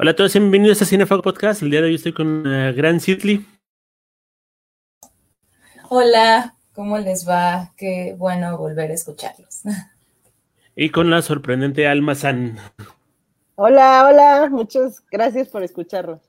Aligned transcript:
Hola 0.00 0.12
a 0.12 0.14
todos, 0.14 0.32
bienvenidos 0.34 0.80
a 0.80 0.84
Cinefog 0.84 1.24
Podcast. 1.24 1.60
El 1.60 1.72
día 1.72 1.80
de 1.80 1.88
hoy 1.88 1.96
estoy 1.96 2.12
con 2.12 2.46
uh, 2.46 2.72
Gran 2.72 3.00
Sidley. 3.00 3.44
Hola, 5.88 6.54
¿cómo 6.72 6.98
les 6.98 7.28
va? 7.28 7.72
Qué 7.76 8.14
bueno 8.16 8.56
volver 8.56 8.92
a 8.92 8.94
escucharlos. 8.94 9.62
Y 10.76 10.90
con 10.90 11.10
la 11.10 11.20
sorprendente 11.20 11.88
Alma 11.88 12.14
San. 12.14 12.58
Hola, 13.56 14.06
hola, 14.08 14.48
muchas 14.48 15.04
gracias 15.10 15.48
por 15.48 15.64
escucharnos. 15.64 16.20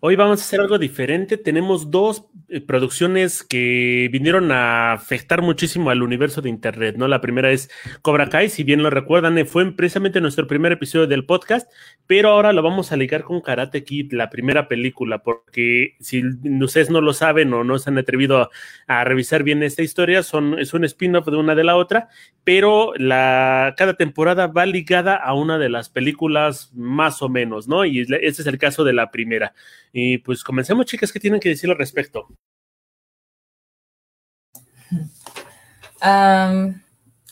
Hoy 0.00 0.16
vamos 0.16 0.40
a 0.40 0.44
hacer 0.44 0.60
algo 0.60 0.78
diferente. 0.78 1.36
Tenemos 1.36 1.90
dos 1.90 2.26
eh, 2.48 2.60
producciones 2.60 3.42
que 3.42 4.08
vinieron 4.10 4.50
a 4.50 4.92
afectar 4.92 5.42
muchísimo 5.42 5.90
al 5.90 6.02
universo 6.02 6.42
de 6.42 6.48
Internet, 6.48 6.96
¿no? 6.96 7.06
La 7.08 7.20
primera 7.20 7.50
es 7.50 7.70
Cobra 8.02 8.28
Kai, 8.28 8.48
si 8.48 8.64
bien 8.64 8.82
lo 8.82 8.90
recuerdan, 8.90 9.38
eh, 9.38 9.44
fue 9.44 9.70
precisamente 9.72 10.20
nuestro 10.20 10.46
primer 10.46 10.72
episodio 10.72 11.06
del 11.06 11.24
podcast, 11.24 11.70
pero 12.06 12.30
ahora 12.30 12.52
lo 12.52 12.62
vamos 12.62 12.90
a 12.90 12.96
ligar 12.96 13.22
con 13.22 13.40
Karate 13.40 13.84
Kid, 13.84 14.12
la 14.12 14.28
primera 14.28 14.68
película, 14.68 15.22
porque 15.22 15.96
si 16.00 16.22
ustedes 16.60 16.90
no 16.90 17.00
lo 17.00 17.12
saben 17.12 17.52
o 17.52 17.62
no 17.64 17.78
se 17.78 17.90
han 17.90 17.98
atrevido 17.98 18.50
a, 18.86 19.04
revisar 19.04 19.42
bien 19.42 19.62
esta 19.62 19.82
historia, 19.82 20.22
son, 20.22 20.58
es 20.58 20.74
un 20.74 20.84
spin-off 20.84 21.26
de 21.26 21.36
una 21.36 21.54
de 21.54 21.64
la 21.64 21.76
otra, 21.76 22.08
pero 22.44 22.92
la, 22.96 23.74
cada 23.76 23.94
temporada 23.94 24.48
va 24.48 24.66
ligada 24.66 25.16
a 25.16 25.34
una 25.34 25.58
de 25.58 25.68
las 25.68 25.88
películas 25.90 26.72
más 26.74 27.22
o 27.22 27.28
menos, 27.28 27.68
¿no? 27.68 27.84
Y 27.84 28.00
este 28.00 28.42
es 28.42 28.46
el 28.46 28.58
caso 28.58 28.84
de 28.84 28.92
la 28.92 29.10
primera. 29.10 29.52
Y 29.92 30.18
pues 30.18 30.44
comencemos, 30.44 30.86
chicas, 30.86 31.12
¿qué 31.12 31.20
tienen 31.20 31.40
que 31.40 31.48
decir 31.48 31.70
al 31.70 31.78
respecto? 31.78 32.28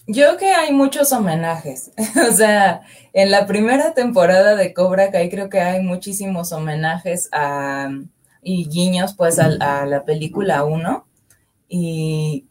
yo 0.07 0.25
creo 0.29 0.37
que 0.39 0.51
hay 0.51 0.73
muchos 0.73 1.13
homenajes. 1.13 1.93
o 2.29 2.33
sea, 2.33 2.83
en 3.13 3.31
la 3.31 3.47
primera 3.47 3.95
temporada 3.95 4.57
de 4.57 4.73
Cobra 4.73 5.11
Kai 5.11 5.31
creo 5.31 5.49
que 5.49 5.61
hay 5.61 5.83
muchísimos 5.83 6.53
homenajes 6.53 7.29
a, 7.33 7.91
y 8.43 8.69
guiños 8.69 9.15
pues 9.15 9.39
a, 9.39 9.85
la 9.87 10.05
película 10.05 10.65
1. 10.65 11.07
Y 11.69 12.49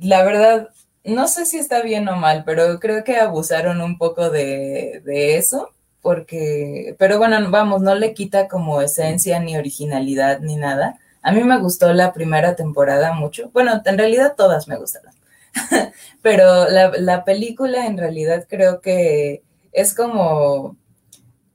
la 0.00 0.24
verdad, 0.24 0.70
no 1.04 1.28
sé 1.28 1.46
si 1.46 1.58
está 1.58 1.82
bien 1.82 2.08
o 2.08 2.16
mal, 2.16 2.42
pero 2.44 2.80
creo 2.80 3.04
que 3.04 3.16
abusaron 3.16 3.80
un 3.80 3.96
poco 3.96 4.28
de 4.30 5.02
eso 5.36 5.75
porque, 6.06 6.94
pero 7.00 7.18
bueno, 7.18 7.50
vamos, 7.50 7.82
no 7.82 7.96
le 7.96 8.14
quita 8.14 8.46
como 8.46 8.80
esencia 8.80 9.40
ni 9.40 9.56
originalidad 9.56 10.38
ni 10.38 10.54
nada. 10.54 11.00
A 11.20 11.32
mí 11.32 11.42
me 11.42 11.58
gustó 11.58 11.92
la 11.92 12.12
primera 12.12 12.54
temporada 12.54 13.12
mucho. 13.12 13.50
Bueno, 13.52 13.82
en 13.84 13.98
realidad 13.98 14.34
todas 14.36 14.68
me 14.68 14.76
gustaron. 14.76 15.12
pero 16.22 16.68
la, 16.70 17.24
película 17.24 17.86
en 17.86 17.98
realidad 17.98 18.46
creo 18.48 18.80
que 18.80 19.42
es 19.72 19.94
como, 19.94 20.76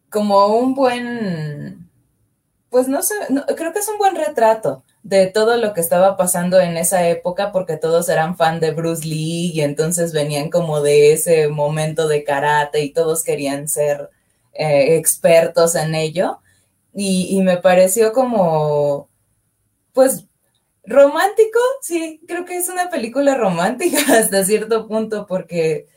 como 0.10 0.48
un 0.48 0.76
buen, 0.76 1.90
pues 2.70 2.90
no 2.90 3.02
sé, 3.04 3.16
creo 3.56 3.72
que 3.72 3.80
es 3.80 3.88
un 3.88 4.00
buen 4.00 4.18
retrato 4.18 4.84
de 5.02 5.28
todo 5.28 5.56
lo 5.56 5.74
que 5.74 5.80
estaba 5.80 6.18
pasando 6.18 6.60
en 6.60 6.76
esa 6.76 7.08
época 7.08 7.54
porque 7.54 7.78
todos 7.78 8.10
eran 8.10 8.36
fan 8.36 8.60
de 8.60 8.72
Bruce 8.72 9.08
Lee 9.08 9.54
y 9.54 9.62
entonces 9.62 10.12
venían 10.12 10.50
como 10.50 10.82
de 10.82 11.14
ese 11.14 11.48
momento 11.48 12.10
de 12.10 12.26
karate 12.26 12.82
y 12.82 12.92
todos 12.92 13.24
querían 13.24 13.70
ser 13.70 14.10
eh, 14.54 14.98
expertos 14.98 15.76
en 15.76 15.96
ello. 15.96 16.40
Y, 16.94 17.42
me 17.42 17.58
pareció 17.58 18.12
como, 18.14 19.10
pues, 19.94 20.26
romántico, 20.86 21.60
sí, 21.82 22.22
creo 22.28 22.46
que 22.46 22.58
es 22.58 22.70
una 22.70 22.90
película 22.90 23.36
romántica 23.36 23.98
hasta 24.20 24.44
cierto 24.44 24.88
punto 24.88 25.26
porque, 25.28 25.88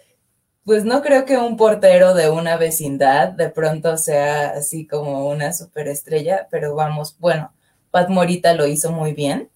pues, 0.65 0.85
no 0.85 1.03
creo 1.03 1.25
que 1.25 1.37
un 1.39 1.57
portero 1.57 2.15
de 2.15 2.31
una 2.31 2.57
vecindad 2.57 3.31
de 3.31 3.51
pronto 3.51 3.99
sea 3.99 4.51
así 4.51 4.87
como 4.87 5.29
una 5.29 5.53
superestrella, 5.53 6.49
pero 6.51 6.75
vamos, 6.77 7.19
bueno, 7.19 7.53
Pat 7.91 8.09
Morita 8.09 8.55
lo 8.55 8.67
hizo 8.67 8.93
muy 8.93 9.15
bien. 9.15 9.51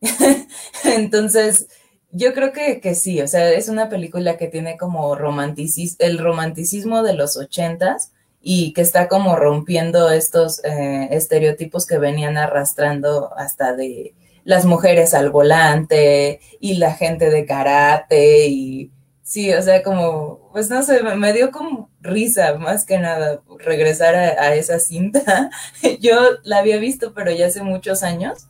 Entonces, 0.84 1.68
yo 2.12 2.34
creo 2.34 2.52
que, 2.52 2.80
que, 2.80 2.94
sí, 2.94 3.20
o 3.20 3.28
sea, 3.28 3.50
es 3.50 3.68
una 3.68 3.88
película 3.88 4.36
que 4.36 4.48
tiene 4.48 4.76
como 4.76 5.14
romanticismo, 5.14 5.96
el 6.00 6.18
romanticismo 6.18 7.02
de 7.02 7.14
los 7.14 7.36
ochentas, 7.36 8.12
y 8.42 8.72
que 8.72 8.80
está 8.80 9.08
como 9.08 9.36
rompiendo 9.36 10.10
estos 10.10 10.64
eh, 10.64 11.08
estereotipos 11.10 11.86
que 11.86 11.98
venían 11.98 12.36
arrastrando 12.36 13.32
hasta 13.36 13.74
de 13.74 14.14
las 14.44 14.64
mujeres 14.64 15.14
al 15.14 15.30
volante 15.30 16.40
y 16.58 16.74
la 16.74 16.94
gente 16.94 17.30
de 17.30 17.44
karate 17.44 18.46
y 18.48 18.90
sí, 19.22 19.52
o 19.52 19.62
sea, 19.62 19.82
como, 19.82 20.50
pues 20.52 20.70
no 20.70 20.82
sé, 20.82 21.02
me, 21.02 21.32
dio 21.32 21.50
como 21.50 21.90
risa 22.00 22.54
más 22.54 22.84
que 22.84 22.98
nada 22.98 23.42
regresar 23.58 24.14
a 24.14 24.54
esa 24.54 24.78
cinta. 24.80 25.50
Yo 26.00 26.18
la 26.42 26.58
había 26.58 26.78
visto, 26.78 27.12
pero 27.14 27.30
ya 27.30 27.46
hace 27.46 27.62
muchos 27.62 28.02
años 28.02 28.48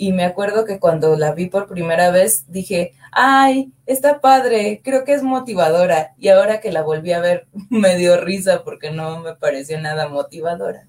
y 0.00 0.14
me 0.14 0.24
acuerdo 0.24 0.64
que 0.64 0.80
cuando 0.80 1.14
la 1.14 1.32
vi 1.32 1.50
por 1.50 1.68
primera 1.68 2.10
vez 2.10 2.50
dije, 2.50 2.94
ay, 3.12 3.70
está 3.84 4.22
padre, 4.22 4.80
creo 4.82 5.04
que 5.04 5.12
es 5.12 5.22
motivadora. 5.22 6.14
Y 6.16 6.28
ahora 6.28 6.62
que 6.62 6.72
la 6.72 6.80
volví 6.80 7.12
a 7.12 7.20
ver 7.20 7.48
me 7.68 7.96
dio 7.96 8.18
risa 8.18 8.64
porque 8.64 8.90
no 8.90 9.20
me 9.20 9.34
pareció 9.34 9.78
nada 9.78 10.08
motivadora. 10.08 10.88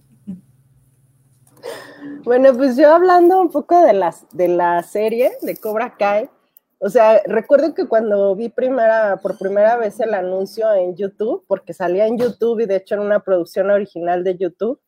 Bueno, 2.23 2.55
pues 2.55 2.77
yo 2.77 2.95
hablando 2.95 3.41
un 3.41 3.51
poco 3.51 3.83
de, 3.83 3.91
las, 3.91 4.25
de 4.31 4.47
la 4.47 4.81
serie 4.81 5.33
de 5.41 5.57
Cobra 5.57 5.97
Kai, 5.97 6.29
o 6.79 6.89
sea, 6.89 7.21
recuerdo 7.25 7.73
que 7.73 7.89
cuando 7.89 8.33
vi 8.33 8.47
primera, 8.47 9.17
por 9.17 9.37
primera 9.37 9.75
vez 9.75 9.99
el 9.99 10.13
anuncio 10.13 10.73
en 10.73 10.95
YouTube, 10.95 11.43
porque 11.49 11.73
salía 11.73 12.07
en 12.07 12.17
YouTube 12.17 12.61
y 12.61 12.65
de 12.65 12.77
hecho 12.77 12.95
era 12.95 13.03
una 13.03 13.19
producción 13.19 13.71
original 13.71 14.23
de 14.23 14.37
YouTube, 14.37 14.79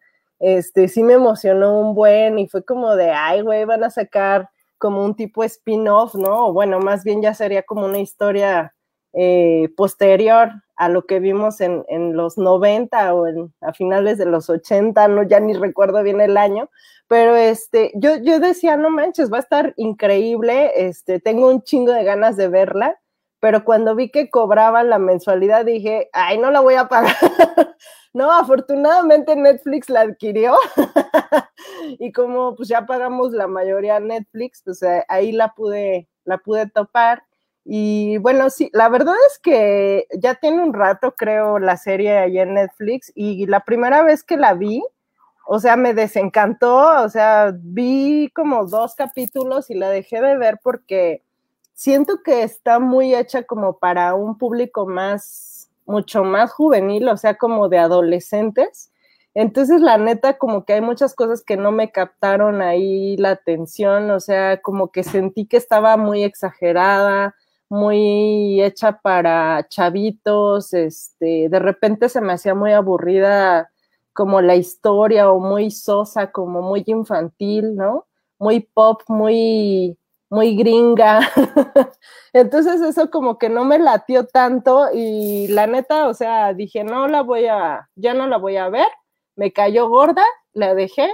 este, 0.44 0.90
sí 0.90 1.04
me 1.04 1.14
emocionó 1.14 1.80
un 1.80 1.96
buen 1.96 2.38
y 2.38 2.50
fue 2.50 2.66
como 2.66 2.98
de, 2.98 3.12
ay, 3.12 3.42
güey, 3.42 3.64
van 3.64 3.86
a 3.86 3.90
sacar 3.90 4.50
como 4.78 5.06
un 5.06 5.16
tipo 5.16 5.42
spin-off, 5.46 6.16
¿no? 6.16 6.48
O 6.48 6.54
bueno, 6.54 6.80
más 6.82 7.06
bien 7.06 7.22
ya 7.22 7.34
sería 7.34 7.64
como 7.64 7.86
una 7.86 8.00
historia 8.00 8.76
eh, 9.14 9.70
posterior 9.78 10.52
a 10.76 10.90
lo 10.90 11.06
que 11.06 11.20
vimos 11.22 11.62
en, 11.62 11.86
en 11.88 12.18
los 12.18 12.38
90 12.38 13.14
o 13.14 13.28
en, 13.28 13.54
a 13.62 13.72
finales 13.72 14.18
de 14.18 14.26
los 14.26 14.50
80, 14.50 15.08
no, 15.08 15.24
ya 15.24 15.40
ni 15.40 15.54
recuerdo 15.54 16.04
bien 16.04 16.20
el 16.20 16.36
año, 16.36 16.70
pero 17.08 17.38
este, 17.38 17.94
yo, 17.96 18.18
yo 18.18 18.40
decía, 18.42 18.76
no 18.76 18.90
manches, 18.90 19.32
va 19.32 19.38
a 19.38 19.42
estar 19.42 19.74
increíble, 19.78 20.72
este, 20.76 21.22
tengo 21.22 21.48
un 21.48 21.62
chingo 21.62 21.94
de 21.94 22.04
ganas 22.04 22.36
de 22.36 22.50
verla, 22.50 23.00
pero 23.44 23.66
cuando 23.66 23.94
vi 23.94 24.10
que 24.10 24.30
cobraban 24.30 24.90
la 24.90 25.00
mensualidad 25.00 25.66
dije, 25.66 26.10
ay, 26.14 26.38
no 26.38 26.50
la 26.50 26.62
voy 26.62 26.76
a 26.76 26.88
pagar. 26.88 27.14
no, 28.14 28.32
afortunadamente 28.32 29.36
Netflix 29.36 29.90
la 29.90 30.00
adquirió 30.00 30.56
y 32.00 32.14
como 32.14 32.56
pues 32.56 32.70
ya 32.70 32.86
pagamos 32.86 33.34
la 33.34 33.48
mayoría 33.48 34.00
Netflix, 34.00 34.62
pues 34.64 34.82
eh, 34.84 35.04
ahí 35.10 35.34
la 35.34 35.50
pude, 35.50 36.08
la 36.24 36.38
pude 36.38 36.70
topar. 36.70 37.26
Y 37.66 38.18
bueno, 38.20 38.50
sí, 38.50 38.70
la 38.72 38.88
verdad 38.88 39.16
es 39.30 39.40
que 39.40 40.08
ya 40.18 40.36
tiene 40.36 40.64
un 40.64 40.74
rato, 40.74 41.14
creo, 41.14 41.60
la 41.60 41.76
serie 41.76 42.18
ahí 42.20 42.40
en 42.40 42.54
Netflix 42.54 43.12
y 43.14 43.46
la 43.48 43.60
primera 43.66 44.04
vez 44.04 44.24
que 44.24 44.38
la 44.38 44.54
vi, 44.54 44.82
o 45.46 45.60
sea, 45.60 45.76
me 45.76 45.94
desencantó, 45.94 47.04
o 47.04 47.10
sea, 47.10 47.52
vi 47.54 48.32
como 48.34 48.66
dos 48.68 48.96
capítulos 48.96 49.70
y 49.70 49.74
la 49.74 49.90
dejé 49.90 50.22
de 50.22 50.38
ver 50.38 50.62
porque 50.64 51.24
siento 51.74 52.22
que 52.24 52.44
está 52.44 52.80
muy 52.80 53.16
hecha 53.16 53.44
como 53.44 53.78
para 53.78 54.16
un 54.16 54.38
público 54.38 54.86
más, 54.88 55.70
mucho 55.86 56.24
más 56.24 56.52
juvenil, 56.54 57.08
o 57.10 57.18
sea, 57.18 57.36
como 57.38 57.70
de 57.70 57.80
adolescentes. 57.80 58.92
Entonces, 59.36 59.82
la 59.82 59.98
neta, 59.98 60.38
como 60.38 60.64
que 60.66 60.74
hay 60.74 60.82
muchas 60.82 61.16
cosas 61.16 61.44
que 61.44 61.58
no 61.58 61.72
me 61.72 61.92
captaron 61.92 62.62
ahí 62.62 63.18
la 63.18 63.32
atención, 63.32 64.12
o 64.12 64.20
sea, 64.20 64.62
como 64.62 64.92
que 64.92 65.04
sentí 65.04 65.48
que 65.48 65.58
estaba 65.58 65.98
muy 65.98 66.24
exagerada, 66.24 67.36
muy 67.70 68.62
hecha 68.62 69.00
para 69.02 69.68
chavitos, 69.68 70.74
este, 70.74 71.50
de 71.50 71.60
repente 71.60 72.10
se 72.10 72.22
me 72.22 72.34
hacía 72.34 72.54
muy 72.54 72.72
aburrida 72.74 73.72
como 74.14 74.42
la 74.42 74.56
historia 74.56 75.32
o 75.32 75.40
muy 75.40 75.72
sosa, 75.72 76.32
como 76.32 76.62
muy 76.62 76.84
infantil, 76.86 77.76
¿no? 77.76 78.06
Muy 78.38 78.60
pop, 78.62 79.02
muy, 79.08 79.98
muy 80.34 80.56
gringa. 80.56 81.20
Entonces 82.34 82.82
eso 82.82 83.12
como 83.12 83.38
que 83.38 83.50
no 83.50 83.64
me 83.66 83.78
latió 83.78 84.26
tanto 84.26 84.88
y 84.94 85.48
la 85.50 85.68
neta, 85.68 86.08
o 86.08 86.14
sea, 86.14 86.54
dije, 86.54 86.84
no 86.84 87.08
la 87.08 87.22
voy 87.22 87.46
a, 87.46 87.90
ya 87.96 88.14
no 88.16 88.28
la 88.28 88.38
voy 88.38 88.58
a 88.58 88.70
ver, 88.70 88.88
me 89.36 89.54
cayó 89.54 89.88
gorda, 89.90 90.24
la 90.54 90.74
dejé 90.74 91.10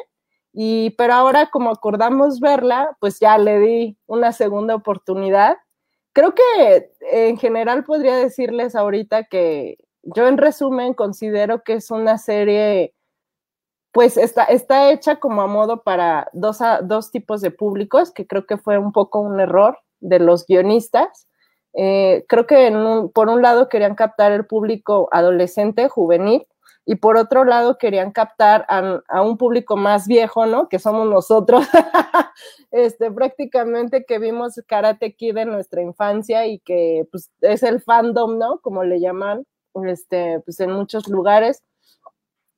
y 0.53 0.91
pero 0.91 1.13
ahora 1.13 1.49
como 1.51 1.69
acordamos 1.69 2.39
verla, 2.39 2.95
pues 2.99 3.19
ya 3.19 3.37
le 3.37 3.59
di 3.59 3.97
una 4.07 4.31
segunda 4.31 4.75
oportunidad. 4.75 5.57
Creo 6.13 6.33
que 6.33 6.91
en 7.11 7.37
general 7.37 7.83
podría 7.83 8.15
decirles 8.15 8.75
ahorita 8.75 9.25
que 9.25 9.77
yo 10.03 10.27
en 10.27 10.37
resumen 10.37 10.93
considero 10.93 11.63
que 11.63 11.73
es 11.73 11.91
una 11.91 12.17
serie 12.17 12.93
pues 13.91 14.17
está, 14.17 14.43
está 14.45 14.91
hecha 14.91 15.17
como 15.17 15.41
a 15.41 15.47
modo 15.47 15.83
para 15.83 16.29
dos, 16.33 16.59
dos 16.83 17.11
tipos 17.11 17.41
de 17.41 17.51
públicos, 17.51 18.11
que 18.11 18.27
creo 18.27 18.45
que 18.45 18.57
fue 18.57 18.77
un 18.77 18.91
poco 18.91 19.19
un 19.19 19.39
error 19.39 19.79
de 19.99 20.19
los 20.19 20.45
guionistas. 20.45 21.27
Eh, 21.73 22.25
creo 22.27 22.47
que 22.47 22.71
por 23.13 23.29
un 23.29 23.41
lado 23.41 23.69
querían 23.69 23.95
captar 23.95 24.31
el 24.31 24.45
público 24.45 25.09
adolescente, 25.11 25.89
juvenil, 25.89 26.45
y 26.85 26.95
por 26.95 27.17
otro 27.17 27.43
lado 27.45 27.77
querían 27.77 28.11
captar 28.11 28.65
a, 28.67 29.21
un 29.21 29.37
público 29.37 29.77
más 29.77 30.07
viejo, 30.07 30.47
¿no? 30.47 30.69
Que 30.69 30.79
somos 30.79 31.07
nosotros, 31.07 31.67
este, 32.71 33.11
prácticamente 33.11 34.05
que 34.05 34.17
vimos 34.17 34.59
Karate 34.67 35.15
Kid 35.15 35.37
en 35.37 35.49
nuestra 35.49 35.83
infancia 35.83 36.47
y 36.47 36.59
que 36.59 37.07
pues 37.11 37.31
es 37.41 37.61
el 37.61 37.81
fandom, 37.81 38.39
¿no? 38.39 38.59
Como 38.61 38.83
le 38.83 38.99
llaman, 38.99 39.45
este, 39.85 40.39
pues 40.45 40.59
en 40.61 40.71
muchos 40.71 41.07
lugares 41.07 41.61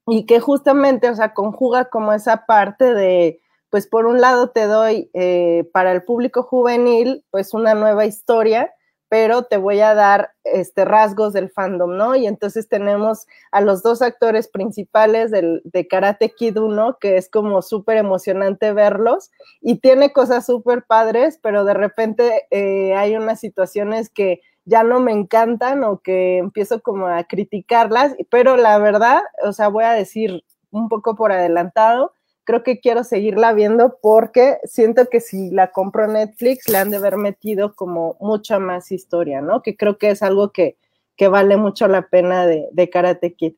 y 0.08 0.26
que 0.26 0.40
justamente, 0.40 1.10
o 1.10 1.16
sea, 1.16 1.34
conjuga 1.34 1.86
como 1.86 2.14
esa 2.14 2.46
parte 2.46 2.94
de, 2.94 3.42
pues 3.70 3.88
por 3.88 4.06
un 4.06 4.22
lado 4.22 4.50
te 4.50 4.66
doy 4.66 5.10
eh, 5.14 5.70
para 5.74 5.92
el 5.92 6.04
público 6.04 6.44
juvenil, 6.44 7.24
pues 7.32 7.54
una 7.54 7.74
nueva 7.74 8.06
historia, 8.06 8.74
pero 9.12 9.44
te 9.44 9.58
voy 9.58 9.82
a 9.82 9.94
dar 9.94 10.32
este, 10.46 10.86
rasgos 10.86 11.34
del 11.34 11.50
fandom, 11.50 11.98
¿no? 11.98 12.16
Y 12.16 12.28
entonces 12.28 12.70
tenemos 12.70 13.28
a 13.52 13.60
los 13.60 13.84
dos 13.84 14.02
actores 14.02 14.48
principales 14.48 15.32
del, 15.32 15.62
de 15.66 15.86
Karate 15.86 16.30
Kid 16.30 16.58
1, 16.58 16.98
que 16.98 17.18
es 17.18 17.30
como 17.30 17.62
súper 17.62 17.98
emocionante 17.98 18.72
verlos, 18.72 19.30
y 19.60 19.80
tiene 19.80 20.14
cosas 20.14 20.46
súper 20.46 20.86
padres, 20.86 21.38
pero 21.44 21.66
de 21.66 21.74
repente 21.74 22.48
eh, 22.52 22.96
hay 22.96 23.18
unas 23.18 23.42
situaciones 23.42 24.10
que 24.10 24.40
ya 24.66 24.84
no 24.84 25.00
me 25.00 25.12
encantan 25.12 25.84
o 25.84 26.00
que 26.02 26.38
empiezo 26.38 26.82
como 26.82 27.08
a 27.08 27.24
criticarlas, 27.24 28.16
pero 28.30 28.58
la 28.58 28.78
verdad, 28.78 29.22
o 29.44 29.54
sea, 29.54 29.68
voy 29.70 29.84
a 29.84 29.92
decir 29.92 30.44
un 30.72 30.90
poco 30.90 31.16
por 31.16 31.32
adelantado, 31.32 32.14
creo 32.44 32.64
que 32.64 32.80
quiero 32.80 33.04
seguirla 33.04 33.54
viendo 33.54 33.98
porque 34.02 34.58
siento 34.64 35.08
que 35.10 35.20
si 35.20 35.52
la 35.52 35.72
compro 35.72 36.08
Netflix 36.08 36.68
le 36.70 36.78
han 36.78 36.90
de 36.90 36.98
haber 36.98 37.18
metido 37.18 37.76
como 37.76 38.18
mucha 38.20 38.60
más 38.60 38.92
historia, 38.92 39.42
¿no? 39.42 39.62
Que 39.62 39.76
creo 39.76 39.98
que 39.98 40.10
es 40.12 40.24
algo 40.24 40.52
que, 40.52 40.78
que 41.16 41.28
vale 41.28 41.58
mucho 41.58 41.88
la 41.88 42.08
pena 42.08 42.46
de, 42.46 42.68
de 42.72 42.90
Karate 42.90 43.34
Kid. 43.34 43.54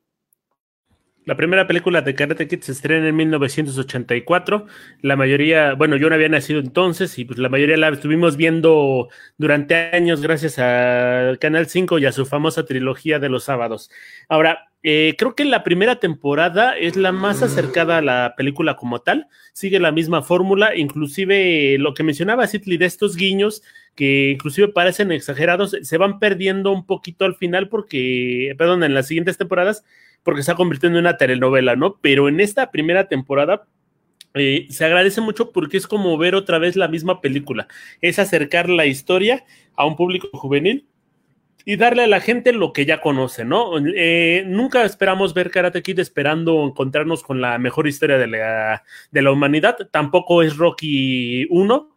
La 1.26 1.36
primera 1.36 1.66
película 1.66 2.02
de 2.02 2.14
Karate 2.14 2.46
Kid 2.46 2.60
se 2.60 2.72
estrena 2.72 3.08
en 3.08 3.16
1984. 3.16 4.66
La 5.00 5.16
mayoría, 5.16 5.72
bueno, 5.72 5.96
yo 5.96 6.10
no 6.10 6.16
había 6.16 6.28
nacido 6.28 6.60
entonces 6.60 7.18
y 7.18 7.24
pues 7.24 7.38
la 7.38 7.48
mayoría 7.48 7.78
la 7.78 7.88
estuvimos 7.88 8.36
viendo 8.36 9.08
durante 9.38 9.74
años 9.74 10.20
gracias 10.20 10.58
a 10.58 11.32
Canal 11.40 11.66
5 11.66 11.98
y 11.98 12.04
a 12.04 12.12
su 12.12 12.26
famosa 12.26 12.66
trilogía 12.66 13.18
de 13.20 13.30
los 13.30 13.44
sábados. 13.44 13.90
Ahora, 14.28 14.68
eh, 14.82 15.14
creo 15.16 15.34
que 15.34 15.46
la 15.46 15.64
primera 15.64 15.98
temporada 15.98 16.76
es 16.76 16.94
la 16.96 17.10
más 17.10 17.42
acercada 17.42 17.96
a 17.98 18.02
la 18.02 18.34
película 18.36 18.76
como 18.76 19.00
tal. 19.00 19.28
Sigue 19.54 19.80
la 19.80 19.92
misma 19.92 20.20
fórmula, 20.20 20.76
inclusive 20.76 21.78
lo 21.78 21.94
que 21.94 22.02
mencionaba 22.02 22.46
Sidley 22.46 22.76
de 22.76 22.84
estos 22.84 23.16
guiños 23.16 23.62
que 23.94 24.30
inclusive 24.30 24.68
parecen 24.68 25.12
exagerados, 25.12 25.76
se 25.80 25.98
van 25.98 26.18
perdiendo 26.18 26.72
un 26.72 26.84
poquito 26.84 27.24
al 27.24 27.36
final 27.36 27.68
porque, 27.68 28.54
perdón, 28.58 28.82
en 28.82 28.92
las 28.92 29.06
siguientes 29.06 29.38
temporadas 29.38 29.84
porque 30.24 30.42
se 30.42 30.50
ha 30.50 30.56
convirtiendo 30.56 30.98
en 30.98 31.04
una 31.04 31.16
telenovela, 31.16 31.76
¿no? 31.76 31.98
Pero 32.00 32.28
en 32.28 32.40
esta 32.40 32.72
primera 32.72 33.06
temporada 33.06 33.66
eh, 34.34 34.66
se 34.70 34.84
agradece 34.84 35.20
mucho 35.20 35.52
porque 35.52 35.76
es 35.76 35.86
como 35.86 36.18
ver 36.18 36.34
otra 36.34 36.58
vez 36.58 36.74
la 36.74 36.88
misma 36.88 37.20
película, 37.20 37.68
es 38.00 38.18
acercar 38.18 38.68
la 38.68 38.86
historia 38.86 39.44
a 39.76 39.86
un 39.86 39.94
público 39.94 40.28
juvenil 40.32 40.88
y 41.64 41.76
darle 41.76 42.02
a 42.02 42.08
la 42.08 42.20
gente 42.20 42.52
lo 42.52 42.72
que 42.72 42.84
ya 42.84 43.00
conoce, 43.00 43.44
¿no? 43.44 43.78
Eh, 43.78 44.44
nunca 44.46 44.84
esperamos 44.84 45.34
ver 45.34 45.50
Karate 45.50 45.82
Kid 45.82 46.00
esperando 46.00 46.64
encontrarnos 46.64 47.22
con 47.22 47.40
la 47.40 47.58
mejor 47.58 47.86
historia 47.86 48.18
de 48.18 48.26
la, 48.26 48.82
de 49.12 49.22
la 49.22 49.30
humanidad, 49.30 49.76
tampoco 49.90 50.42
es 50.42 50.56
Rocky 50.56 51.46
1, 51.50 51.93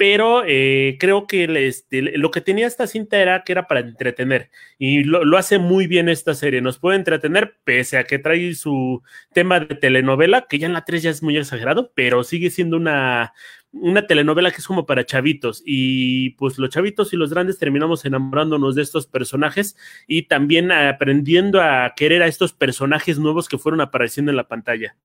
pero 0.00 0.44
eh, 0.46 0.96
creo 0.98 1.26
que 1.26 1.44
este, 1.68 2.00
lo 2.16 2.30
que 2.30 2.40
tenía 2.40 2.66
esta 2.66 2.86
cinta 2.86 3.18
era 3.18 3.44
que 3.44 3.52
era 3.52 3.66
para 3.66 3.80
entretener 3.80 4.50
y 4.78 5.04
lo, 5.04 5.36
hace 5.36 5.58
muy 5.58 5.86
bien 5.86 6.08
esta 6.08 6.32
serie, 6.32 6.62
nos 6.62 6.78
puede 6.78 6.96
entretener 6.96 7.58
pese 7.64 7.98
a 7.98 8.04
que 8.04 8.18
trae 8.18 8.54
su 8.54 9.02
tema 9.34 9.60
de 9.60 9.74
telenovela, 9.74 10.46
que 10.48 10.58
ya 10.58 10.66
en 10.68 10.72
la 10.72 10.86
3 10.86 11.02
ya 11.02 11.10
es 11.10 11.22
muy 11.22 11.36
exagerado, 11.36 11.92
pero 11.94 12.24
sigue 12.24 12.48
siendo 12.48 12.78
una, 12.78 13.34
una 13.72 14.06
telenovela 14.06 14.50
que 14.50 14.56
es 14.62 14.66
como 14.66 14.86
para 14.86 15.04
chavitos 15.04 15.62
y 15.66 16.30
pues 16.30 16.58
los 16.58 16.70
chavitos 16.70 17.12
y 17.12 17.18
los 17.18 17.28
grandes 17.28 17.58
terminamos 17.58 18.06
enamorándonos 18.06 18.76
de 18.76 18.82
estos 18.82 19.06
personajes 19.06 19.76
y 20.06 20.28
también 20.28 20.72
aprendiendo 20.72 21.60
a 21.60 21.92
querer 21.94 22.22
a 22.22 22.26
estos 22.26 22.54
personajes 22.54 23.18
nuevos 23.18 23.50
que 23.50 23.58
fueron 23.58 23.82
apareciendo 23.82 24.30
en 24.30 24.36
la 24.38 24.48
pantalla. 24.48 24.96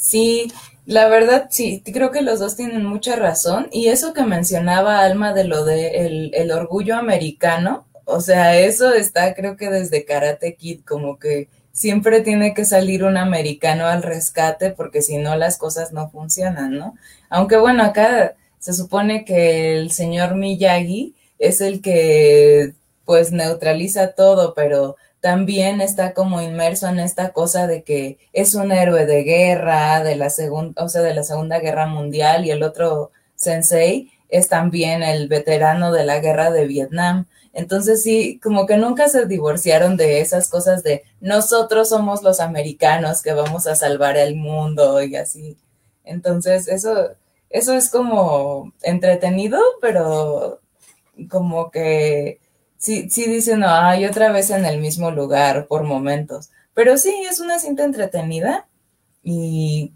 Sí, 0.00 0.50
la 0.86 1.08
verdad 1.08 1.48
sí, 1.50 1.82
creo 1.84 2.10
que 2.10 2.22
los 2.22 2.38
dos 2.40 2.56
tienen 2.56 2.84
mucha 2.86 3.16
razón. 3.16 3.68
Y 3.70 3.88
eso 3.88 4.14
que 4.14 4.24
mencionaba 4.24 5.00
Alma 5.00 5.34
de 5.34 5.44
lo 5.44 5.64
de 5.64 6.32
el, 6.32 6.50
orgullo 6.52 6.96
americano, 6.96 7.86
o 8.06 8.20
sea, 8.20 8.58
eso 8.58 8.94
está 8.94 9.34
creo 9.34 9.56
que 9.56 9.68
desde 9.70 10.06
Karate 10.06 10.56
Kid, 10.56 10.80
como 10.86 11.18
que 11.18 11.48
siempre 11.72 12.22
tiene 12.22 12.54
que 12.54 12.64
salir 12.64 13.04
un 13.04 13.18
americano 13.18 13.86
al 13.86 14.02
rescate 14.02 14.70
porque 14.70 15.02
si 15.02 15.18
no 15.18 15.36
las 15.36 15.58
cosas 15.58 15.92
no 15.92 16.10
funcionan, 16.10 16.76
¿no? 16.78 16.94
Aunque 17.28 17.56
bueno, 17.58 17.84
acá 17.84 18.34
se 18.58 18.72
supone 18.72 19.24
que 19.26 19.76
el 19.76 19.90
señor 19.90 20.34
Miyagi 20.34 21.14
es 21.38 21.60
el 21.60 21.82
que 21.82 22.74
pues 23.04 23.32
neutraliza 23.32 24.12
todo, 24.12 24.54
pero 24.54 24.96
también 25.20 25.80
está 25.80 26.14
como 26.14 26.40
inmerso 26.40 26.88
en 26.88 26.98
esta 26.98 27.32
cosa 27.32 27.66
de 27.66 27.82
que 27.82 28.18
es 28.32 28.54
un 28.54 28.72
héroe 28.72 29.06
de 29.06 29.22
guerra, 29.22 30.02
de 30.02 30.16
la 30.16 30.30
segunda, 30.30 30.82
o 30.82 30.88
sea, 30.88 31.02
de 31.02 31.14
la 31.14 31.22
Segunda 31.22 31.58
Guerra 31.60 31.86
Mundial, 31.86 32.46
y 32.46 32.50
el 32.50 32.62
otro 32.62 33.10
sensei 33.36 34.10
es 34.28 34.48
también 34.48 35.02
el 35.02 35.28
veterano 35.28 35.92
de 35.92 36.04
la 36.04 36.20
guerra 36.20 36.50
de 36.50 36.66
Vietnam. 36.66 37.26
Entonces 37.52 38.02
sí, 38.02 38.38
como 38.42 38.66
que 38.66 38.76
nunca 38.76 39.08
se 39.08 39.26
divorciaron 39.26 39.96
de 39.96 40.20
esas 40.20 40.48
cosas 40.48 40.82
de 40.82 41.04
nosotros 41.20 41.88
somos 41.88 42.22
los 42.22 42.40
americanos 42.40 43.22
que 43.22 43.32
vamos 43.32 43.66
a 43.66 43.74
salvar 43.74 44.16
el 44.16 44.36
mundo 44.36 45.02
y 45.02 45.16
así. 45.16 45.58
Entonces 46.04 46.68
eso, 46.68 47.10
eso 47.50 47.74
es 47.74 47.90
como 47.90 48.72
entretenido, 48.82 49.60
pero 49.80 50.60
como 51.28 51.70
que 51.70 52.40
sí, 52.80 53.08
sí 53.10 53.26
dicen, 53.30 53.62
ay, 53.64 54.06
otra 54.06 54.32
vez 54.32 54.50
en 54.50 54.64
el 54.64 54.80
mismo 54.80 55.12
lugar 55.12 55.66
por 55.68 55.84
momentos. 55.84 56.50
Pero 56.74 56.98
sí, 56.98 57.14
es 57.30 57.40
una 57.40 57.58
cinta 57.60 57.84
entretenida 57.84 58.68
y 59.22 59.92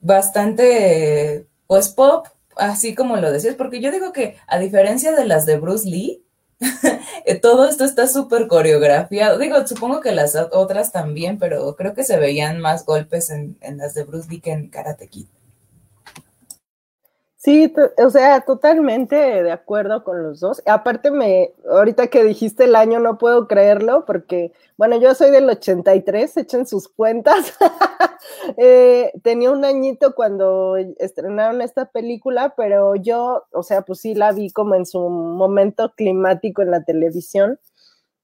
bastante, 0.00 1.46
pues, 1.66 1.88
pop, 1.90 2.26
así 2.56 2.94
como 2.94 3.16
lo 3.16 3.32
decías, 3.32 3.54
porque 3.56 3.80
yo 3.80 3.90
digo 3.92 4.12
que 4.12 4.36
a 4.46 4.58
diferencia 4.58 5.12
de 5.14 5.26
las 5.26 5.46
de 5.46 5.58
Bruce 5.58 5.88
Lee, 5.88 6.24
todo 7.42 7.68
esto 7.68 7.84
está 7.84 8.08
súper 8.08 8.48
coreografiado. 8.48 9.38
Digo, 9.38 9.66
supongo 9.66 10.00
que 10.00 10.12
las 10.12 10.36
otras 10.52 10.92
también, 10.92 11.38
pero 11.38 11.76
creo 11.76 11.94
que 11.94 12.04
se 12.04 12.18
veían 12.18 12.60
más 12.60 12.84
golpes 12.84 13.30
en, 13.30 13.56
en 13.60 13.78
las 13.78 13.94
de 13.94 14.04
Bruce 14.04 14.28
Lee 14.30 14.40
que 14.40 14.52
en 14.52 14.68
Karate 14.70 15.08
Kid. 15.08 15.26
Sí, 17.46 17.72
o 18.04 18.10
sea, 18.10 18.40
totalmente 18.40 19.14
de 19.14 19.52
acuerdo 19.52 20.02
con 20.02 20.20
los 20.20 20.40
dos. 20.40 20.60
Aparte, 20.66 21.12
me, 21.12 21.54
ahorita 21.70 22.08
que 22.08 22.24
dijiste 22.24 22.64
el 22.64 22.74
año, 22.74 22.98
no 22.98 23.18
puedo 23.18 23.46
creerlo, 23.46 24.04
porque, 24.04 24.50
bueno, 24.76 24.98
yo 24.98 25.14
soy 25.14 25.30
del 25.30 25.48
83, 25.48 26.38
echen 26.38 26.66
sus 26.66 26.88
cuentas. 26.88 27.56
Eh, 28.58 29.12
tenía 29.22 29.52
un 29.52 29.64
añito 29.64 30.14
cuando 30.14 30.76
estrenaron 30.98 31.62
esta 31.62 31.86
película, 31.86 32.54
pero 32.56 32.96
yo, 32.96 33.44
o 33.52 33.62
sea, 33.62 33.82
pues 33.82 34.00
sí 34.00 34.14
la 34.14 34.32
vi 34.32 34.50
como 34.50 34.74
en 34.74 34.84
su 34.84 34.98
momento 35.00 35.92
climático 35.96 36.62
en 36.62 36.72
la 36.72 36.82
televisión. 36.82 37.60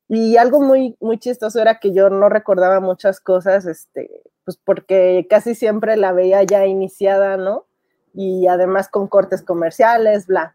Y 0.08 0.36
algo 0.38 0.60
muy, 0.60 0.96
muy 1.00 1.18
chistoso 1.18 1.60
era 1.60 1.78
que 1.80 1.92
yo 1.92 2.10
no 2.10 2.28
recordaba 2.28 2.80
muchas 2.80 3.20
cosas, 3.20 3.66
este, 3.66 4.10
pues 4.44 4.58
porque 4.64 5.26
casi 5.30 5.54
siempre 5.54 5.96
la 5.96 6.12
veía 6.12 6.42
ya 6.42 6.66
iniciada, 6.66 7.36
¿no? 7.36 7.66
Y 8.14 8.46
además 8.46 8.88
con 8.88 9.08
cortes 9.08 9.42
comerciales, 9.42 10.26
bla. 10.26 10.54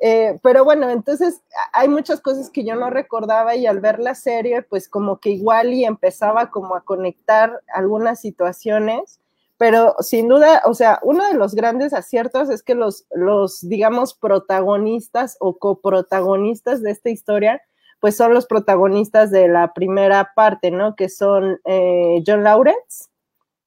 Eh, 0.00 0.38
pero 0.42 0.64
bueno, 0.64 0.88
entonces 0.90 1.42
hay 1.72 1.88
muchas 1.88 2.20
cosas 2.20 2.50
que 2.50 2.64
yo 2.64 2.76
no 2.76 2.88
recordaba 2.88 3.56
y 3.56 3.66
al 3.66 3.80
ver 3.80 3.98
la 3.98 4.14
serie, 4.14 4.62
pues 4.62 4.88
como 4.88 5.18
que 5.18 5.30
igual 5.30 5.72
y 5.72 5.84
empezaba 5.84 6.50
como 6.50 6.76
a 6.76 6.82
conectar 6.82 7.62
algunas 7.74 8.20
situaciones, 8.20 9.18
pero 9.56 9.96
sin 9.98 10.28
duda, 10.28 10.62
o 10.66 10.74
sea, 10.74 11.00
uno 11.02 11.26
de 11.26 11.34
los 11.34 11.56
grandes 11.56 11.92
aciertos 11.92 12.48
es 12.48 12.62
que 12.62 12.76
los, 12.76 13.06
los 13.10 13.68
digamos, 13.68 14.14
protagonistas 14.14 15.36
o 15.40 15.58
coprotagonistas 15.58 16.80
de 16.80 16.92
esta 16.92 17.10
historia, 17.10 17.60
pues 17.98 18.16
son 18.16 18.32
los 18.32 18.46
protagonistas 18.46 19.32
de 19.32 19.48
la 19.48 19.72
primera 19.72 20.30
parte, 20.36 20.70
¿no? 20.70 20.94
Que 20.94 21.08
son 21.08 21.58
eh, 21.64 22.22
John 22.24 22.44
Lawrence, 22.44 23.06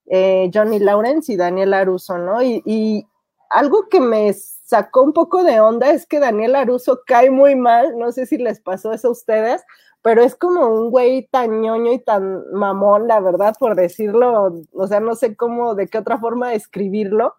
eh, 0.06 0.50
Johnny 0.54 0.80
Lawrence 0.80 1.34
y 1.34 1.36
Daniel 1.36 1.74
Aruso, 1.74 2.18
¿no? 2.18 2.42
y, 2.42 3.06
algo 3.52 3.88
que 3.90 4.00
me 4.00 4.34
sacó 4.34 5.04
un 5.04 5.14
poco 5.14 5.44
de 5.44 5.60
onda 5.60 5.92
es 5.92 6.06
que 6.06 6.20
Daniel 6.20 6.56
Aruso 6.56 7.02
cae 7.06 7.30
muy 7.30 7.56
mal, 7.56 7.98
no 7.98 8.12
sé 8.12 8.26
si 8.26 8.38
les 8.38 8.60
pasó 8.62 8.94
eso 8.94 9.10
a 9.10 9.12
ustedes, 9.12 9.64
pero 10.02 10.24
es 10.24 10.36
como 10.36 10.68
un 10.68 10.90
güey 10.90 11.28
tan 11.28 11.62
ñoño 11.62 11.92
y 11.92 12.00
tan 12.00 12.44
mamón, 12.54 13.08
la 13.08 13.20
verdad, 13.20 13.56
por 13.60 13.76
decirlo, 13.76 14.62
o 14.74 14.88
sea, 14.88 15.00
no 15.00 15.16
sé 15.16 15.36
cómo, 15.36 15.76
de 15.76 15.88
qué 15.88 15.98
otra 15.98 16.18
forma 16.18 16.50
describirlo, 16.50 17.36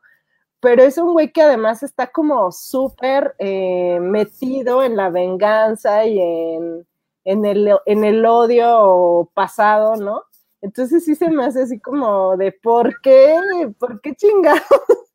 pero 0.60 0.82
es 0.84 0.98
un 0.98 1.12
güey 1.12 1.32
que 1.32 1.42
además 1.42 1.82
está 1.82 2.08
como 2.12 2.52
súper 2.52 3.34
eh, 3.38 3.98
metido 4.00 4.82
en 4.84 4.96
la 4.96 5.10
venganza 5.10 6.04
y 6.06 6.20
en, 6.20 6.86
en, 7.24 7.44
el, 7.46 7.74
en 7.86 8.04
el 8.04 8.24
odio 8.26 9.30
pasado, 9.34 9.96
¿no? 9.96 10.22
Entonces 10.60 11.04
sí 11.04 11.16
se 11.16 11.30
me 11.30 11.44
hace 11.44 11.62
así 11.62 11.80
como 11.80 12.36
de 12.36 12.52
¿por 12.52 13.00
qué? 13.00 13.36
¿Por 13.78 14.00
qué 14.00 14.14
chingados? 14.14 14.62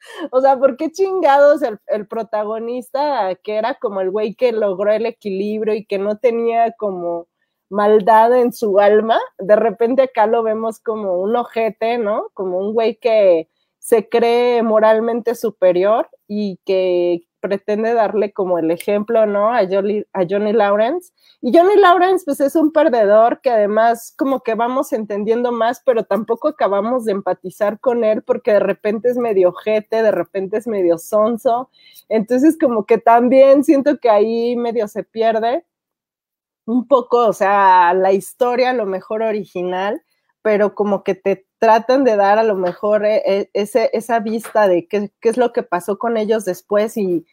o 0.32 0.42
sea, 0.42 0.58
¿por 0.58 0.78
qué 0.78 0.92
chingados 0.92 1.62
el, 1.62 1.80
el 1.88 2.08
protagonista, 2.08 3.36
que 3.44 3.56
era 3.56 3.76
como 3.76 4.02
el 4.02 4.12
güey 4.12 4.36
que 4.36 4.52
logró 4.52 4.92
el 4.92 5.06
equilibrio 5.06 5.74
y 5.76 5.86
que 5.86 6.00
no 6.00 6.18
tenía 6.18 6.72
como 6.78 7.28
maldad 7.70 8.34
en 8.40 8.54
su 8.54 8.80
alma, 8.80 9.20
de 9.38 9.56
repente 9.56 10.04
acá 10.04 10.28
lo 10.28 10.44
vemos 10.44 10.80
como 10.80 11.20
un 11.20 11.36
ojete, 11.36 11.98
¿no? 11.98 12.30
Como 12.34 12.60
un 12.60 12.74
güey 12.74 12.96
que 12.98 13.50
se 13.80 14.10
cree 14.10 14.64
moralmente 14.64 15.36
superior 15.36 16.10
y 16.28 16.60
que 16.66 17.24
pretende 17.40 17.94
darle 17.94 18.34
como 18.34 18.60
el 18.60 18.72
ejemplo, 18.72 19.26
¿no? 19.26 19.54
A 19.54 19.66
Johnny, 19.70 20.04
a 20.14 20.26
Johnny 20.30 20.54
Lawrence. 20.54 21.12
Y 21.42 21.58
Johnny 21.58 21.76
Lawrence, 21.80 22.26
pues 22.26 22.40
es 22.40 22.56
un 22.56 22.72
perdedor 22.72 23.42
que 23.42 23.50
además 23.50 24.14
como 24.18 24.42
que 24.42 24.56
vamos 24.56 24.94
entendiendo 24.94 25.52
más, 25.52 25.82
pero 25.86 26.04
tampoco 26.04 26.50
acabamos 26.50 27.06
de 27.06 27.14
empatizar 27.14 27.80
con 27.80 28.04
él 28.04 28.22
porque 28.24 28.54
de 28.54 28.60
repente 28.60 29.10
es 29.10 29.18
medio 29.18 29.50
ojete, 29.50 30.04
de 30.04 30.12
repente 30.12 30.58
es 30.58 30.68
medio 30.68 30.98
sonso. 30.98 31.70
Entonces 32.10 32.58
como 32.60 32.86
que 32.86 32.98
también 32.98 33.64
siento 33.64 33.98
que 33.98 34.10
ahí 34.10 34.56
medio 34.56 34.88
se 34.88 35.04
pierde 35.04 35.66
un 36.66 36.88
poco, 36.88 37.28
o 37.28 37.34
sea, 37.34 37.94
la 37.94 38.12
historia 38.12 38.72
a 38.72 38.74
lo 38.74 38.86
mejor 38.86 39.22
original, 39.22 40.04
pero 40.42 40.76
como 40.76 41.04
que 41.04 41.16
te 41.16 41.47
tratan 41.60 42.04
de 42.04 42.16
dar 42.16 42.38
a 42.40 42.44
lo 42.44 42.56
mejor 42.56 43.06
eh, 43.06 43.22
eh, 43.26 43.50
ese, 43.54 43.90
esa 43.94 44.20
vista 44.20 44.68
de 44.68 44.88
qué, 44.88 45.12
qué, 45.22 45.30
es 45.30 45.38
lo 45.38 45.54
que 45.54 45.64
pasó 45.64 45.98
con 45.98 46.18
ellos 46.18 46.46
después 46.46 46.98
y 46.98 47.26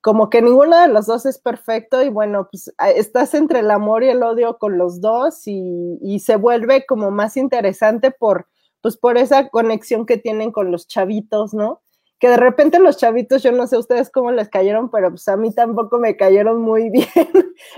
como 0.00 0.30
que 0.30 0.42
ninguno 0.42 0.80
de 0.80 0.88
los 0.88 1.06
dos 1.06 1.26
es 1.26 1.38
perfecto 1.38 2.02
y 2.02 2.08
bueno, 2.08 2.48
pues 2.50 2.72
estás 2.96 3.34
entre 3.34 3.60
el 3.60 3.70
amor 3.70 4.02
y 4.02 4.08
el 4.08 4.22
odio 4.22 4.58
con 4.58 4.78
los 4.78 5.00
dos 5.00 5.46
y, 5.46 5.98
y 6.02 6.20
se 6.20 6.36
vuelve 6.36 6.84
como 6.86 7.10
más 7.10 7.36
interesante 7.36 8.10
por, 8.10 8.48
pues 8.80 8.96
por 8.96 9.16
esa 9.16 9.48
conexión 9.48 10.06
que 10.06 10.18
tienen 10.18 10.50
con 10.52 10.72
los 10.72 10.88
chavitos, 10.88 11.54
¿no? 11.54 11.82
que 12.22 12.28
de 12.28 12.36
repente 12.36 12.78
los 12.78 12.98
chavitos, 12.98 13.42
yo 13.42 13.50
no 13.50 13.66
sé 13.66 13.76
ustedes 13.76 14.08
cómo 14.08 14.30
les 14.30 14.48
cayeron, 14.48 14.92
pero 14.92 15.10
pues 15.10 15.26
a 15.26 15.36
mí 15.36 15.52
tampoco 15.52 15.98
me 15.98 16.16
cayeron 16.16 16.62
muy 16.62 16.88
bien, 16.90 17.08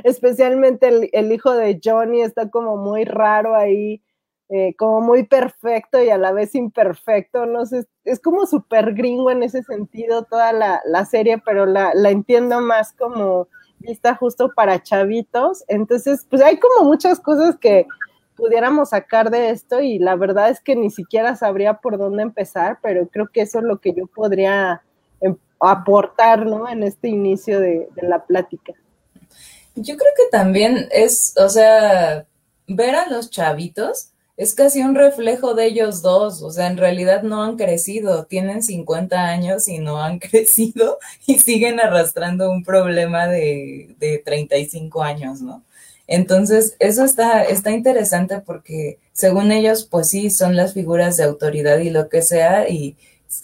especialmente 0.05 0.89
el, 0.89 1.09
el 1.15 1.33
hijo 1.33 1.53
de 1.55 1.81
Johnny 1.83 2.21
está 2.21 2.51
como 2.51 2.77
muy 2.77 3.07
raro 3.07 3.57
ahí, 3.57 4.03
eh, 4.51 4.75
como 4.77 5.01
muy 5.01 5.25
perfecto 5.25 6.03
y 6.03 6.11
a 6.11 6.19
la 6.19 6.33
vez 6.33 6.55
imperfecto, 6.55 7.47
no 7.47 7.65
sé, 7.65 7.87
es 8.05 8.21
como 8.21 8.47
súper 8.47 8.93
gringo 8.93 9.31
en 9.31 9.43
ese 9.43 9.63
sentido 9.63 10.25
toda 10.25 10.53
la, 10.53 10.83
la 10.85 11.07
serie, 11.07 11.39
pero 11.39 11.65
la, 11.65 11.93
la 11.95 12.11
entiendo 12.11 12.61
más 12.61 12.93
como 12.93 13.49
vista 13.79 14.15
justo 14.15 14.51
para 14.55 14.83
chavitos, 14.83 15.65
entonces 15.67 16.27
pues 16.29 16.43
hay 16.43 16.59
como 16.59 16.87
muchas 16.87 17.21
cosas 17.21 17.57
que 17.57 17.87
pudiéramos 18.37 18.91
sacar 18.91 19.31
de 19.31 19.51
esto 19.51 19.81
y 19.81 19.99
la 19.99 20.15
verdad 20.15 20.51
es 20.51 20.61
que 20.61 20.77
ni 20.77 20.91
siquiera 20.91 21.37
sabría 21.37 21.75
por 21.75 21.97
dónde 21.97 22.23
empezar, 22.23 22.79
pero 22.83 23.09
creo 23.09 23.29
que 23.33 23.43
eso 23.43 23.61
es 23.61 23.65
lo 23.65 23.81
que 23.81 23.95
yo 23.95 24.07
podría 24.09 24.83
em, 25.21 25.37
aportar, 25.61 26.45
¿no? 26.45 26.69
En 26.69 26.83
este 26.83 27.09
inicio 27.09 27.61
de, 27.61 27.89
de 27.95 28.09
la 28.09 28.25
plática. 28.25 28.75
Yo 29.75 29.97
creo 29.97 30.13
que 30.17 30.31
también 30.31 30.87
es, 30.91 31.35
o 31.39 31.49
sea, 31.49 32.27
ver 32.67 32.95
a 32.95 33.09
los 33.09 33.31
chavitos 33.31 34.11
es 34.37 34.55
casi 34.55 34.83
un 34.83 34.95
reflejo 34.95 35.55
de 35.55 35.67
ellos 35.67 36.03
dos, 36.03 36.43
o 36.43 36.51
sea, 36.51 36.67
en 36.67 36.77
realidad 36.77 37.23
no 37.23 37.43
han 37.43 37.57
crecido, 37.57 38.25
tienen 38.25 38.63
50 38.63 39.17
años 39.27 39.69
y 39.69 39.79
no 39.79 40.03
han 40.03 40.19
crecido 40.21 40.99
y 41.27 41.39
siguen 41.39 41.81
arrastrando 41.81 42.51
un 42.51 42.65
problema 42.65 43.29
de, 43.29 43.95
de 43.99 44.19
35 44.19 45.03
años, 45.03 45.41
¿no? 45.41 45.65
Entonces, 46.07 46.77
eso 46.81 47.05
está, 47.05 47.45
está 47.45 47.71
interesante 47.71 48.41
porque 48.41 48.99
según 49.13 49.53
ellos, 49.53 49.87
pues 49.91 50.11
sí, 50.11 50.31
son 50.31 50.57
las 50.57 50.75
figuras 50.75 51.17
de 51.17 51.25
autoridad 51.25 51.79
y 51.79 51.91
lo 51.91 52.09
que 52.09 52.21
sea, 52.23 52.69
y 52.69 52.97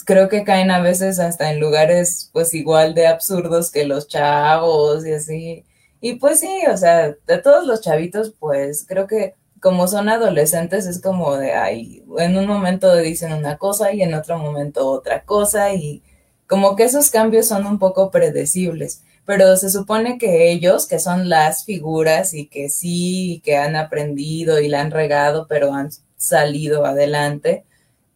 creo 0.04 0.28
que 0.28 0.44
caen 0.44 0.70
a 0.70 0.80
veces 0.80 1.18
hasta 1.18 1.50
en 1.52 1.60
lugares 1.60 2.30
pues 2.32 2.54
igual 2.54 2.94
de 2.94 3.06
absurdos 3.06 3.70
que 3.70 3.84
los 3.84 4.08
chavos 4.08 5.06
y 5.06 5.12
así. 5.12 5.64
Y 6.00 6.14
pues 6.16 6.40
sí, 6.40 6.48
o 6.72 6.76
sea, 6.76 7.14
de 7.26 7.38
todos 7.38 7.66
los 7.66 7.80
chavitos, 7.82 8.34
pues 8.38 8.84
creo 8.88 9.06
que 9.06 9.34
como 9.60 9.88
son 9.88 10.08
adolescentes 10.08 10.86
es 10.86 11.00
como 11.00 11.36
de, 11.36 11.52
ay, 11.52 12.04
en 12.18 12.36
un 12.36 12.46
momento 12.46 12.94
dicen 12.96 13.32
una 13.32 13.58
cosa 13.58 13.92
y 13.92 14.02
en 14.02 14.14
otro 14.14 14.38
momento 14.38 14.90
otra 14.90 15.22
cosa 15.24 15.74
y 15.74 16.02
como 16.46 16.76
que 16.76 16.84
esos 16.84 17.10
cambios 17.10 17.46
son 17.48 17.66
un 17.66 17.78
poco 17.78 18.10
predecibles 18.10 19.02
pero 19.30 19.56
se 19.56 19.70
supone 19.70 20.18
que 20.18 20.50
ellos, 20.50 20.88
que 20.88 20.98
son 20.98 21.28
las 21.28 21.64
figuras 21.64 22.34
y 22.34 22.48
que 22.48 22.68
sí, 22.68 23.40
que 23.44 23.56
han 23.56 23.76
aprendido 23.76 24.58
y 24.60 24.68
la 24.68 24.80
han 24.80 24.90
regado, 24.90 25.46
pero 25.48 25.72
han 25.72 25.90
salido 26.16 26.84
adelante, 26.84 27.64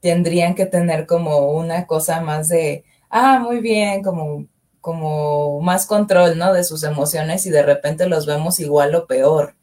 tendrían 0.00 0.56
que 0.56 0.66
tener 0.66 1.06
como 1.06 1.52
una 1.52 1.86
cosa 1.86 2.20
más 2.20 2.48
de, 2.48 2.84
ah, 3.10 3.38
muy 3.38 3.60
bien, 3.60 4.02
como, 4.02 4.46
como 4.80 5.60
más 5.60 5.86
control, 5.86 6.36
¿no? 6.36 6.52
De 6.52 6.64
sus 6.64 6.82
emociones 6.82 7.46
y 7.46 7.50
de 7.50 7.62
repente 7.62 8.08
los 8.08 8.26
vemos 8.26 8.58
igual 8.58 8.94
o 8.96 9.06
peor. 9.06 9.54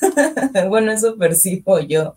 bueno, 0.68 0.92
eso 0.92 1.16
percibo 1.16 1.80
yo 1.80 2.16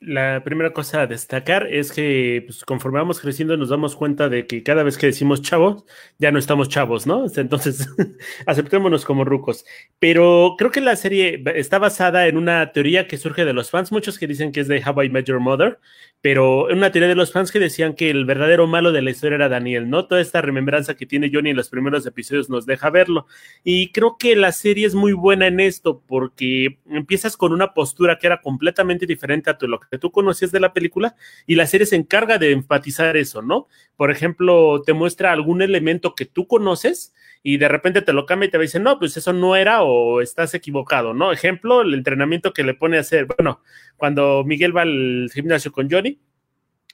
la 0.00 0.42
primera 0.44 0.72
cosa 0.72 1.02
a 1.02 1.06
destacar 1.06 1.66
es 1.66 1.90
que 1.90 2.44
pues, 2.46 2.64
conforme 2.64 2.98
vamos 2.98 3.20
creciendo 3.20 3.56
nos 3.56 3.68
damos 3.68 3.96
cuenta 3.96 4.28
de 4.28 4.46
que 4.46 4.62
cada 4.62 4.84
vez 4.84 4.96
que 4.96 5.06
decimos 5.06 5.42
chavos, 5.42 5.84
ya 6.18 6.30
no 6.30 6.38
estamos 6.38 6.68
chavos, 6.68 7.06
¿no? 7.06 7.24
Entonces, 7.36 7.88
aceptémonos 8.46 9.04
como 9.04 9.24
rucos. 9.24 9.64
Pero 9.98 10.54
creo 10.56 10.70
que 10.70 10.80
la 10.80 10.96
serie 10.96 11.42
está 11.56 11.78
basada 11.78 12.28
en 12.28 12.36
una 12.36 12.72
teoría 12.72 13.08
que 13.08 13.18
surge 13.18 13.44
de 13.44 13.52
los 13.52 13.70
fans, 13.70 13.90
muchos 13.90 14.18
que 14.18 14.26
dicen 14.28 14.52
que 14.52 14.60
es 14.60 14.68
de 14.68 14.82
How 14.84 15.02
I 15.02 15.10
Met 15.10 15.26
Your 15.26 15.40
Mother, 15.40 15.78
pero 16.20 16.66
una 16.66 16.90
teoría 16.90 17.08
de 17.08 17.14
los 17.14 17.32
fans 17.32 17.52
que 17.52 17.60
decían 17.60 17.94
que 17.94 18.10
el 18.10 18.24
verdadero 18.24 18.66
malo 18.66 18.90
de 18.90 19.02
la 19.02 19.10
historia 19.10 19.36
era 19.36 19.48
Daniel, 19.48 19.88
¿no? 19.88 20.06
Toda 20.06 20.20
esta 20.20 20.40
remembranza 20.40 20.96
que 20.96 21.06
tiene 21.06 21.30
Johnny 21.32 21.50
en 21.50 21.56
los 21.56 21.68
primeros 21.68 22.04
episodios 22.06 22.50
nos 22.50 22.66
deja 22.66 22.90
verlo. 22.90 23.26
Y 23.62 23.92
creo 23.92 24.16
que 24.18 24.34
la 24.34 24.50
serie 24.50 24.86
es 24.86 24.96
muy 24.96 25.12
buena 25.12 25.46
en 25.46 25.60
esto 25.60 26.02
porque 26.06 26.78
empiezas 26.90 27.36
con 27.36 27.52
una 27.52 27.72
postura 27.72 28.18
que 28.18 28.26
era 28.26 28.40
completamente 28.40 29.06
diferente 29.06 29.50
a 29.50 29.56
lo 29.60 29.78
que 29.78 29.98
tú 29.98 30.10
conocías 30.10 30.50
de 30.50 30.60
la 30.60 30.72
película 30.72 31.14
y 31.46 31.54
la 31.54 31.66
serie 31.66 31.86
se 31.86 31.96
encarga 31.96 32.38
de 32.38 32.50
enfatizar 32.50 33.16
eso, 33.16 33.40
¿no? 33.40 33.68
Por 33.96 34.10
ejemplo, 34.10 34.82
te 34.84 34.94
muestra 34.94 35.32
algún 35.32 35.62
elemento 35.62 36.16
que 36.16 36.24
tú 36.24 36.48
conoces 36.48 37.14
y 37.42 37.58
de 37.58 37.68
repente 37.68 38.02
te 38.02 38.12
lo 38.12 38.26
cambia 38.26 38.48
y 38.48 38.50
te 38.50 38.58
dice, 38.58 38.80
no, 38.80 38.98
pues 38.98 39.16
eso 39.16 39.32
no 39.32 39.56
era 39.56 39.82
o 39.82 40.20
estás 40.20 40.54
equivocado, 40.54 41.14
¿no? 41.14 41.32
Ejemplo, 41.32 41.82
el 41.82 41.94
entrenamiento 41.94 42.52
que 42.52 42.64
le 42.64 42.74
pone 42.74 42.96
a 42.96 43.00
hacer, 43.00 43.26
bueno, 43.26 43.62
cuando 43.96 44.44
Miguel 44.44 44.76
va 44.76 44.82
al 44.82 45.30
gimnasio 45.32 45.72
con 45.72 45.90
Johnny, 45.90 46.18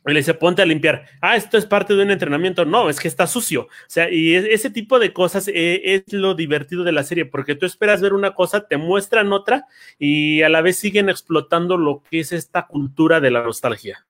y 0.07 0.13
le 0.13 0.21
dice, 0.21 0.35
ponte 0.35 0.61
a 0.61 0.67
limpiar. 0.67 1.07
Ah, 1.21 1.37
esto 1.37 1.57
es 1.57 1.65
parte 1.65 1.95
de 1.95 2.03
un 2.03 2.11
entrenamiento. 2.11 2.67
No, 2.67 2.91
es 2.91 3.01
que 3.01 3.09
está 3.09 3.27
sucio. 3.27 3.63
O 3.63 3.89
sea, 3.89 4.11
y 4.11 4.35
ese 4.35 4.69
tipo 4.69 4.99
de 4.99 5.15
cosas 5.15 5.49
eh, 5.49 5.81
es 5.83 6.13
lo 6.13 6.35
divertido 6.35 6.85
de 6.85 6.93
la 6.93 7.05
serie, 7.05 7.25
porque 7.25 7.55
tú 7.55 7.65
esperas 7.65 8.03
ver 8.03 8.13
una 8.13 8.35
cosa, 8.35 8.69
te 8.69 8.77
muestran 8.77 9.33
otra 9.33 9.67
y 9.99 10.43
a 10.43 10.51
la 10.51 10.61
vez 10.61 10.77
siguen 10.77 11.09
explotando 11.09 11.79
lo 11.79 12.03
que 12.11 12.21
es 12.21 12.33
esta 12.33 12.67
cultura 12.67 13.21
de 13.21 13.31
la 13.31 13.43
nostalgia. 13.45 14.07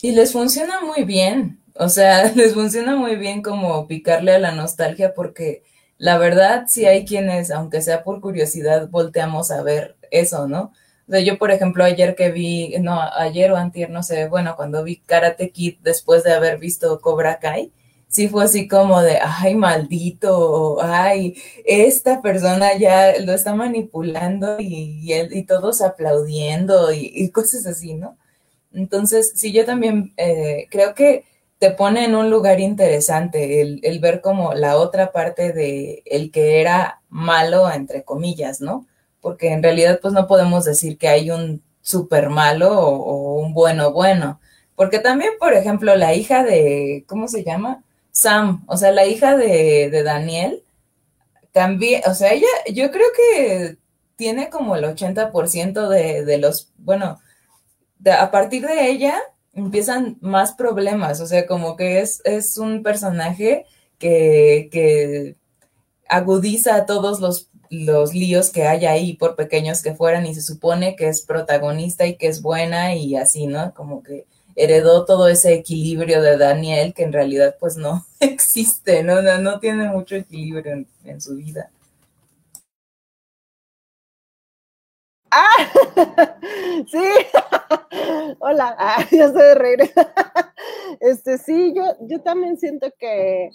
Y 0.00 0.12
les 0.12 0.32
funciona 0.32 0.80
muy 0.80 1.04
bien. 1.04 1.60
O 1.74 1.88
sea, 1.88 2.32
les 2.34 2.54
funciona 2.54 2.96
muy 2.96 3.16
bien 3.16 3.42
como 3.42 3.86
picarle 3.86 4.32
a 4.32 4.38
la 4.38 4.52
nostalgia 4.52 5.14
porque 5.14 5.62
la 5.98 6.18
verdad 6.18 6.64
sí 6.68 6.86
hay 6.86 7.04
quienes, 7.04 7.50
aunque 7.50 7.82
sea 7.82 8.04
por 8.04 8.20
curiosidad, 8.20 8.88
volteamos 8.88 9.50
a 9.50 9.62
ver 9.62 9.96
eso, 10.10 10.46
¿no? 10.48 10.72
O 11.08 11.10
sea, 11.10 11.20
yo, 11.20 11.38
por 11.38 11.50
ejemplo, 11.50 11.84
ayer 11.84 12.14
que 12.14 12.30
vi, 12.30 12.76
no, 12.80 13.00
ayer 13.00 13.50
o 13.52 13.56
antier, 13.56 13.90
no 13.90 14.02
sé, 14.02 14.28
bueno, 14.28 14.54
cuando 14.56 14.84
vi 14.84 14.98
Karate 14.98 15.50
Kid 15.50 15.78
después 15.82 16.22
de 16.22 16.32
haber 16.32 16.58
visto 16.58 17.00
Cobra 17.00 17.38
Kai, 17.38 17.72
sí 18.08 18.28
fue 18.28 18.44
así 18.44 18.68
como 18.68 19.00
de, 19.02 19.18
ay, 19.22 19.54
maldito, 19.54 20.78
ay, 20.82 21.36
esta 21.64 22.20
persona 22.22 22.76
ya 22.78 23.18
lo 23.20 23.32
está 23.32 23.54
manipulando 23.54 24.60
y, 24.60 25.00
y, 25.02 25.38
y 25.38 25.44
todos 25.44 25.80
aplaudiendo 25.82 26.92
y, 26.92 27.10
y, 27.14 27.30
cosas 27.30 27.66
así, 27.66 27.94
¿no? 27.94 28.18
Entonces, 28.78 29.32
sí, 29.34 29.52
yo 29.52 29.64
también 29.64 30.12
eh, 30.16 30.68
creo 30.70 30.94
que 30.94 31.24
te 31.58 31.72
pone 31.72 32.04
en 32.04 32.14
un 32.14 32.30
lugar 32.30 32.60
interesante 32.60 33.60
el, 33.60 33.98
ver 34.00 34.20
como 34.20 34.54
la 34.54 34.76
otra 34.76 35.10
parte 35.10 35.52
de 35.52 36.02
el 36.06 36.30
que 36.30 36.60
era 36.60 37.02
malo, 37.08 37.70
entre 37.70 38.04
comillas, 38.04 38.60
¿no? 38.60 38.86
Porque 39.20 39.48
en 39.52 39.62
realidad 39.62 39.98
pues 40.00 40.14
no 40.14 40.28
podemos 40.28 40.64
decir 40.64 40.96
que 40.98 41.08
hay 41.08 41.30
un 41.32 41.62
súper 41.82 42.30
malo 42.30 42.78
o, 42.78 42.94
o, 42.96 43.40
un 43.40 43.52
bueno 43.54 43.92
bueno. 43.92 44.40
Porque 44.76 45.00
también, 45.00 45.32
por 45.40 45.54
ejemplo, 45.54 45.96
la 45.96 46.14
hija 46.14 46.44
de, 46.44 47.04
¿cómo 47.08 47.26
se 47.26 47.42
llama? 47.44 47.82
Sam, 48.12 48.64
o 48.68 48.76
sea, 48.76 48.92
la 48.92 49.06
hija 49.06 49.36
de, 49.36 49.90
de 49.90 50.02
Daniel, 50.04 50.62
también, 51.52 52.02
o 52.06 52.14
sea, 52.14 52.32
ella, 52.32 52.46
yo 52.72 52.90
creo 52.92 53.06
que 53.16 53.76
tiene 54.16 54.50
como 54.50 54.76
el 54.76 54.84
80% 54.84 55.88
de, 55.88 56.24
de 56.24 56.38
los, 56.38 56.70
bueno, 56.78 57.18
a 58.06 58.30
partir 58.30 58.66
de 58.66 58.90
ella, 58.90 59.16
empiezan 59.52 60.18
más 60.20 60.52
problemas, 60.52 61.20
o 61.20 61.26
sea, 61.26 61.46
como 61.46 61.76
que 61.76 62.00
es, 62.00 62.20
es 62.24 62.58
un 62.58 62.82
personaje 62.82 63.66
que, 63.98 64.68
que 64.70 65.36
agudiza 66.08 66.86
todos 66.86 67.20
los 67.20 67.48
los 67.70 68.14
líos 68.14 68.50
que 68.50 68.66
hay 68.66 68.86
ahí, 68.86 69.14
por 69.14 69.36
pequeños 69.36 69.82
que 69.82 69.94
fueran, 69.94 70.26
y 70.26 70.34
se 70.34 70.42
supone 70.42 70.96
que 70.96 71.08
es 71.08 71.22
protagonista 71.22 72.06
y 72.06 72.16
que 72.16 72.28
es 72.28 72.42
buena 72.42 72.94
y 72.94 73.16
así, 73.16 73.46
¿no? 73.46 73.74
Como 73.74 74.02
que 74.02 74.26
heredó 74.56 75.04
todo 75.04 75.28
ese 75.28 75.54
equilibrio 75.54 76.22
de 76.22 76.36
Daniel 76.36 76.92
que 76.94 77.04
en 77.04 77.12
realidad 77.12 77.56
pues 77.60 77.76
no 77.76 78.06
existe, 78.20 79.02
¿no? 79.02 79.22
No, 79.22 79.60
tiene 79.60 79.88
mucho 79.88 80.16
equilibrio 80.16 80.86
en, 81.04 81.20
su 81.20 81.36
vida. 81.36 81.70
Ah, 85.30 85.70
sí, 86.90 87.04
hola, 88.48 88.74
ah, 88.78 89.04
ya 89.10 89.28
sé 89.28 89.38
de 89.38 89.54
reír. 89.54 89.78
Este, 91.00 91.38
sí, 91.38 91.74
yo, 91.76 91.82
yo 92.08 92.20
también 92.22 92.58
siento 92.58 92.88
que 92.98 93.50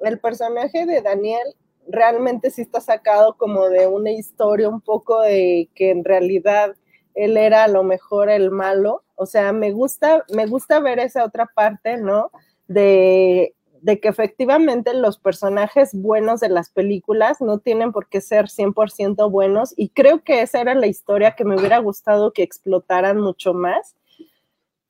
el 0.00 0.20
personaje 0.20 0.86
de 0.86 1.00
Daniel 1.00 1.54
realmente 1.88 2.50
sí 2.50 2.62
está 2.62 2.80
sacado 2.80 3.36
como 3.36 3.68
de 3.68 3.86
una 3.86 4.10
historia 4.10 4.68
un 4.68 4.80
poco 4.80 5.20
de 5.22 5.68
que 5.74 5.90
en 5.90 6.04
realidad 6.04 6.76
él 7.14 7.36
era 7.36 7.64
a 7.64 7.68
lo 7.68 7.82
mejor 7.82 8.28
el 8.28 8.50
malo. 8.50 9.02
O 9.16 9.26
sea, 9.26 9.52
me 9.52 9.72
gusta, 9.72 10.24
me 10.34 10.46
gusta 10.46 10.80
ver 10.80 10.98
esa 10.98 11.24
otra 11.24 11.46
parte, 11.54 11.96
¿no? 11.96 12.30
De, 12.68 13.54
de 13.80 14.00
que 14.00 14.08
efectivamente 14.08 14.94
los 14.94 15.18
personajes 15.18 15.90
buenos 15.92 16.40
de 16.40 16.48
las 16.50 16.70
películas 16.70 17.40
no 17.40 17.58
tienen 17.58 17.92
por 17.92 18.08
qué 18.08 18.20
ser 18.20 18.46
100% 18.46 19.30
buenos 19.30 19.72
y 19.76 19.88
creo 19.90 20.22
que 20.22 20.42
esa 20.42 20.60
era 20.60 20.74
la 20.74 20.86
historia 20.86 21.36
que 21.36 21.44
me 21.44 21.56
hubiera 21.56 21.78
gustado 21.78 22.32
que 22.32 22.42
explotaran 22.42 23.18
mucho 23.20 23.54
más. 23.54 23.96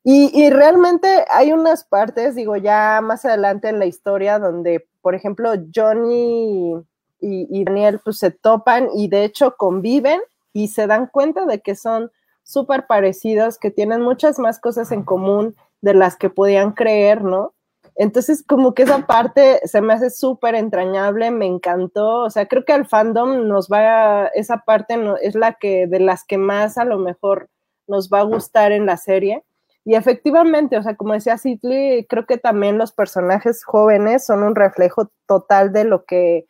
Y, 0.08 0.30
y, 0.32 0.50
realmente 0.50 1.24
hay 1.30 1.52
unas 1.52 1.82
partes, 1.82 2.36
digo, 2.36 2.54
ya 2.56 3.00
más 3.02 3.24
adelante 3.24 3.68
en 3.68 3.80
la 3.80 3.86
historia, 3.86 4.38
donde, 4.38 4.86
por 5.02 5.16
ejemplo, 5.16 5.50
Johnny 5.74 6.76
y, 7.20 7.64
Daniel 7.64 8.00
pues 8.04 8.18
se 8.18 8.30
topan 8.30 8.88
y 8.94 9.08
de 9.08 9.24
hecho 9.24 9.56
conviven 9.56 10.20
y 10.52 10.68
se 10.68 10.86
dan 10.86 11.06
cuenta 11.06 11.44
de 11.46 11.60
que 11.60 11.74
son 11.74 12.10
súper 12.42 12.86
parecidos, 12.86 13.58
que 13.58 13.70
tienen 13.70 14.00
muchas 14.00 14.38
más 14.38 14.60
cosas 14.60 14.92
en 14.92 15.02
común 15.02 15.56
de 15.80 15.94
las 15.94 16.16
que 16.16 16.30
podían 16.30 16.72
creer, 16.72 17.22
¿no? 17.24 17.54
Entonces, 17.96 18.44
como 18.46 18.74
que 18.74 18.84
esa 18.84 19.06
parte 19.06 19.60
se 19.64 19.80
me 19.80 19.94
hace 19.94 20.10
súper 20.10 20.54
entrañable, 20.54 21.30
me 21.30 21.46
encantó, 21.46 22.20
o 22.20 22.30
sea, 22.30 22.46
creo 22.46 22.64
que 22.64 22.72
al 22.72 22.86
fandom 22.86 23.48
nos 23.48 23.68
va, 23.68 24.26
esa 24.28 24.58
parte 24.58 24.96
no, 24.98 25.16
es 25.16 25.34
la 25.34 25.54
que, 25.54 25.86
de 25.86 25.98
las 25.98 26.24
que 26.24 26.38
más 26.38 26.78
a 26.78 26.84
lo 26.84 26.98
mejor 26.98 27.48
nos 27.88 28.10
va 28.10 28.20
a 28.20 28.24
gustar 28.24 28.72
en 28.72 28.86
la 28.86 28.96
serie. 28.98 29.42
Y 29.86 29.94
efectivamente, 29.94 30.76
o 30.76 30.82
sea, 30.82 30.96
como 30.96 31.12
decía 31.12 31.38
Sidley, 31.38 32.06
creo 32.06 32.26
que 32.26 32.38
también 32.38 32.76
los 32.76 32.90
personajes 32.90 33.62
jóvenes 33.64 34.26
son 34.26 34.42
un 34.42 34.56
reflejo 34.56 35.12
total 35.26 35.72
de 35.72 35.84
lo 35.84 36.04
que 36.04 36.44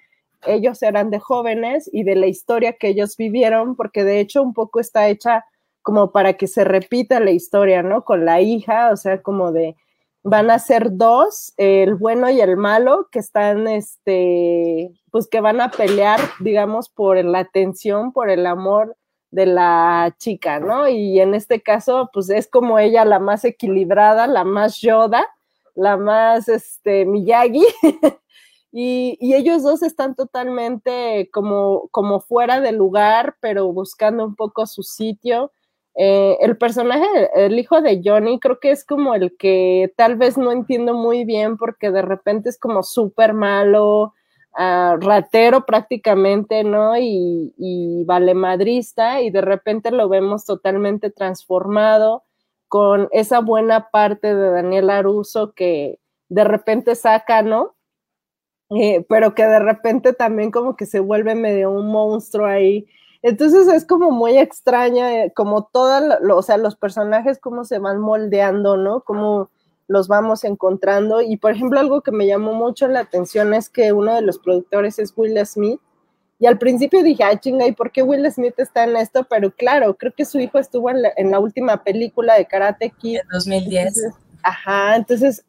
ellos 0.47 0.83
eran 0.83 1.11
de 1.11 1.21
jóvenes 1.21 1.91
y 1.93 2.03
de 2.05 2.17
la 2.17 2.29
historia 2.29 2.79
que 2.79 2.89
ellos 2.89 3.15
vivieron, 3.19 3.77
porque 3.77 4.05
de 4.05 4.21
hecho 4.21 4.43
un 4.43 4.55
poco 4.55 4.81
está 4.81 5.09
hecha 5.09 5.45
como 5.83 6.13
para 6.13 6.33
que 6.39 6.47
se 6.47 6.65
repita 6.65 7.21
la 7.21 7.31
historia, 7.31 7.83
¿no? 7.83 8.07
Con 8.07 8.25
la 8.25 8.41
hija, 8.41 8.91
o 8.91 8.97
sea, 8.97 9.21
como 9.21 9.53
de, 9.53 9.77
van 10.23 10.51
a 10.51 10.59
ser 10.59 10.97
dos, 10.97 11.53
el 11.59 11.95
bueno 11.95 12.31
y 12.31 12.41
el 12.41 12.57
malo, 12.57 13.09
que 13.13 13.19
están, 13.19 13.69
este, 13.69 14.93
pues 15.11 15.29
que 15.29 15.43
van 15.43 15.61
a 15.61 15.71
pelear, 15.71 16.21
digamos, 16.41 16.89
por 16.89 17.23
la 17.23 17.41
atención, 17.41 18.15
por 18.15 18.31
el 18.31 18.47
amor 18.47 18.97
de 19.31 19.47
la 19.47 20.15
chica, 20.19 20.61
¿no? 20.61 20.89
Y 20.89 21.21
en 21.21 21.35
este 21.35 21.63
caso, 21.63 22.11
pues 22.13 22.31
es 22.31 22.49
como 22.49 22.79
ella 22.79 23.05
la 23.05 23.19
más 23.19 23.45
equilibrada, 23.45 24.27
la 24.27 24.45
más 24.45 24.81
Yoda, 24.81 25.27
la 25.75 25.97
más, 25.97 26.49
este, 26.49 27.05
Miyagi, 27.05 27.65
Y, 28.79 29.35
ellos 29.35 29.63
dos 29.63 29.83
están 29.83 30.15
totalmente 30.15 31.31
como, 31.33 31.89
como 31.93 32.21
fuera 32.21 32.61
de 32.61 32.73
lugar, 32.73 33.37
pero 33.41 33.73
buscando 33.73 34.23
un 34.23 34.35
poco 34.37 34.67
su 34.67 34.83
sitio. 34.83 35.51
Eh, 35.95 36.37
el 36.43 36.59
personaje, 36.59 37.07
el 37.35 37.59
hijo 37.59 37.81
de 37.81 38.03
Johnny, 38.05 38.39
creo 38.39 38.61
que 38.61 38.71
es 38.73 38.85
como 38.85 39.15
el 39.15 39.35
que 39.39 39.95
tal 39.97 40.17
vez 40.17 40.37
no 40.37 40.53
entiendo 40.53 40.93
muy 40.93 41.25
bien 41.25 41.57
porque 41.57 41.91
de 41.91 42.03
repente 42.03 42.51
es 42.51 42.59
como 42.59 42.83
súper 42.83 43.33
malo, 43.33 44.13
uh, 44.59 44.97
ratero 45.01 45.65
prácticamente, 45.67 46.65
¿no? 46.65 46.97
Y, 46.97 47.55
y 47.59 48.05
valemadrista, 48.05 49.21
y 49.23 49.31
de 49.31 49.41
repente 49.41 49.91
lo 49.91 50.09
vemos 50.09 50.45
totalmente 50.45 51.11
transformado 51.11 52.25
con 52.69 53.09
esa 53.13 53.41
buena 53.41 53.91
parte 53.91 54.35
de 54.35 54.51
Daniel 54.51 54.91
Aruso 54.91 55.53
que 55.53 56.01
de 56.29 56.45
repente 56.45 56.95
saca, 56.95 57.43
¿no? 57.43 57.77
Eh, 58.71 59.07
pero 59.09 59.35
que 59.35 59.45
de 59.45 59.61
repente 59.61 60.13
también 60.13 60.51
como 60.51 60.77
que 60.77 60.87
se 60.87 60.99
vuelve 61.01 61.35
medio 61.35 61.71
un 61.71 61.87
monstruo 61.87 62.47
ahí. 62.47 62.87
Entonces 63.23 63.69
es 63.69 63.87
como 63.87 64.11
muy 64.11 64.37
extraña, 64.39 65.25
eh, 65.25 65.33
como 65.35 65.67
todas, 65.67 66.19
o 66.29 66.43
sea, 66.43 66.57
los 66.57 66.77
personajes 66.77 67.39
cómo 67.39 67.65
se 67.65 67.79
van 67.79 68.01
moldeando, 68.01 68.77
¿no? 68.77 69.03
Cómo 69.03 69.51
los 69.89 70.09
vamos 70.09 70.45
encontrando. 70.45 71.21
Y 71.21 71.37
por 71.37 71.53
ejemplo, 71.53 71.81
algo 71.81 72.03
que 72.03 72.13
me 72.13 72.27
llamó 72.27 72.55
mucho 72.55 72.89
la 72.89 73.01
atención 73.01 73.55
es 73.55 73.69
que 73.69 73.93
uno 73.93 74.15
de 74.15 74.23
los 74.23 74.39
productores 74.39 74.99
es 74.99 75.13
Will 75.17 75.39
Smith. 75.47 75.81
Y 76.39 76.47
al 76.47 76.59
principio 76.59 77.03
dije, 77.03 77.25
ay, 77.25 77.39
chinga, 77.39 77.67
¿y 77.67 77.73
por 77.73 77.91
qué 77.91 78.03
Will 78.03 78.31
Smith 78.31 78.59
está 78.59 78.85
en 78.85 78.97
esto? 78.97 79.27
Pero 79.29 79.51
claro, 79.51 79.97
creo 79.97 80.13
que 80.15 80.27
su 80.27 80.39
hijo 80.39 80.59
estuvo 80.59 80.91
en 80.91 81.31
la, 81.31 81.39
última 81.39 81.83
película 81.83 82.35
de 82.35 82.47
Karate 82.47 82.91
Kid. 82.91 83.21
En 83.21 83.29
2010. 83.33 84.03
ajá, 84.43 84.97
entonces 84.97 85.45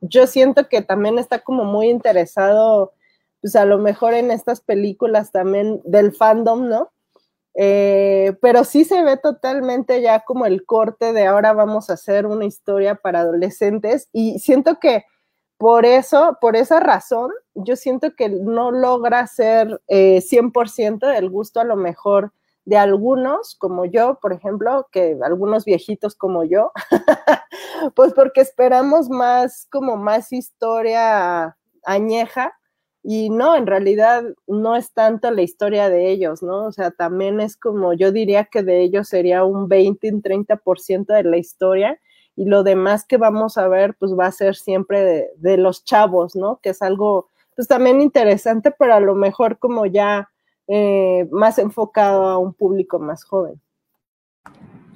yo 0.00 0.26
siento 0.26 0.68
que 0.68 0.82
también 0.82 1.18
está 1.18 1.38
como 1.38 1.64
muy 1.64 1.88
interesado, 1.88 2.92
pues 3.40 3.54
a 3.54 3.64
lo 3.64 3.78
mejor 3.78 4.14
en 4.14 4.30
estas 4.30 4.60
películas 4.60 5.30
también 5.30 5.80
del 5.84 6.12
fandom, 6.12 6.68
¿no? 6.68 6.90
Eh, 7.60 8.36
pero 8.40 8.62
sí 8.62 8.84
se 8.84 9.02
ve 9.02 9.16
totalmente 9.16 10.00
ya 10.00 10.20
como 10.20 10.46
el 10.46 10.64
corte 10.64 11.12
de 11.12 11.26
ahora 11.26 11.52
vamos 11.52 11.90
a 11.90 11.94
hacer 11.94 12.24
una 12.24 12.44
historia 12.44 12.94
para 12.94 13.18
adolescentes 13.22 14.08
y 14.12 14.38
siento 14.38 14.78
que 14.78 15.04
por 15.56 15.84
eso, 15.84 16.38
por 16.40 16.54
esa 16.54 16.78
razón, 16.78 17.32
yo 17.56 17.74
siento 17.74 18.14
que 18.14 18.28
no 18.28 18.70
logra 18.70 19.26
ser 19.26 19.82
eh, 19.88 20.20
100% 20.20 21.08
del 21.08 21.30
gusto 21.30 21.58
a 21.58 21.64
lo 21.64 21.74
mejor 21.74 22.32
de 22.64 22.76
algunos, 22.76 23.56
como 23.56 23.84
yo, 23.86 24.20
por 24.22 24.32
ejemplo, 24.32 24.86
que 24.92 25.18
algunos 25.20 25.64
viejitos 25.64 26.14
como 26.14 26.44
yo, 26.44 26.70
pues 27.96 28.14
porque 28.14 28.40
esperamos 28.40 29.10
más, 29.10 29.66
como 29.68 29.96
más 29.96 30.32
historia 30.32 31.56
añeja, 31.84 32.56
y 33.02 33.30
no, 33.30 33.56
en 33.56 33.66
realidad 33.66 34.24
no 34.46 34.76
es 34.76 34.92
tanto 34.92 35.30
la 35.30 35.42
historia 35.42 35.88
de 35.88 36.10
ellos, 36.10 36.42
¿no? 36.42 36.66
O 36.66 36.72
sea, 36.72 36.90
también 36.90 37.40
es 37.40 37.56
como, 37.56 37.92
yo 37.94 38.12
diría 38.12 38.44
que 38.44 38.62
de 38.62 38.82
ellos 38.82 39.08
sería 39.08 39.44
un 39.44 39.68
20, 39.68 40.12
un 40.12 40.22
30% 40.22 41.06
de 41.06 41.24
la 41.24 41.36
historia, 41.36 42.00
y 42.36 42.44
lo 42.44 42.62
demás 42.62 43.04
que 43.04 43.16
vamos 43.16 43.58
a 43.58 43.66
ver, 43.68 43.96
pues 43.98 44.12
va 44.16 44.26
a 44.26 44.32
ser 44.32 44.54
siempre 44.54 45.30
de, 45.36 45.56
los 45.58 45.84
chavos, 45.84 46.36
¿no? 46.36 46.60
Que 46.62 46.70
es 46.70 46.82
algo, 46.82 47.28
pues 47.56 47.66
también 47.66 48.00
interesante, 48.00 48.72
pero 48.78 48.94
a 48.94 49.00
lo 49.00 49.14
mejor 49.14 49.58
como 49.58 49.86
ya 49.86 50.30
eh, 50.68 51.26
más 51.32 51.58
enfocado 51.58 52.26
a 52.26 52.38
un 52.38 52.54
público 52.54 52.98
más 52.98 53.24
joven 53.24 53.60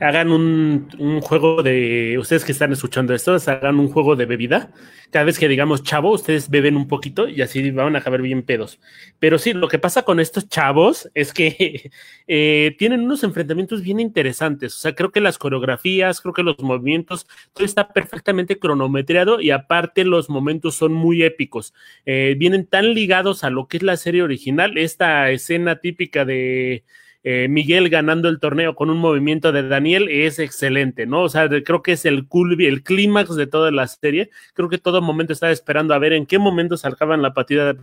hagan 0.03 0.33
un, 0.33 1.21
juego 1.23 1.63
de, 1.63 2.17
ustedes 2.19 2.45
que 2.45 2.53
están 2.53 2.73
escuchando 2.73 3.15
esto, 3.15 3.37
hagan 3.47 3.79
un 3.79 3.89
juego 3.89 4.17
de 4.17 4.27
bebida. 4.27 4.73
Cada 5.11 5.27
vez 5.27 5.39
que 5.39 5.47
digamos 5.47 5.83
chavo, 5.83 6.11
ustedes 6.11 6.51
beben 6.51 6.77
un 6.77 6.89
poquito 6.89 7.29
y 7.29 7.43
así 7.43 7.71
van 7.71 7.95
a 7.95 8.01
acabar 8.01 8.21
bien 8.21 8.43
pedos. 8.43 8.81
Pero 9.19 9.39
sí, 9.39 9.53
lo 9.53 9.69
que 9.69 9.79
pasa 9.79 10.03
con 10.03 10.21
estos 10.21 10.49
chavos 10.49 11.09
es 11.15 11.33
que 11.33 11.91
eh, 12.27 12.75
tienen 12.79 13.03
unos 13.03 13.23
enfrentamientos 13.23 13.83
bien 13.83 14.01
interesantes. 14.01 14.75
O 14.75 14.79
sea, 14.79 14.95
creo 14.95 15.13
que 15.13 15.21
las 15.21 15.39
coreografías, 15.39 16.21
creo 16.21 16.35
que 16.35 16.43
los 16.43 16.59
movimientos, 16.59 17.27
todo 17.53 17.65
está 17.65 17.89
perfectamente 17.93 18.59
cronometrado 18.59 19.41
y 19.41 19.51
aparte 19.51 20.05
los 20.05 20.29
momentos 20.29 20.75
son 20.75 20.93
muy 20.93 21.23
épicos. 21.23 21.75
Eh, 22.07 22.35
vienen 22.39 22.67
tan 22.67 22.95
ligados 22.95 23.45
a 23.45 23.51
lo 23.51 23.69
que 23.69 23.77
es 23.77 23.83
la 23.83 23.97
serie 23.97 24.23
original, 24.23 24.79
esta 24.79 25.31
escena 25.31 25.77
típica 25.77 26.25
de 26.25 26.85
eh, 27.25 27.47
Miguel 27.49 27.89
ganando 27.89 28.29
el 28.29 28.41
torneo 28.41 28.75
con 28.75 28.91
un 28.91 28.99
movimiento 28.99 29.53
de 29.53 29.69
Daniel 29.69 30.09
es 30.11 30.41
excelente, 30.41 31.07
¿no? 31.07 31.23
O 31.23 31.29
sea, 31.29 31.49
creo 31.49 31.83
que 31.83 31.93
es 31.93 32.05
el 32.05 32.27
el 32.59 32.83
clímax 32.83 33.37
de 33.37 33.47
toda 33.47 33.71
la 33.71 33.87
serie. 33.87 34.31
Creo 34.55 34.69
que 34.69 34.79
todo 34.79 35.01
momento 35.01 35.33
estaba 35.33 35.53
esperando 35.53 35.95
a 35.95 35.99
ver 35.99 36.13
en 36.15 36.27
qué 36.27 36.39
momento 36.39 36.77
salgaban 36.77 37.23
la, 37.23 37.33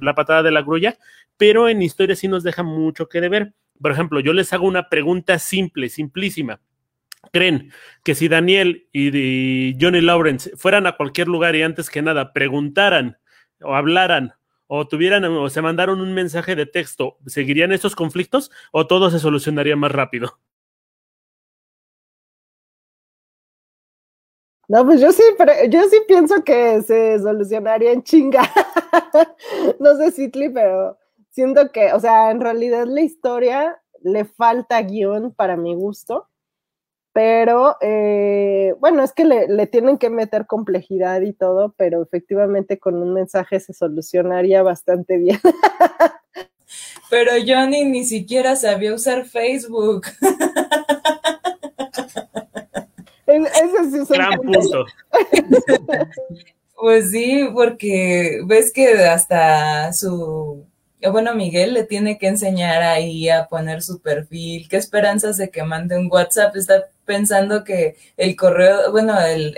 la 0.01 0.15
patada 0.15 0.43
de 0.43 0.51
la 0.51 0.61
grulla, 0.61 0.97
pero 1.37 1.69
en 1.69 1.81
historia 1.81 2.15
sí 2.15 2.27
nos 2.27 2.43
deja 2.43 2.63
mucho 2.63 3.07
que 3.07 3.21
deber. 3.21 3.53
Por 3.81 3.91
ejemplo, 3.91 4.19
yo 4.19 4.33
les 4.33 4.51
hago 4.51 4.67
una 4.67 4.89
pregunta 4.89 5.39
simple, 5.39 5.87
simplísima. 5.87 6.59
¿Creen 7.31 7.71
que 8.03 8.15
si 8.15 8.27
Daniel 8.27 8.87
y 8.91 9.75
Johnny 9.79 10.01
Lawrence 10.01 10.51
fueran 10.57 10.87
a 10.87 10.93
cualquier 10.93 11.27
lugar 11.27 11.55
y 11.55 11.61
antes 11.61 11.89
que 11.89 12.01
nada 12.01 12.33
preguntaran 12.33 13.17
o 13.61 13.75
hablaran 13.75 14.33
o 14.71 14.87
tuvieran 14.87 15.25
o 15.25 15.49
se 15.49 15.63
mandaron 15.63 15.99
un 15.99 16.13
mensaje 16.13 16.55
de 16.55 16.67
texto, 16.67 17.17
¿seguirían 17.25 17.71
estos 17.71 17.95
conflictos 17.95 18.51
o 18.71 18.85
todo 18.85 19.09
se 19.09 19.17
solucionaría 19.17 19.75
más 19.75 19.91
rápido? 19.91 20.37
No, 24.67 24.85
pues 24.85 25.01
yo 25.01 25.11
sí, 25.11 25.23
yo 25.69 25.89
sí 25.89 25.97
pienso 26.07 26.43
que 26.43 26.83
se 26.83 27.17
solucionaría 27.17 27.91
en 27.91 28.03
chinga. 28.03 28.43
no 29.79 29.97
sé, 29.97 30.11
Citli, 30.11 30.49
pero 30.49 30.99
siento 31.31 31.71
que, 31.71 31.91
o 31.91 31.99
sea, 31.99 32.29
en 32.29 32.39
realidad 32.39 32.85
la 32.85 33.01
historia 33.01 33.81
le 34.03 34.25
falta 34.25 34.79
guion 34.83 35.33
para 35.33 35.57
mi 35.57 35.73
gusto, 35.73 36.29
pero 37.13 37.77
eh, 37.81 38.73
bueno, 38.79 39.03
es 39.03 39.13
que 39.13 39.25
le, 39.25 39.47
le, 39.47 39.67
tienen 39.67 39.97
que 39.97 40.09
meter 40.09 40.45
complejidad 40.45 41.21
y 41.21 41.33
todo, 41.33 41.73
pero 41.77 42.01
efectivamente 42.01 42.79
con 42.79 42.95
un 42.95 43.13
mensaje 43.13 43.59
se 43.59 43.73
solucionaría 43.73 44.63
bastante 44.63 45.17
bien. 45.17 45.39
Pero 47.09 47.31
Johnny 47.45 47.83
ni 47.85 48.05
siquiera 48.05 48.55
sabía 48.55 48.93
usar 48.93 49.25
Facebook. 49.25 50.05
Ese 53.25 53.91
sí 53.91 53.97
es 53.97 54.09
Gran 54.09 54.39
punto. 54.39 54.85
Pues 56.75 57.11
sí, 57.11 57.49
porque 57.53 58.41
ves 58.45 58.71
que 58.71 59.05
hasta 59.05 59.91
su, 59.91 60.65
bueno, 61.07 61.33
Miguel 61.33 61.73
le 61.73 61.83
tiene 61.85 62.17
que 62.17 62.27
enseñar 62.27 62.81
ahí 62.83 63.29
a 63.29 63.47
poner 63.47 63.81
su 63.81 64.01
perfil. 64.01 64.67
¿Qué 64.69 64.77
esperanzas 64.77 65.37
de 65.37 65.49
que 65.49 65.63
mande 65.63 65.97
un 65.97 66.09
WhatsApp? 66.11 66.55
Está 66.55 66.89
pensando 67.05 67.63
que 67.63 67.95
el 68.17 68.35
correo, 68.35 68.91
bueno, 68.91 69.19
el, 69.21 69.55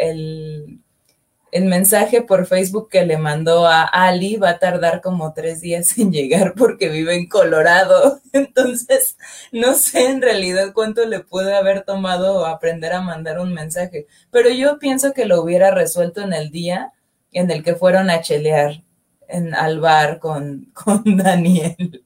el, 1.52 1.66
mensaje 1.66 2.22
por 2.22 2.46
Facebook 2.46 2.90
que 2.90 3.06
le 3.06 3.18
mandó 3.18 3.66
a 3.68 3.84
Ali 3.84 4.38
va 4.38 4.52
a 4.52 4.60
tardar 4.60 5.02
como 5.02 5.34
tres 5.34 5.62
días 5.62 5.98
en 5.98 6.12
llegar 6.12 6.54
porque 6.56 6.90
vive 6.90 7.16
en 7.16 7.28
Colorado. 7.28 8.22
Entonces, 8.34 9.18
no 9.52 9.74
sé 9.74 10.06
en 10.10 10.22
realidad 10.22 10.74
cuánto 10.74 11.06
le 11.06 11.22
puede 11.22 11.56
haber 11.56 11.84
tomado 11.84 12.46
aprender 12.46 12.94
a 12.94 13.02
mandar 13.02 13.40
un 13.40 13.54
mensaje, 13.54 14.08
pero 14.32 14.50
yo 14.50 14.80
pienso 14.80 15.14
que 15.14 15.26
lo 15.26 15.42
hubiera 15.42 15.72
resuelto 15.72 16.22
en 16.22 16.34
el 16.34 16.52
día 16.52 16.94
en 17.32 17.50
el 17.52 17.64
que 17.64 17.76
fueron 17.76 18.10
a 18.10 18.22
chelear 18.22 18.84
en, 19.32 19.54
al 19.54 19.80
bar 19.80 20.20
con, 20.20 20.66
con 20.74 21.04
Daniel. 21.18 22.04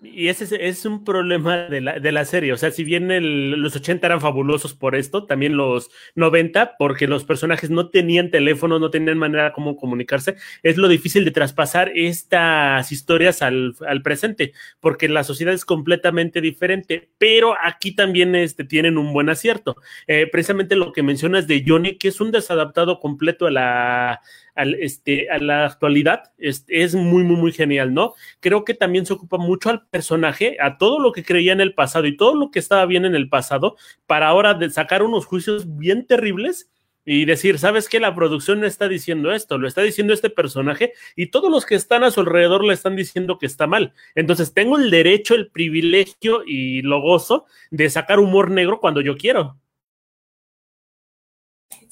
Y 0.00 0.28
ese 0.28 0.68
es, 0.68 0.84
un 0.84 1.04
problema 1.04 1.68
de 1.68 1.80
la, 1.80 1.98
de 1.98 2.12
la, 2.12 2.24
serie. 2.24 2.52
O 2.52 2.56
sea, 2.56 2.70
si 2.70 2.84
bien 2.84 3.08
los 3.60 3.74
80 3.74 4.06
eran 4.06 4.20
fabulosos 4.20 4.74
por 4.74 4.94
esto, 4.94 5.26
también 5.26 5.56
los 5.56 5.90
90, 6.14 6.76
porque 6.78 7.08
los 7.08 7.24
personajes 7.24 7.70
no 7.70 7.88
tenían 7.88 8.30
teléfono, 8.30 8.78
no 8.78 8.90
tenían 8.90 9.18
manera 9.18 9.52
como 9.52 9.76
comunicarse, 9.76 10.36
es 10.62 10.76
lo 10.76 10.88
difícil 10.88 11.24
de 11.24 11.30
traspasar 11.32 11.90
estas 11.94 12.92
historias 12.92 13.42
al, 13.42 13.74
al 13.86 14.02
presente, 14.02 14.52
porque 14.80 15.08
la 15.08 15.24
sociedad 15.24 15.54
es 15.54 15.64
completamente 15.64 16.40
diferente. 16.40 17.10
Pero 17.18 17.54
aquí 17.60 17.94
también 17.94 18.36
este, 18.36 18.64
tienen 18.64 18.98
un 18.98 19.12
buen 19.12 19.28
acierto. 19.28 19.76
Eh, 20.06 20.28
precisamente 20.30 20.76
lo 20.76 20.92
que 20.92 21.02
mencionas 21.02 21.46
de 21.46 21.64
Johnny, 21.66 21.96
que 21.96 22.08
es 22.08 22.20
un 22.20 22.30
desadaptado 22.30 23.00
completo 23.00 23.46
a 23.46 23.50
la, 23.50 24.20
al, 24.58 24.74
este, 24.74 25.30
a 25.30 25.38
la 25.38 25.66
actualidad 25.66 26.32
es, 26.36 26.64
es, 26.68 26.94
muy, 26.94 27.22
muy, 27.22 27.36
muy 27.36 27.52
genial, 27.52 27.94
¿no? 27.94 28.14
Creo 28.40 28.64
que 28.64 28.74
también 28.74 29.06
se 29.06 29.12
ocupa 29.12 29.38
mucho 29.38 29.70
al 29.70 29.86
personaje, 29.86 30.56
a 30.60 30.78
todo 30.78 30.98
lo 30.98 31.12
que 31.12 31.24
creía 31.24 31.52
en 31.52 31.60
el 31.60 31.74
pasado 31.74 32.06
y 32.06 32.16
todo 32.16 32.34
lo 32.34 32.50
que 32.50 32.58
estaba 32.58 32.84
bien 32.84 33.04
en 33.04 33.14
el 33.14 33.28
pasado, 33.28 33.76
para 34.06 34.28
ahora 34.28 34.54
de 34.54 34.68
sacar 34.68 35.02
unos 35.02 35.26
juicios 35.26 35.76
bien 35.78 36.06
terribles 36.06 36.70
y 37.04 37.24
decir, 37.24 37.58
¿sabes 37.58 37.88
qué? 37.88 38.00
La 38.00 38.14
producción 38.14 38.60
no 38.60 38.66
está 38.66 38.88
diciendo 38.88 39.32
esto, 39.32 39.56
lo 39.56 39.68
está 39.68 39.80
diciendo 39.80 40.12
este 40.12 40.28
personaje 40.28 40.92
y 41.16 41.28
todos 41.28 41.50
los 41.50 41.64
que 41.64 41.74
están 41.74 42.04
a 42.04 42.10
su 42.10 42.20
alrededor 42.20 42.64
le 42.64 42.74
están 42.74 42.96
diciendo 42.96 43.38
que 43.38 43.46
está 43.46 43.66
mal. 43.66 43.94
Entonces 44.14 44.52
tengo 44.52 44.76
el 44.76 44.90
derecho, 44.90 45.34
el 45.34 45.50
privilegio 45.50 46.42
y 46.44 46.82
lo 46.82 47.00
gozo 47.00 47.46
de 47.70 47.88
sacar 47.88 48.18
humor 48.18 48.50
negro 48.50 48.80
cuando 48.80 49.00
yo 49.00 49.16
quiero. 49.16 49.56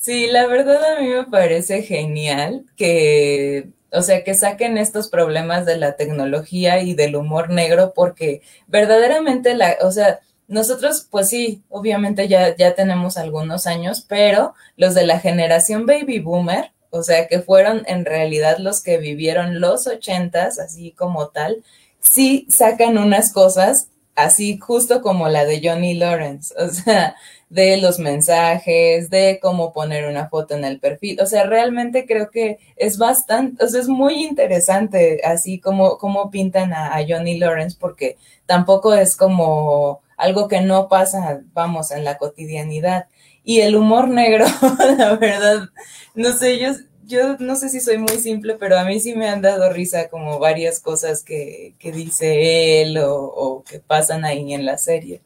Sí, 0.07 0.29
la 0.29 0.47
verdad 0.47 0.85
a 0.85 1.01
mí 1.01 1.09
me 1.09 1.25
parece 1.25 1.83
genial 1.83 2.65
que, 2.77 3.71
o 3.91 4.03
sea, 4.03 4.23
que 4.23 4.35
saquen 4.35 4.79
estos 4.79 5.09
problemas 5.09 5.67
de 5.67 5.77
la 5.79 5.97
tecnología 5.97 6.81
y 6.81 6.95
del 6.95 7.17
humor 7.17 7.51
negro 7.51 7.93
porque 7.93 8.41
verdaderamente 8.69 9.57
la, 9.57 9.77
o 9.83 9.91
sea, 9.91 10.21
nosotros, 10.47 11.09
pues 11.11 11.29
sí, 11.29 11.65
obviamente 11.69 12.29
ya, 12.29 12.55
ya 12.55 12.77
tenemos 12.77 13.17
algunos 13.17 13.67
años, 13.67 14.07
pero 14.09 14.55
los 14.77 14.95
de 14.95 15.07
la 15.07 15.19
generación 15.19 15.87
baby 15.87 16.21
boomer, 16.21 16.71
o 16.91 17.03
sea, 17.03 17.27
que 17.27 17.41
fueron 17.41 17.83
en 17.89 18.05
realidad 18.05 18.59
los 18.59 18.85
que 18.85 18.99
vivieron 18.99 19.61
los 19.61 19.89
ochentas, 19.89 20.61
así 20.61 20.93
como 20.93 21.31
tal, 21.31 21.65
sí 21.99 22.47
sacan 22.49 22.97
unas 22.97 23.33
cosas 23.33 23.89
así 24.17 24.59
justo 24.59 25.03
como 25.03 25.29
la 25.29 25.45
de 25.45 25.61
Johnny 25.63 25.95
Lawrence, 25.95 26.55
o 26.59 26.69
sea, 26.69 27.17
de 27.49 27.77
los 27.77 27.99
mensajes, 27.99 29.09
de 29.09 29.39
cómo 29.41 29.73
poner 29.73 30.07
una 30.09 30.29
foto 30.29 30.55
en 30.55 30.65
el 30.65 30.81
perfil. 30.81 31.21
O 31.21 31.27
sea, 31.27 31.45
realmente 31.45 32.07
creo 32.07 32.31
que 32.31 32.59
es 32.77 32.99
bastante, 32.99 33.65
o 33.65 33.69
sea, 33.69 33.81
es 33.81 33.89
muy 33.89 34.25
interesante 34.25 35.21
así 35.25 35.61
como, 35.61 35.99
como 35.99 36.31
pintan 36.31 36.73
a, 36.73 36.99
Johnny 37.09 37.39
Lawrence, 37.39 37.77
porque 37.79 38.17
tampoco 38.47 38.95
es 38.95 39.17
como 39.17 40.03
algo 40.17 40.49
que 40.49 40.61
no 40.61 40.89
pasa, 40.89 41.41
vamos, 41.53 41.91
en 41.93 42.05
la 42.05 42.19
cotidianidad. 42.19 43.07
Y 43.45 43.61
el 43.61 43.77
humor 43.77 44.09
negro, 44.09 44.47
la 44.99 45.15
verdad, 45.17 45.69
no 46.15 46.33
sé, 46.33 46.59
yo, 46.59 46.73
yo 47.05 47.37
no 47.39 47.55
sé 47.55 47.69
si 47.69 47.81
soy 47.81 47.99
muy 47.99 48.19
simple, 48.19 48.57
pero 48.59 48.79
a 48.79 48.85
mí 48.85 48.99
sí 48.99 49.15
me 49.15 49.29
han 49.29 49.43
dado 49.43 49.73
risa 49.73 50.09
como 50.09 50.41
varias 50.41 50.81
cosas 50.81 51.23
que, 51.23 51.75
que 51.79 51.93
dice 51.93 52.83
él 52.83 52.99
o, 52.99 53.23
o 53.25 53.63
que 53.63 53.79
pasan 53.79 54.25
ahí 54.25 54.53
en 54.53 54.67
la 54.67 54.79
serie. 54.79 55.23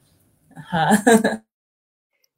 Ajá. 0.55 1.43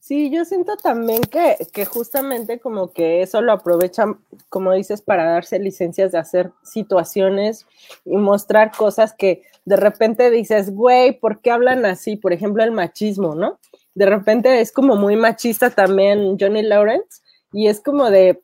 Sí, 0.04 0.30
yo 0.32 0.44
siento 0.44 0.76
también 0.76 1.20
que, 1.22 1.56
que, 1.72 1.86
justamente 1.86 2.58
como 2.58 2.92
que 2.92 3.22
eso 3.22 3.40
lo 3.40 3.52
aprovechan, 3.52 4.18
como 4.48 4.72
dices, 4.72 5.00
para 5.00 5.30
darse 5.30 5.60
licencias 5.60 6.10
de 6.10 6.18
hacer 6.18 6.50
situaciones 6.64 7.66
y 8.04 8.16
mostrar 8.16 8.72
cosas 8.76 9.14
que 9.14 9.42
de 9.64 9.76
repente 9.76 10.28
dices, 10.32 10.74
güey, 10.74 11.12
¿por 11.20 11.40
qué 11.40 11.52
hablan 11.52 11.86
así? 11.86 12.16
Por 12.16 12.32
ejemplo, 12.32 12.64
el 12.64 12.72
machismo, 12.72 13.36
¿no? 13.36 13.60
De 13.94 14.06
repente 14.06 14.60
es 14.60 14.72
como 14.72 14.96
muy 14.96 15.14
machista 15.14 15.70
también 15.70 16.36
Johnny 16.38 16.62
Lawrence 16.62 17.20
y 17.52 17.68
es 17.68 17.80
como 17.80 18.10
de, 18.10 18.42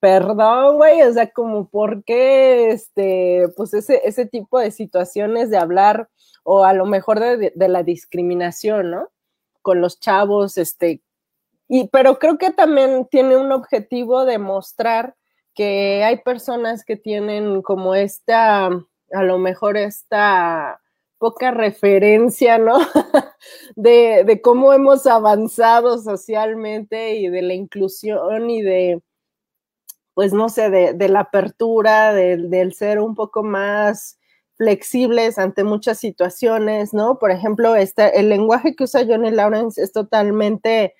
perdón, 0.00 0.76
güey, 0.78 1.02
o 1.02 1.12
sea, 1.12 1.30
como 1.30 1.68
por 1.68 2.02
qué, 2.02 2.70
este, 2.72 3.46
pues 3.56 3.74
ese, 3.74 4.00
ese 4.04 4.26
tipo 4.26 4.58
de 4.58 4.72
situaciones 4.72 5.50
de 5.50 5.58
hablar 5.58 6.08
o 6.42 6.64
a 6.64 6.72
lo 6.72 6.84
mejor 6.84 7.20
de, 7.20 7.52
de 7.54 7.68
la 7.68 7.84
discriminación, 7.84 8.90
¿no? 8.90 9.08
Con 9.66 9.80
los 9.80 9.98
chavos, 9.98 10.58
este, 10.58 11.02
y, 11.66 11.88
pero 11.88 12.20
creo 12.20 12.38
que 12.38 12.52
también 12.52 13.08
tiene 13.10 13.36
un 13.36 13.50
objetivo 13.50 14.24
de 14.24 14.38
mostrar 14.38 15.16
que 15.56 16.04
hay 16.04 16.18
personas 16.18 16.84
que 16.84 16.94
tienen 16.94 17.62
como 17.62 17.96
esta, 17.96 18.66
a 18.66 19.22
lo 19.24 19.38
mejor 19.38 19.76
esta 19.76 20.80
poca 21.18 21.50
referencia, 21.50 22.58
¿no? 22.58 22.78
de, 23.74 24.22
de, 24.24 24.40
cómo 24.40 24.72
hemos 24.72 25.04
avanzado 25.08 25.98
socialmente 25.98 27.16
y 27.16 27.28
de 27.28 27.42
la 27.42 27.54
inclusión 27.54 28.48
y 28.48 28.62
de, 28.62 29.02
pues 30.14 30.32
no 30.32 30.48
sé, 30.48 30.70
de, 30.70 30.92
de 30.92 31.08
la 31.08 31.22
apertura, 31.22 32.14
de, 32.14 32.36
del 32.36 32.72
ser 32.72 33.00
un 33.00 33.16
poco 33.16 33.42
más 33.42 34.20
flexibles 34.56 35.38
ante 35.38 35.64
muchas 35.64 35.98
situaciones, 35.98 36.94
¿no? 36.94 37.18
Por 37.18 37.30
ejemplo, 37.30 37.76
este, 37.76 38.18
el 38.18 38.28
lenguaje 38.28 38.74
que 38.74 38.84
usa 38.84 39.04
Johnny 39.06 39.30
Lawrence 39.30 39.82
es 39.82 39.92
totalmente 39.92 40.94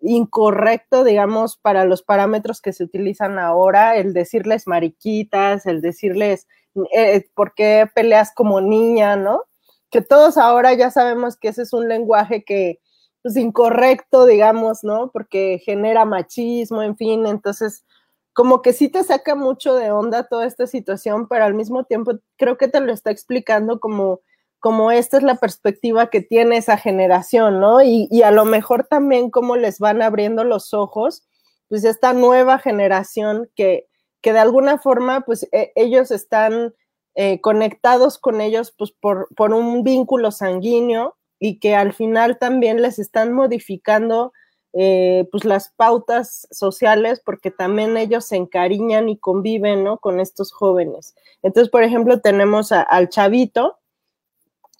incorrecto, 0.00 1.04
digamos, 1.04 1.56
para 1.56 1.84
los 1.84 2.02
parámetros 2.02 2.60
que 2.60 2.72
se 2.72 2.84
utilizan 2.84 3.38
ahora, 3.38 3.96
el 3.96 4.12
decirles 4.12 4.66
mariquitas, 4.66 5.66
el 5.66 5.80
decirles, 5.80 6.48
eh, 6.94 7.26
¿por 7.34 7.54
qué 7.54 7.88
peleas 7.94 8.32
como 8.34 8.60
niña, 8.60 9.16
no? 9.16 9.44
Que 9.90 10.00
todos 10.00 10.38
ahora 10.38 10.72
ya 10.74 10.90
sabemos 10.90 11.36
que 11.36 11.48
ese 11.48 11.62
es 11.62 11.72
un 11.72 11.88
lenguaje 11.88 12.44
que 12.44 12.70
es 12.70 12.78
pues, 13.34 13.36
incorrecto, 13.36 14.26
digamos, 14.26 14.82
¿no? 14.82 15.10
Porque 15.12 15.60
genera 15.64 16.04
machismo, 16.04 16.82
en 16.82 16.96
fin, 16.96 17.26
entonces 17.26 17.84
como 18.32 18.62
que 18.62 18.72
sí 18.72 18.88
te 18.88 19.04
saca 19.04 19.34
mucho 19.34 19.74
de 19.74 19.90
onda 19.90 20.24
toda 20.24 20.46
esta 20.46 20.66
situación, 20.66 21.28
pero 21.28 21.44
al 21.44 21.54
mismo 21.54 21.84
tiempo 21.84 22.12
creo 22.36 22.56
que 22.56 22.68
te 22.68 22.80
lo 22.80 22.92
está 22.92 23.10
explicando 23.10 23.78
como, 23.78 24.20
como 24.58 24.90
esta 24.90 25.18
es 25.18 25.22
la 25.22 25.34
perspectiva 25.36 26.08
que 26.08 26.20
tiene 26.20 26.56
esa 26.56 26.76
generación, 26.76 27.60
¿no? 27.60 27.82
Y, 27.82 28.22
a 28.22 28.30
lo 28.30 28.44
mejor 28.44 28.86
también 28.86 29.30
cómo 29.30 29.56
les 29.56 29.78
van 29.78 30.02
abriendo 30.02 30.44
los 30.44 30.72
ojos, 30.72 31.26
pues 31.68 31.84
esta 31.84 32.12
nueva 32.14 32.58
generación 32.58 33.50
que, 33.54 33.88
que 34.22 34.32
de 34.32 34.38
alguna 34.38 34.78
forma, 34.78 35.22
pues 35.22 35.48
e, 35.52 35.72
ellos 35.74 36.10
están 36.10 36.74
eh, 37.14 37.40
conectados 37.42 38.18
con 38.18 38.40
ellos 38.40 38.72
pues 38.76 38.92
por, 38.92 39.28
por 39.36 39.52
un 39.52 39.82
vínculo 39.82 40.30
sanguíneo 40.30 41.16
y 41.38 41.58
que 41.58 41.74
al 41.74 41.92
final 41.92 42.38
también 42.38 42.80
les 42.80 42.98
están 42.98 43.34
modificando 43.34 44.32
eh, 44.74 45.28
pues 45.30 45.44
las 45.44 45.68
pautas 45.68 46.48
sociales 46.50 47.20
porque 47.22 47.50
también 47.50 47.98
ellos 47.98 48.24
se 48.24 48.36
encariñan 48.36 49.10
y 49.10 49.18
conviven, 49.18 49.84
¿no? 49.84 49.98
Con 49.98 50.18
estos 50.18 50.50
jóvenes. 50.50 51.14
Entonces, 51.42 51.70
por 51.70 51.82
ejemplo, 51.82 52.20
tenemos 52.20 52.72
al 52.72 53.10
chavito, 53.10 53.78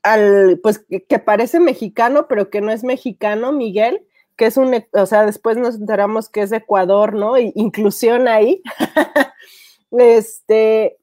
al, 0.02 0.58
pues 0.62 0.78
que, 0.78 1.18
parece 1.18 1.60
mexicano, 1.60 2.26
pero 2.26 2.48
que 2.48 2.62
no 2.62 2.72
es 2.72 2.84
mexicano, 2.84 3.52
Miguel, 3.52 4.06
que 4.36 4.46
es 4.46 4.56
un, 4.56 4.74
o 4.92 5.06
sea, 5.06 5.26
después 5.26 5.58
nos 5.58 5.74
enteramos 5.74 6.30
que 6.30 6.40
es 6.42 6.52
Ecuador, 6.52 7.14
¿no? 7.14 7.38
inclusión 7.38 8.28
ahí. 8.28 8.62
este, 9.90 10.96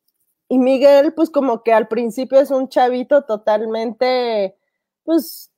y 0.47 0.57
Miguel, 0.57 1.13
pues 1.13 1.29
como 1.29 1.61
que 1.61 1.73
al 1.73 1.87
principio 1.87 2.39
es 2.39 2.49
un 2.49 2.69
chavito 2.69 3.21
totalmente, 3.23 4.55
pues, 5.03 5.51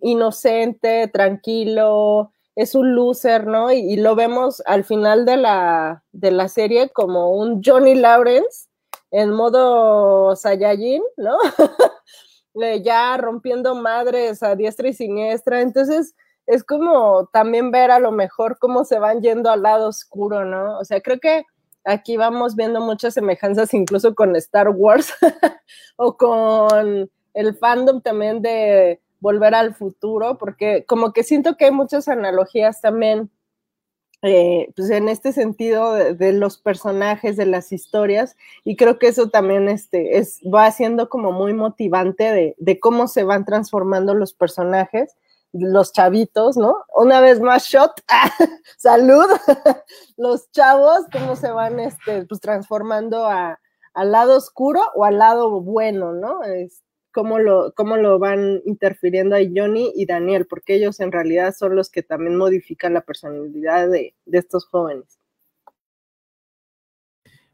inocente, 0.00 1.08
tranquilo, 1.08 2.32
es 2.56 2.74
un 2.74 2.94
loser, 2.94 3.46
¿no? 3.46 3.72
Y, 3.72 3.96
lo 3.96 4.14
vemos 4.14 4.62
al 4.66 4.84
final 4.84 5.24
de 5.24 5.36
la, 5.36 6.04
de 6.12 6.30
la 6.30 6.48
serie 6.48 6.90
como 6.90 7.32
un 7.32 7.62
Johnny 7.64 7.94
Lawrence 7.94 8.68
en 9.10 9.30
modo 9.30 10.34
Saiyajin, 10.36 11.02
¿no? 11.16 11.36
ya 12.82 13.16
rompiendo 13.16 13.74
madres 13.74 14.42
a 14.42 14.56
diestra 14.56 14.88
y 14.88 14.92
siniestra. 14.92 15.60
Entonces, 15.60 16.14
es 16.46 16.64
como 16.64 17.26
también 17.32 17.70
ver 17.70 17.90
a 17.90 18.00
lo 18.00 18.12
mejor 18.12 18.58
cómo 18.58 18.84
se 18.84 18.98
van 18.98 19.22
yendo 19.22 19.50
al 19.50 19.62
lado 19.62 19.88
oscuro, 19.88 20.44
¿no? 20.44 20.78
O 20.78 20.84
sea, 20.84 21.00
creo 21.00 21.18
que 21.20 21.44
aquí 21.84 22.16
vamos 22.16 22.56
viendo 22.56 22.80
muchas 22.80 23.14
semejanzas 23.14 23.74
incluso 23.74 24.14
con 24.14 24.36
Star 24.36 24.68
Wars 24.70 25.12
o 25.96 26.16
con 26.16 27.10
el 27.34 27.54
fandom 27.56 28.00
también 28.00 28.42
de 28.42 29.00
Volver 29.22 29.54
al 29.54 29.74
Futuro, 29.74 30.36
porque 30.36 30.84
como 30.84 31.12
que 31.12 31.22
siento 31.22 31.56
que 31.56 31.66
hay 31.66 31.70
muchas 31.70 32.08
analogías 32.08 32.80
también, 32.80 33.30
eh, 34.20 34.72
pues 34.76 34.90
en 34.90 35.08
este 35.08 35.32
sentido 35.32 35.94
de, 35.94 36.32
los 36.32 36.58
personajes, 36.58 37.36
de 37.36 37.46
las 37.46 37.72
historias, 37.72 38.36
y 38.64 38.76
creo 38.76 38.98
que 38.98 39.06
eso 39.06 39.30
también 39.30 39.68
este, 39.68 40.18
es, 40.18 40.40
va 40.42 40.70
siendo 40.72 41.08
como 41.08 41.30
muy 41.30 41.54
motivante 41.54 42.24
de, 42.24 42.56
de 42.58 42.80
cómo 42.80 43.06
se 43.06 43.22
van 43.22 43.44
transformando 43.44 44.14
los 44.14 44.32
personajes 44.34 45.16
los 45.52 45.92
chavitos, 45.92 46.56
¿no? 46.56 46.84
Una 46.94 47.20
vez 47.20 47.38
más, 47.38 47.64
shot, 47.64 47.92
salud, 48.78 49.26
los 50.16 50.50
chavos, 50.50 51.02
cómo 51.12 51.36
se 51.36 51.50
van 51.50 51.78
este, 51.78 52.24
pues, 52.24 52.40
transformando 52.40 53.26
a, 53.26 53.60
al 53.92 54.12
lado 54.12 54.36
oscuro 54.36 54.80
o 54.94 55.04
al 55.04 55.18
lado 55.18 55.60
bueno, 55.60 56.12
¿no? 56.12 56.40
Cómo, 57.12 57.38
lo, 57.38 57.72
cómo 57.74 57.96
lo 57.96 58.18
van 58.18 58.62
interfiriendo 58.64 59.36
a 59.36 59.40
Johnny 59.40 59.92
y 59.94 60.06
Daniel, 60.06 60.46
porque 60.46 60.74
ellos 60.74 60.98
en 61.00 61.12
realidad 61.12 61.54
son 61.56 61.76
los 61.76 61.90
que 61.90 62.02
también 62.02 62.36
modifican 62.36 62.94
la 62.94 63.02
personalidad 63.02 63.88
de, 63.88 64.14
de 64.24 64.38
estos 64.38 64.66
jóvenes. 64.66 65.18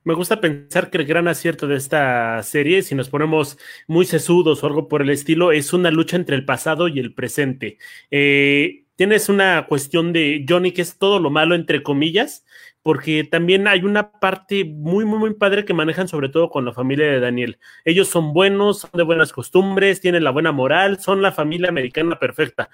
Me 0.04 0.14
gusta 0.14 0.40
pensar 0.40 0.88
que 0.88 0.96
el 0.96 1.04
gran 1.04 1.28
acierto 1.28 1.66
de 1.66 1.76
esta 1.76 2.42
serie, 2.42 2.82
si 2.82 2.94
nos 2.94 3.10
ponemos 3.10 3.58
muy 3.86 4.06
sesudos 4.06 4.64
o 4.64 4.66
algo 4.66 4.88
por 4.88 5.02
el 5.02 5.10
estilo, 5.10 5.52
es 5.52 5.74
una 5.74 5.90
lucha 5.90 6.16
entre 6.16 6.34
el 6.34 6.46
pasado 6.46 6.88
y 6.88 6.98
el 6.98 7.12
presente. 7.12 7.76
Eh, 8.10 8.84
tienes 8.96 9.28
una 9.28 9.66
cuestión 9.68 10.14
de 10.14 10.46
Johnny 10.48 10.72
que 10.72 10.80
es 10.82 10.96
todo 10.96 11.20
lo 11.20 11.28
malo, 11.28 11.54
entre 11.54 11.82
comillas, 11.82 12.46
porque 12.82 13.24
también 13.24 13.68
hay 13.68 13.80
una 13.84 14.12
parte 14.12 14.64
muy, 14.64 15.04
muy, 15.04 15.18
muy 15.18 15.34
padre 15.34 15.64
que 15.64 15.74
manejan 15.74 16.08
sobre 16.08 16.28
todo 16.28 16.48
con 16.50 16.64
la 16.64 16.72
familia 16.72 17.06
de 17.06 17.20
Daniel. 17.20 17.58
Ellos 17.84 18.08
son 18.08 18.32
buenos, 18.32 18.80
son 18.80 18.90
de 18.94 19.02
buenas 19.02 19.32
costumbres, 19.32 20.00
tienen 20.00 20.24
la 20.24 20.30
buena 20.30 20.52
moral, 20.52 21.00
son 21.00 21.22
la 21.22 21.32
familia 21.32 21.68
americana 21.68 22.18
perfecta 22.18 22.70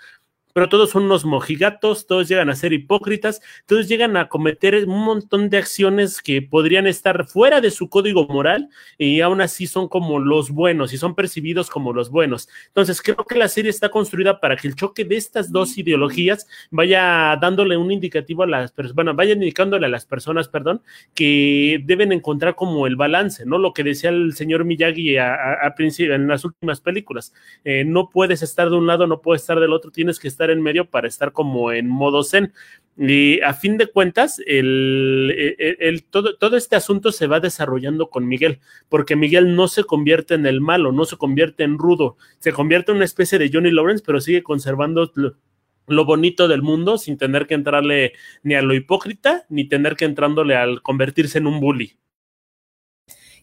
pero 0.54 0.68
todos 0.68 0.90
son 0.90 1.04
unos 1.04 1.24
mojigatos, 1.24 2.06
todos 2.06 2.28
llegan 2.28 2.48
a 2.48 2.54
ser 2.54 2.72
hipócritas, 2.72 3.42
todos 3.66 3.88
llegan 3.88 4.16
a 4.16 4.28
cometer 4.28 4.86
un 4.86 5.04
montón 5.04 5.50
de 5.50 5.58
acciones 5.58 6.22
que 6.22 6.40
podrían 6.42 6.86
estar 6.86 7.26
fuera 7.26 7.60
de 7.60 7.72
su 7.72 7.88
código 7.88 8.26
moral 8.28 8.68
y 8.96 9.20
aún 9.20 9.40
así 9.40 9.66
son 9.66 9.88
como 9.88 10.20
los 10.20 10.50
buenos 10.50 10.92
y 10.92 10.96
son 10.96 11.16
percibidos 11.16 11.70
como 11.70 11.92
los 11.92 12.08
buenos. 12.08 12.48
Entonces, 12.68 13.02
creo 13.02 13.16
que 13.16 13.36
la 13.36 13.48
serie 13.48 13.68
está 13.68 13.88
construida 13.88 14.40
para 14.40 14.56
que 14.56 14.68
el 14.68 14.76
choque 14.76 15.04
de 15.04 15.16
estas 15.16 15.50
dos 15.50 15.76
ideologías 15.76 16.46
vaya 16.70 17.36
dándole 17.40 17.76
un 17.76 17.90
indicativo 17.90 18.44
a 18.44 18.46
las 18.46 18.70
personas, 18.70 18.94
bueno, 18.94 19.14
vaya 19.14 19.32
indicándole 19.32 19.86
a 19.86 19.90
las 19.90 20.06
personas, 20.06 20.46
perdón, 20.46 20.82
que 21.14 21.82
deben 21.84 22.12
encontrar 22.12 22.54
como 22.54 22.86
el 22.86 22.94
balance, 22.94 23.44
¿no? 23.44 23.58
Lo 23.58 23.72
que 23.72 23.82
decía 23.82 24.10
el 24.10 24.34
señor 24.34 24.64
Miyagi 24.64 25.16
a, 25.18 25.74
principio, 25.76 26.14
en 26.14 26.28
las 26.28 26.44
últimas 26.44 26.80
películas. 26.80 27.32
Eh, 27.64 27.84
no 27.84 28.08
puedes 28.08 28.42
estar 28.42 28.70
de 28.70 28.76
un 28.76 28.86
lado, 28.86 29.08
no 29.08 29.20
puedes 29.20 29.42
estar 29.42 29.58
del 29.58 29.72
otro, 29.72 29.90
tienes 29.90 30.20
que 30.20 30.28
estar 30.28 30.43
en 30.50 30.62
medio 30.62 30.90
para 30.90 31.08
estar 31.08 31.32
como 31.32 31.72
en 31.72 31.88
modo 31.88 32.24
zen. 32.24 32.52
Y 32.96 33.40
a 33.40 33.54
fin 33.54 33.76
de 33.76 33.88
cuentas, 33.88 34.40
el, 34.46 36.04
todo, 36.10 36.36
todo, 36.36 36.56
este 36.56 36.76
asunto 36.76 37.10
se 37.10 37.26
va 37.26 37.40
desarrollando 37.40 38.08
con 38.08 38.28
Miguel, 38.28 38.60
porque 38.88 39.16
Miguel 39.16 39.56
no 39.56 39.66
se 39.66 39.82
convierte 39.82 40.34
en 40.34 40.46
el 40.46 40.60
malo, 40.60 40.92
no 40.92 41.04
se 41.04 41.16
convierte 41.16 41.64
en 41.64 41.76
rudo, 41.78 42.16
se 42.38 42.52
convierte 42.52 42.92
en 42.92 42.96
una 42.96 43.04
especie 43.04 43.38
de 43.38 43.50
Johnny 43.52 43.72
Lawrence, 43.72 44.04
pero 44.06 44.20
sigue 44.20 44.44
conservando 44.44 45.10
lo, 45.14 46.04
bonito 46.04 46.46
del 46.46 46.62
mundo 46.62 46.96
sin 46.96 47.18
tener 47.18 47.48
que 47.48 47.54
entrarle 47.54 48.12
ni 48.44 48.54
a 48.54 48.62
lo 48.62 48.74
hipócrita, 48.74 49.44
ni 49.48 49.68
tener 49.68 49.96
que 49.96 50.04
entrándole 50.04 50.54
al 50.54 50.80
convertirse 50.80 51.38
en 51.38 51.48
un 51.48 51.58
bully. 51.58 51.98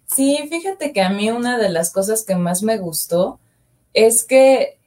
Sí, 0.05 0.37
fíjate 0.49 0.93
que 0.93 1.01
a 1.01 1.09
mí 1.09 1.29
una 1.29 1.57
de 1.57 1.69
las 1.69 1.91
cosas 1.91 2.25
que 2.25 2.35
más 2.35 2.63
me 2.63 2.77
gustó 2.77 3.39
es 3.93 4.23
que 4.23 4.77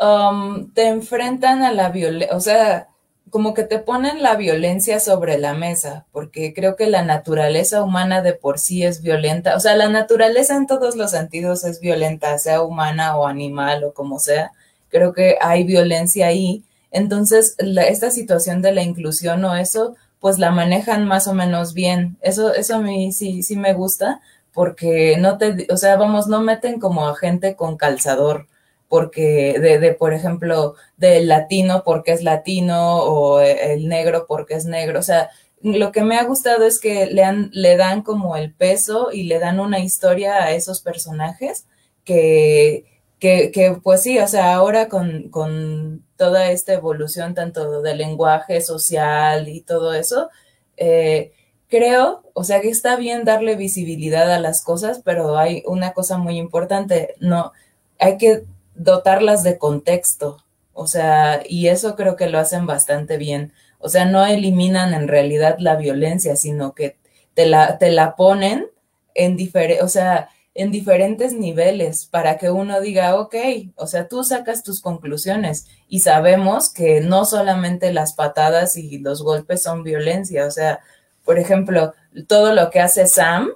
Um, 0.00 0.72
te 0.72 0.86
enfrentan 0.88 1.62
a 1.62 1.72
la 1.72 1.90
violencia, 1.90 2.34
o 2.34 2.40
sea, 2.40 2.88
como 3.28 3.54
que 3.54 3.64
te 3.64 3.78
ponen 3.78 4.22
la 4.22 4.34
violencia 4.34 4.98
sobre 4.98 5.38
la 5.38 5.54
mesa, 5.54 6.06
porque 6.10 6.54
creo 6.54 6.74
que 6.74 6.88
la 6.88 7.02
naturaleza 7.02 7.82
humana 7.82 8.22
de 8.22 8.32
por 8.32 8.58
sí 8.58 8.82
es 8.82 9.02
violenta, 9.02 9.56
o 9.56 9.60
sea, 9.60 9.76
la 9.76 9.88
naturaleza 9.88 10.56
en 10.56 10.66
todos 10.66 10.96
los 10.96 11.10
sentidos 11.10 11.64
es 11.64 11.80
violenta, 11.80 12.38
sea 12.38 12.62
humana 12.62 13.16
o 13.16 13.26
animal 13.26 13.84
o 13.84 13.92
como 13.92 14.18
sea, 14.18 14.52
creo 14.88 15.12
que 15.12 15.36
hay 15.40 15.64
violencia 15.64 16.26
ahí. 16.26 16.64
Entonces, 16.90 17.56
esta 17.58 18.10
situación 18.10 18.62
de 18.62 18.72
la 18.72 18.82
inclusión 18.82 19.44
o 19.44 19.54
eso, 19.56 19.96
pues 20.18 20.38
la 20.38 20.50
manejan 20.50 21.06
más 21.06 21.28
o 21.28 21.34
menos 21.34 21.74
bien. 21.74 22.16
Eso, 22.20 22.52
eso 22.54 22.76
a 22.76 22.80
mí 22.80 23.12
sí, 23.12 23.42
sí 23.42 23.56
me 23.56 23.74
gusta, 23.74 24.20
porque 24.52 25.16
no 25.18 25.38
te, 25.38 25.66
o 25.70 25.76
sea, 25.76 25.96
vamos, 25.96 26.26
no 26.26 26.40
meten 26.40 26.80
como 26.80 27.06
a 27.06 27.16
gente 27.16 27.54
con 27.54 27.76
calzador 27.76 28.46
porque 28.90 29.60
de, 29.60 29.78
de, 29.78 29.94
por 29.94 30.12
ejemplo, 30.12 30.74
del 30.96 31.28
latino 31.28 31.84
porque 31.84 32.10
es 32.10 32.24
latino 32.24 32.96
o 33.04 33.40
el 33.40 33.88
negro 33.88 34.26
porque 34.28 34.54
es 34.54 34.64
negro. 34.66 34.98
O 34.98 35.02
sea, 35.02 35.30
lo 35.62 35.92
que 35.92 36.02
me 36.02 36.16
ha 36.16 36.24
gustado 36.24 36.66
es 36.66 36.80
que 36.80 37.06
le, 37.06 37.22
han, 37.22 37.50
le 37.52 37.76
dan 37.76 38.02
como 38.02 38.36
el 38.36 38.52
peso 38.52 39.10
y 39.12 39.22
le 39.24 39.38
dan 39.38 39.60
una 39.60 39.78
historia 39.78 40.42
a 40.42 40.50
esos 40.50 40.80
personajes 40.80 41.66
que, 42.04 42.84
que, 43.20 43.52
que 43.52 43.78
pues 43.80 44.02
sí, 44.02 44.18
o 44.18 44.26
sea, 44.26 44.54
ahora 44.54 44.88
con, 44.88 45.28
con, 45.30 46.04
toda 46.16 46.50
esta 46.50 46.74
evolución 46.74 47.34
tanto 47.34 47.80
del 47.82 47.96
lenguaje 47.98 48.60
social 48.60 49.48
y 49.48 49.62
todo 49.62 49.94
eso, 49.94 50.28
eh, 50.76 51.32
creo, 51.68 52.24
o 52.34 52.44
sea, 52.44 52.60
que 52.60 52.68
está 52.68 52.96
bien 52.96 53.24
darle 53.24 53.56
visibilidad 53.56 54.30
a 54.30 54.40
las 54.40 54.62
cosas, 54.62 55.00
pero 55.04 55.38
hay 55.38 55.62
una 55.66 55.92
cosa 55.92 56.18
muy 56.18 56.36
importante, 56.36 57.14
no, 57.20 57.52
hay 57.98 58.18
que 58.18 58.44
dotarlas 58.74 59.42
de 59.42 59.58
contexto. 59.58 60.38
O 60.72 60.86
sea, 60.86 61.42
y 61.46 61.68
eso 61.68 61.96
creo 61.96 62.16
que 62.16 62.28
lo 62.28 62.38
hacen 62.38 62.66
bastante 62.66 63.16
bien. 63.16 63.52
O 63.78 63.88
sea, 63.88 64.04
no 64.04 64.24
eliminan 64.24 64.94
en 64.94 65.08
realidad 65.08 65.56
la 65.58 65.76
violencia, 65.76 66.36
sino 66.36 66.74
que 66.74 66.96
te 67.34 67.46
la, 67.46 67.78
te 67.78 67.90
la 67.90 68.16
ponen 68.16 68.66
en, 69.14 69.36
o 69.82 69.88
sea, 69.88 70.28
en 70.54 70.70
diferentes 70.70 71.32
niveles 71.32 72.06
para 72.06 72.36
que 72.36 72.50
uno 72.50 72.80
diga, 72.80 73.16
ok, 73.16 73.34
o 73.76 73.86
sea, 73.86 74.08
tú 74.08 74.24
sacas 74.24 74.62
tus 74.62 74.80
conclusiones 74.80 75.66
y 75.88 76.00
sabemos 76.00 76.72
que 76.72 77.00
no 77.00 77.24
solamente 77.24 77.92
las 77.92 78.14
patadas 78.14 78.76
y 78.76 78.98
los 78.98 79.22
golpes 79.22 79.62
son 79.62 79.84
violencia. 79.84 80.46
O 80.46 80.50
sea, 80.50 80.80
por 81.24 81.38
ejemplo, 81.38 81.94
todo 82.26 82.52
lo 82.52 82.70
que 82.70 82.80
hace 82.80 83.06
Sam 83.06 83.50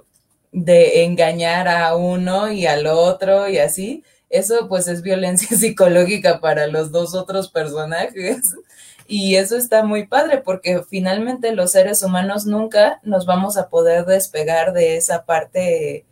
de 0.51 1.03
engañar 1.03 1.67
a 1.67 1.95
uno 1.95 2.51
y 2.51 2.65
al 2.65 2.87
otro 2.87 3.49
y 3.49 3.57
así, 3.57 4.03
eso 4.37 4.67
pues 4.67 4.87
es 4.87 5.01
violencia 5.01 5.49
psicológica 5.57 6.39
para 6.39 6.67
los 6.67 6.91
dos 6.91 7.15
otros 7.15 7.49
personajes. 7.49 8.55
Y 9.07 9.35
eso 9.35 9.55
está 9.55 9.83
muy 9.83 10.07
padre 10.07 10.41
porque 10.43 10.81
finalmente 10.89 11.51
los 11.51 11.71
seres 11.71 12.01
humanos 12.01 12.45
nunca 12.45 12.99
nos 13.03 13.25
vamos 13.25 13.55
a 13.55 13.69
poder 13.69 14.05
despegar 14.05 14.73
de 14.73 14.97
esa 14.97 15.25
parte, 15.25 16.05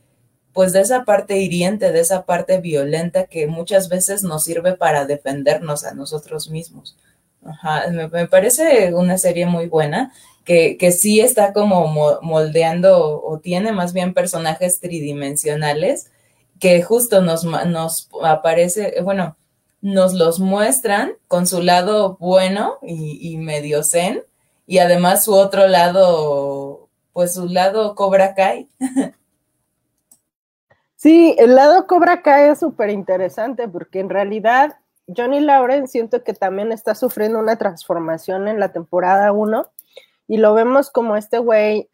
pues 0.54 0.74
de 0.74 0.82
esa 0.82 1.04
parte 1.04 1.38
hiriente, 1.40 1.92
de 1.92 2.00
esa 2.02 2.26
parte 2.26 2.60
violenta 2.60 3.26
que 3.26 3.48
muchas 3.48 3.90
veces 3.90 4.22
nos 4.22 4.44
sirve 4.44 4.74
para 4.74 5.06
defendernos 5.06 5.86
a 5.86 5.96
nosotros 5.96 6.52
mismos. 6.52 6.96
Ajá, 7.44 7.90
me, 7.90 8.28
parece 8.28 8.94
una 8.94 9.18
serie 9.18 9.48
muy 9.48 9.68
buena 9.68 10.14
que, 10.46 10.78
que 10.78 10.92
sí 10.92 11.20
está 11.20 11.52
como 11.52 11.88
moldeando 12.22 13.22
o 13.24 13.40
tiene 13.40 13.72
más 13.72 13.94
bien 13.94 14.14
personajes 14.14 14.80
tridimensionales 14.80 16.12
que 16.60 16.82
justo 16.84 17.22
nos, 17.22 17.44
nos 17.44 18.10
aparece, 18.22 19.02
bueno, 19.04 19.36
nos 19.82 20.14
los 20.14 20.40
muestran 20.40 21.14
con 21.28 21.46
su 21.46 21.62
lado 21.62 22.18
bueno 22.18 22.78
y, 22.82 23.38
medio 23.38 23.84
zen, 23.84 24.24
y 24.66 24.78
además 24.78 25.26
su 25.26 25.34
otro 25.34 25.68
lado, 25.68 26.88
pues 27.12 27.34
su 27.34 27.48
lado 27.48 27.96
Cobra 27.96 28.34
Kai. 28.34 28.70
Sí, 30.96 31.36
el 31.38 31.56
lado 31.56 31.86
Cobra 31.86 32.22
Kai 32.22 32.52
es 32.52 32.60
súper 32.60 32.90
interesante 32.90 33.68
porque 33.68 34.00
en 34.00 34.10
realidad 34.10 34.78
Johnny 35.14 35.42
Lauren 35.42 35.90
siento 35.90 36.24
que 36.24 36.34
también 36.34 36.72
está 36.72 36.96
sufriendo 36.96 37.40
una 37.40 37.58
transformación 37.58 38.48
en 38.48 38.58
la 38.58 38.72
temporada 38.72 39.34
1 39.34 39.70
y 40.30 40.38
lo 40.38 40.54
vemos 40.54 40.90
como 40.90 41.18
este 41.18 41.40
güey 41.40 41.90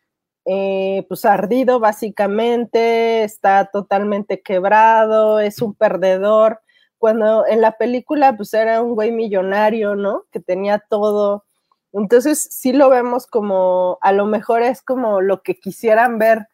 eh, 0.45 1.05
pues 1.07 1.25
ardido 1.25 1.79
básicamente, 1.79 3.23
está 3.23 3.65
totalmente 3.65 4.41
quebrado, 4.41 5.39
es 5.39 5.61
un 5.61 5.73
perdedor. 5.75 6.61
Cuando 6.97 7.45
en 7.47 7.61
la 7.61 7.73
película 7.73 8.35
pues 8.35 8.53
era 8.53 8.81
un 8.81 8.95
güey 8.95 9.11
millonario, 9.11 9.95
¿no? 9.95 10.25
Que 10.31 10.39
tenía 10.39 10.79
todo. 10.89 11.45
Entonces 11.93 12.41
sí 12.51 12.73
lo 12.73 12.89
vemos 12.89 13.27
como, 13.27 13.97
a 14.01 14.11
lo 14.11 14.25
mejor 14.25 14.61
es 14.61 14.81
como 14.81 15.21
lo 15.21 15.41
que 15.41 15.55
quisieran 15.59 16.19
ver 16.19 16.47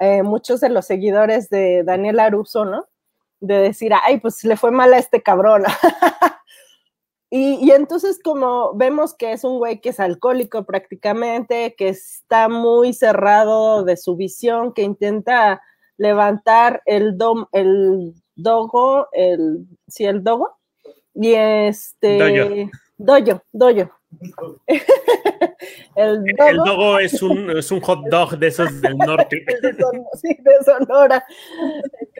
eh, 0.00 0.22
muchos 0.22 0.60
de 0.60 0.70
los 0.70 0.86
seguidores 0.86 1.50
de 1.50 1.82
Daniel 1.84 2.20
Aruso, 2.20 2.64
¿no? 2.64 2.86
De 3.40 3.56
decir, 3.56 3.92
ay, 4.04 4.20
pues 4.20 4.44
le 4.44 4.56
fue 4.56 4.70
mal 4.70 4.92
a 4.94 4.98
este 4.98 5.22
cabrón. 5.22 5.64
Y, 7.30 7.70
entonces 7.72 8.18
como 8.22 8.72
vemos 8.74 9.14
que 9.14 9.32
es 9.32 9.44
un 9.44 9.58
güey 9.58 9.80
que 9.80 9.90
es 9.90 10.00
alcohólico 10.00 10.64
prácticamente, 10.64 11.74
que 11.76 11.88
está 11.90 12.48
muy 12.48 12.94
cerrado 12.94 13.84
de 13.84 13.98
su 13.98 14.16
visión, 14.16 14.72
que 14.72 14.82
intenta 14.82 15.60
levantar 15.98 16.82
el, 16.86 17.18
dom, 17.18 17.44
el 17.52 18.14
dogo, 18.34 19.08
el, 19.12 19.66
sí, 19.88 20.06
el 20.06 20.24
dogo, 20.24 20.56
y 21.14 21.34
este... 21.34 22.70
Doyo, 23.00 23.42
doyo. 23.52 23.90
el, 25.94 26.24
dogo, 26.64 26.98
es, 26.98 27.22
un, 27.22 27.56
es 27.56 27.70
un 27.70 27.80
hot 27.80 28.00
dog 28.08 28.38
de 28.38 28.48
esos 28.48 28.80
del 28.80 28.96
norte. 28.98 29.44
sí, 30.20 30.36
de 30.40 30.64
Sonora. 30.64 31.24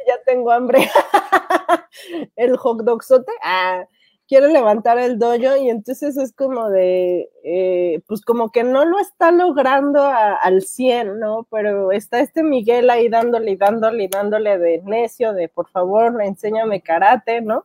ya 0.06 0.22
tengo 0.24 0.52
hambre. 0.52 0.88
el 2.36 2.56
hot 2.56 2.82
dog 2.82 3.02
sote. 3.02 3.32
Ah, 3.42 3.84
quiere 4.28 4.52
levantar 4.52 4.98
el 4.98 5.18
dojo 5.18 5.56
y 5.56 5.70
entonces 5.70 6.18
es 6.18 6.32
como 6.34 6.68
de, 6.68 7.30
eh, 7.42 8.02
pues 8.06 8.20
como 8.20 8.50
que 8.52 8.62
no 8.62 8.84
lo 8.84 8.98
está 8.98 9.32
logrando 9.32 10.02
al 10.02 10.62
100, 10.62 11.18
¿no? 11.18 11.46
Pero 11.50 11.90
está 11.92 12.20
este 12.20 12.42
Miguel 12.42 12.90
ahí 12.90 13.08
dándole 13.08 13.52
y 13.52 13.56
dándole 13.56 14.04
y 14.04 14.08
dándole 14.08 14.58
de 14.58 14.82
necio, 14.84 15.32
de 15.32 15.48
por 15.48 15.68
favor, 15.70 16.22
enséñame 16.22 16.82
karate, 16.82 17.40
¿no? 17.40 17.64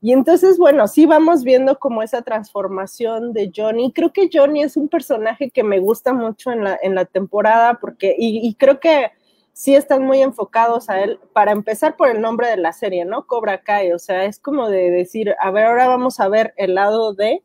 Y 0.00 0.12
entonces, 0.12 0.58
bueno, 0.58 0.88
sí 0.88 1.06
vamos 1.06 1.44
viendo 1.44 1.78
como 1.78 2.02
esa 2.02 2.22
transformación 2.22 3.32
de 3.32 3.50
Johnny. 3.54 3.92
Creo 3.92 4.12
que 4.12 4.30
Johnny 4.32 4.62
es 4.62 4.76
un 4.76 4.88
personaje 4.88 5.50
que 5.50 5.64
me 5.64 5.80
gusta 5.80 6.12
mucho 6.12 6.52
en 6.52 6.64
la, 6.64 6.78
en 6.80 6.94
la 6.94 7.04
temporada 7.04 7.78
porque, 7.80 8.14
y 8.16 8.54
creo 8.54 8.78
que 8.80 9.10
sí 9.58 9.74
están 9.74 10.04
muy 10.04 10.22
enfocados 10.22 10.88
a 10.88 11.00
él, 11.00 11.18
para 11.32 11.50
empezar 11.50 11.96
por 11.96 12.08
el 12.08 12.20
nombre 12.20 12.46
de 12.46 12.58
la 12.58 12.72
serie, 12.72 13.04
¿no? 13.04 13.26
Cobra 13.26 13.64
Kai, 13.64 13.90
o 13.90 13.98
sea, 13.98 14.24
es 14.24 14.38
como 14.38 14.70
de 14.70 14.92
decir, 14.92 15.34
a 15.40 15.50
ver, 15.50 15.64
ahora 15.64 15.88
vamos 15.88 16.20
a 16.20 16.28
ver 16.28 16.54
el 16.56 16.76
lado 16.76 17.12
de 17.12 17.42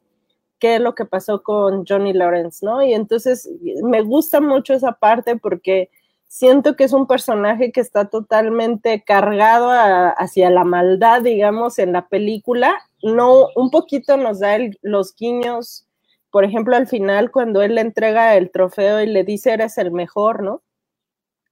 qué 0.60 0.76
es 0.76 0.80
lo 0.80 0.94
que 0.94 1.06
pasó 1.06 1.42
con 1.42 1.86
Johnny 1.88 2.14
Lawrence, 2.14 2.64
¿no? 2.64 2.84
Y 2.84 2.94
entonces 2.94 3.50
me 3.82 4.04
gusta 4.04 4.42
mucho 4.42 4.76
esa 4.76 4.92
parte 4.92 5.38
porque 5.38 5.90
siento 6.28 6.76
que 6.76 6.84
es 6.84 6.94
un 6.94 7.08
personaje 7.08 7.72
que 7.72 7.82
está 7.82 8.06
totalmente 8.06 9.04
cargado 9.04 9.72
hacia 9.72 10.52
la 10.52 10.64
maldad, 10.66 11.24
digamos, 11.24 11.80
en 11.80 11.94
la 11.94 12.10
película. 12.10 12.76
No, 13.02 13.48
un 13.56 13.72
poquito 13.72 14.18
nos 14.18 14.40
da 14.40 14.60
los 14.84 15.16
guiños, 15.16 15.88
por 16.30 16.46
ejemplo, 16.46 16.76
al 16.76 16.86
final, 16.86 17.32
cuando 17.32 17.64
él 17.64 17.74
le 17.74 17.82
entrega 17.82 18.36
el 18.36 18.52
trofeo 18.52 19.02
y 19.02 19.08
le 19.08 19.24
dice, 19.24 19.54
eres 19.54 19.80
el 19.80 19.92
mejor, 19.92 20.44
¿no? 20.44 20.62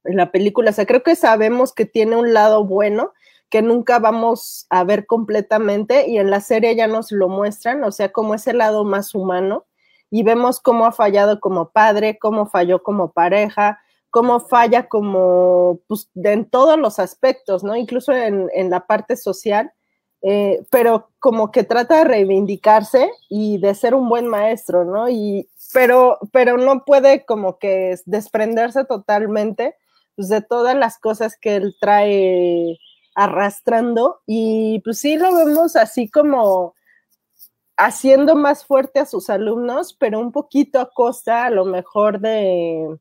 En 0.04 0.18
la 0.18 0.32
película. 0.32 0.72
O 0.72 0.74
sea, 0.74 0.86
creo 0.86 1.04
que 1.04 1.16
sabemos 1.16 1.74
que 1.74 1.86
tiene 1.86 2.16
un 2.16 2.34
lado 2.34 2.66
bueno 2.66 3.14
que 3.50 3.62
nunca 3.62 4.00
vamos 4.00 4.66
a 4.70 4.84
ver 4.86 5.06
completamente 5.06 6.08
y 6.08 6.18
en 6.18 6.32
la 6.32 6.40
serie 6.40 6.74
ya 6.76 6.88
nos 6.88 7.12
lo 7.12 7.28
muestran, 7.28 7.84
o 7.84 7.92
sea, 7.92 8.12
como 8.12 8.34
ese 8.34 8.54
lado 8.54 8.86
más 8.86 9.14
humano 9.14 9.66
y 10.10 10.24
vemos 10.24 10.62
cómo 10.62 10.86
ha 10.86 10.94
fallado 10.94 11.40
como 11.40 11.70
padre, 11.70 12.18
cómo 12.18 12.46
falló 12.46 12.82
como 12.82 13.12
pareja, 13.12 13.80
cómo 14.10 14.40
falla 14.40 14.88
como, 14.88 15.80
pues, 15.88 16.10
en 16.16 16.46
todos 16.46 16.80
los 16.80 17.00
aspectos, 17.00 17.64
¿no? 17.64 17.76
Incluso 17.76 18.14
en, 18.14 18.50
en 18.54 18.70
la 18.70 18.86
parte 18.88 19.18
social, 19.18 19.74
eh, 20.22 20.64
pero 20.70 21.10
como 21.20 21.52
que 21.52 21.64
trata 21.64 22.00
de 22.00 22.04
reivindicarse 22.04 23.10
y 23.30 23.58
de 23.58 23.74
ser 23.74 23.96
un 23.96 24.08
buen 24.08 24.28
maestro, 24.28 24.86
¿no? 24.86 25.10
Y, 25.10 25.50
pero, 25.74 26.20
pero 26.32 26.58
no 26.58 26.86
puede 26.86 27.26
como 27.26 27.58
que 27.58 27.96
desprenderse 28.06 28.86
totalmente 28.86 29.76
pues, 30.22 30.30
de 30.30 30.44
todas 30.44 30.76
las 30.76 31.00
cosas 31.00 31.36
que 31.36 31.56
él 31.56 31.76
trae 31.80 32.78
arrastrando 33.16 34.22
y 34.28 34.80
pues 34.84 35.00
sí 35.00 35.18
lo 35.18 35.36
vemos 35.36 35.76
así 35.76 36.12
como 36.12 36.76
haciendo 37.76 38.36
más 38.36 38.64
fuerte 38.64 39.00
a 39.00 39.08
sus 39.08 39.32
alumnos, 39.32 39.96
pero 40.00 40.20
un 40.20 40.32
poquito 40.32 40.80
a 40.80 40.92
costa 40.94 41.46
a 41.46 41.50
lo 41.50 41.66
mejor 41.66 42.20
de, 42.20 43.00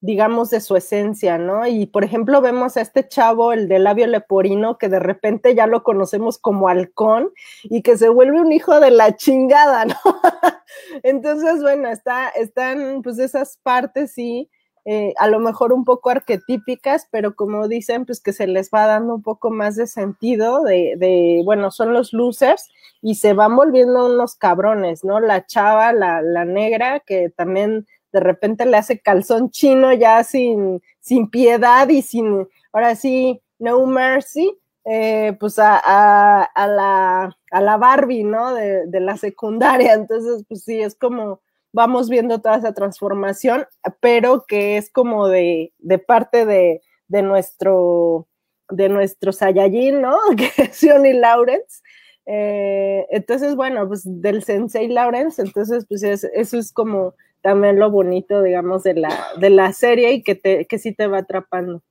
digamos, 0.00 0.50
de 0.50 0.60
su 0.60 0.74
esencia, 0.74 1.38
¿no? 1.38 1.64
Y 1.68 1.86
por 1.86 2.02
ejemplo 2.02 2.40
vemos 2.40 2.76
a 2.76 2.80
este 2.80 3.06
chavo, 3.06 3.52
el 3.52 3.68
de 3.68 3.78
labio 3.78 4.08
leporino, 4.08 4.78
que 4.78 4.88
de 4.88 4.98
repente 4.98 5.54
ya 5.54 5.68
lo 5.68 5.84
conocemos 5.84 6.38
como 6.38 6.66
halcón 6.66 7.30
y 7.62 7.82
que 7.82 7.96
se 7.96 8.08
vuelve 8.08 8.40
un 8.40 8.50
hijo 8.50 8.80
de 8.80 8.90
la 8.90 9.16
chingada, 9.16 9.84
¿no? 9.84 9.94
Entonces, 11.04 11.62
bueno, 11.62 11.88
está, 11.88 12.30
están 12.30 13.02
pues 13.02 13.20
esas 13.20 13.58
partes, 13.62 14.12
sí 14.12 14.50
eh, 14.84 15.14
a 15.18 15.28
lo 15.28 15.38
mejor 15.38 15.72
un 15.72 15.84
poco 15.84 16.10
arquetípicas, 16.10 17.06
pero 17.10 17.36
como 17.36 17.68
dicen, 17.68 18.04
pues 18.04 18.20
que 18.20 18.32
se 18.32 18.46
les 18.46 18.70
va 18.70 18.86
dando 18.86 19.14
un 19.14 19.22
poco 19.22 19.50
más 19.50 19.76
de 19.76 19.86
sentido 19.86 20.62
de, 20.62 21.42
bueno, 21.44 21.70
son 21.70 21.92
los 21.92 22.12
losers 22.12 22.68
y 23.00 23.14
se 23.16 23.32
van 23.32 23.54
volviendo 23.56 24.06
unos 24.06 24.34
cabrones, 24.34 25.04
¿no? 25.04 25.20
La 25.20 25.46
chava, 25.46 25.92
la, 25.92 26.20
la 26.22 26.44
negra, 26.44 27.00
que 27.00 27.30
también 27.30 27.86
de 28.12 28.20
repente 28.20 28.66
le 28.66 28.76
hace 28.76 28.98
calzón 29.00 29.50
chino 29.50 29.92
ya 29.92 30.22
sin, 30.24 30.82
sin 31.00 31.30
piedad 31.30 31.88
y 31.88 32.02
sin, 32.02 32.48
ahora 32.72 32.94
sí, 32.96 33.40
no 33.58 33.86
mercy, 33.86 34.58
eh, 34.84 35.36
pues 35.38 35.58
a, 35.60 35.80
a, 35.84 36.42
a, 36.42 36.66
la, 36.66 37.36
a 37.52 37.60
la 37.60 37.76
Barbie, 37.76 38.24
¿no? 38.24 38.52
De, 38.54 38.86
de 38.86 39.00
la 39.00 39.16
secundaria. 39.16 39.92
Entonces, 39.94 40.44
pues 40.48 40.64
sí, 40.64 40.80
es 40.82 40.94
como 40.96 41.40
vamos 41.72 42.08
viendo 42.08 42.40
toda 42.40 42.56
esa 42.56 42.74
transformación, 42.74 43.66
pero 44.00 44.44
que 44.46 44.76
es 44.76 44.90
como 44.90 45.28
de, 45.28 45.72
parte 46.06 46.46
de, 46.46 46.80
nuestro 47.22 48.28
de 48.68 48.88
nuestro 48.88 49.32
Saiyajin, 49.32 50.00
¿no? 50.00 50.16
Que 50.36 50.62
es 50.62 50.78
Johnny 50.80 51.12
Lawrence. 51.12 51.82
Eh, 52.24 53.06
entonces, 53.10 53.56
bueno, 53.56 53.86
pues 53.88 54.02
del 54.04 54.44
Sensei 54.44 54.88
Lawrence, 54.88 55.42
entonces, 55.42 55.86
pues 55.88 56.02
eso 56.02 56.58
es 56.58 56.72
como 56.72 57.14
también 57.42 57.78
lo 57.78 57.90
bonito, 57.90 58.42
digamos, 58.42 58.84
de 58.84 58.94
la, 58.94 59.26
de 59.38 59.50
la 59.50 59.72
serie 59.72 60.12
y 60.12 60.22
que, 60.22 60.36
te, 60.36 60.66
que 60.66 60.78
sí 60.78 60.94
te 60.94 61.08
va 61.08 61.18
atrapando. 61.18 61.82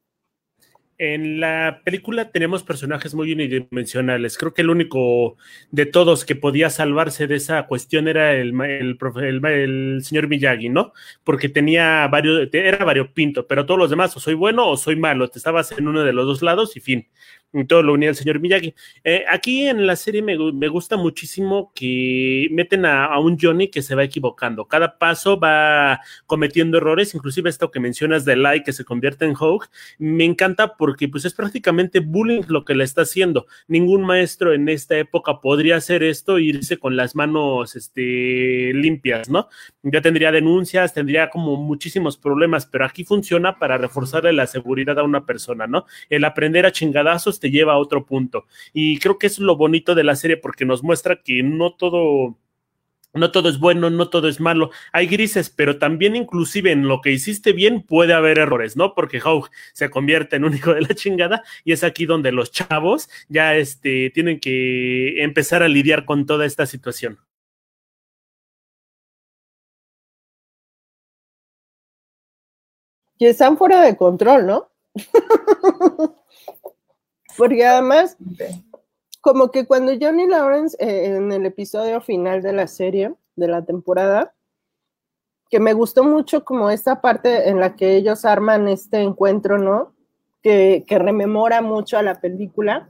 En 1.03 1.39
la 1.39 1.81
película 1.83 2.29
tenemos 2.29 2.61
personajes 2.61 3.15
muy 3.15 3.33
unidimensionales. 3.33 4.37
Creo 4.37 4.53
que 4.53 4.61
el 4.61 4.69
único 4.69 5.35
de 5.71 5.87
todos 5.87 6.25
que 6.25 6.35
podía 6.35 6.69
salvarse 6.69 7.25
de 7.25 7.37
esa 7.37 7.65
cuestión 7.65 8.07
era 8.07 8.33
el, 8.33 8.53
el, 8.61 8.99
el, 9.43 10.03
señor 10.03 10.27
Miyagi, 10.27 10.69
¿no? 10.69 10.93
Porque 11.23 11.49
tenía 11.49 12.07
varios, 12.07 12.47
era 12.53 12.85
variopinto, 12.85 13.47
pero 13.47 13.65
todos 13.65 13.79
los 13.79 13.89
demás 13.89 14.15
o 14.15 14.19
soy 14.19 14.35
bueno 14.35 14.69
o 14.69 14.77
soy 14.77 14.95
malo. 14.95 15.27
Te 15.27 15.39
estabas 15.39 15.71
en 15.71 15.87
uno 15.87 16.03
de 16.03 16.13
los 16.13 16.27
dos 16.27 16.43
lados 16.43 16.77
y 16.77 16.81
fin 16.81 17.07
todo 17.67 17.83
lo 17.83 17.93
unía 17.93 18.09
el 18.09 18.15
señor 18.15 18.39
Miyagi. 18.39 18.73
Eh, 19.03 19.25
aquí 19.29 19.67
en 19.67 19.85
la 19.85 19.95
serie 19.95 20.21
me, 20.21 20.67
gusta 20.67 20.95
muchísimo 20.95 21.71
que 21.75 22.47
meten 22.51 22.85
a, 22.85 23.19
un 23.19 23.37
Johnny 23.39 23.67
que 23.67 23.81
se 23.81 23.95
va 23.95 24.03
equivocando. 24.03 24.65
Cada 24.65 24.97
paso 24.97 25.39
va 25.39 25.99
cometiendo 26.25 26.77
errores, 26.77 27.13
inclusive 27.13 27.49
esto 27.49 27.71
que 27.71 27.79
mencionas 27.79 28.23
de 28.23 28.37
Lai 28.37 28.63
que 28.63 28.73
se 28.73 28.85
convierte 28.85 29.25
en 29.25 29.35
Hawk, 29.35 29.69
me 29.99 30.23
encanta 30.23 30.75
porque 30.77 31.09
pues 31.09 31.25
es 31.25 31.33
prácticamente 31.33 31.99
bullying 31.99 32.43
lo 32.47 32.63
que 32.63 32.73
le 32.73 32.83
está 32.85 33.01
haciendo. 33.01 33.47
Ningún 33.67 34.03
maestro 34.03 34.53
en 34.53 34.69
esta 34.69 34.97
época 34.97 35.41
podría 35.41 35.75
hacer 35.75 36.03
esto 36.03 36.37
e 36.37 36.43
irse 36.43 36.77
con 36.77 36.95
las 36.95 37.15
manos 37.15 37.75
este, 37.75 38.71
limpias, 38.73 39.29
¿no? 39.29 39.49
Ya 39.83 40.01
tendría 40.01 40.31
denuncias, 40.31 40.93
tendría 40.93 41.29
como 41.29 41.57
muchísimos 41.57 42.17
problemas, 42.17 42.65
pero 42.65 42.85
aquí 42.85 43.03
funciona 43.03 43.59
para 43.59 43.77
reforzarle 43.77 44.31
la 44.31 44.47
seguridad 44.47 44.97
a 44.99 45.03
una 45.03 45.25
persona, 45.25 45.67
¿no? 45.67 45.85
El 46.09 46.23
aprender 46.23 46.65
a 46.65 46.71
chingadazos 46.71 47.40
te 47.41 47.51
lleva 47.51 47.73
a 47.73 47.77
otro 47.77 48.05
punto. 48.05 48.45
Y 48.71 48.99
creo 48.99 49.17
que 49.19 49.27
es 49.27 49.39
lo 49.39 49.57
bonito 49.57 49.95
de 49.95 50.05
la 50.05 50.15
serie 50.15 50.37
porque 50.37 50.63
nos 50.63 50.83
muestra 50.83 51.21
que 51.21 51.43
no 51.43 51.73
todo 51.73 52.37
no 53.13 53.31
todo 53.31 53.49
es 53.49 53.59
bueno, 53.59 53.89
no 53.89 54.09
todo 54.09 54.27
es 54.27 54.39
malo, 54.39 54.71
hay 54.93 55.07
grises, 55.07 55.49
pero 55.49 55.77
también 55.77 56.15
inclusive 56.15 56.71
en 56.71 56.87
lo 56.87 57.01
que 57.01 57.11
hiciste 57.11 57.51
bien 57.53 57.81
puede 57.81 58.13
haber 58.13 58.39
errores, 58.39 58.77
¿no? 58.77 58.95
Porque 58.95 59.19
Hawk 59.19 59.51
se 59.73 59.89
convierte 59.89 60.37
en 60.37 60.45
un 60.45 60.53
hijo 60.55 60.73
de 60.73 60.81
la 60.81 60.95
chingada 60.95 61.43
y 61.63 61.73
es 61.73 61.83
aquí 61.83 62.05
donde 62.05 62.31
los 62.31 62.51
chavos 62.51 63.09
ya 63.29 63.55
este, 63.55 64.11
tienen 64.11 64.39
que 64.39 65.21
empezar 65.23 65.63
a 65.63 65.67
lidiar 65.67 66.05
con 66.05 66.25
toda 66.25 66.45
esta 66.45 66.65
situación. 66.65 67.19
Y 73.17 73.27
están 73.27 73.55
fuera 73.57 73.81
de 73.83 73.95
control, 73.95 74.47
¿no? 74.47 74.71
Porque 77.41 77.65
además, 77.65 78.17
como 79.19 79.49
que 79.49 79.65
cuando 79.65 79.93
Johnny 79.99 80.27
Lawrence, 80.27 80.77
eh, 80.79 81.15
en 81.15 81.31
el 81.31 81.47
episodio 81.47 81.99
final 81.99 82.43
de 82.43 82.53
la 82.53 82.67
serie, 82.67 83.15
de 83.35 83.47
la 83.47 83.65
temporada, 83.65 84.35
que 85.49 85.59
me 85.59 85.73
gustó 85.73 86.03
mucho 86.03 86.45
como 86.45 86.69
esta 86.69 87.01
parte 87.01 87.49
en 87.49 87.59
la 87.59 87.75
que 87.75 87.95
ellos 87.95 88.25
arman 88.25 88.67
este 88.67 89.01
encuentro, 89.01 89.57
¿no? 89.57 89.91
Que, 90.43 90.83
que 90.85 90.99
rememora 90.99 91.63
mucho 91.63 91.97
a 91.97 92.03
la 92.03 92.21
película. 92.21 92.87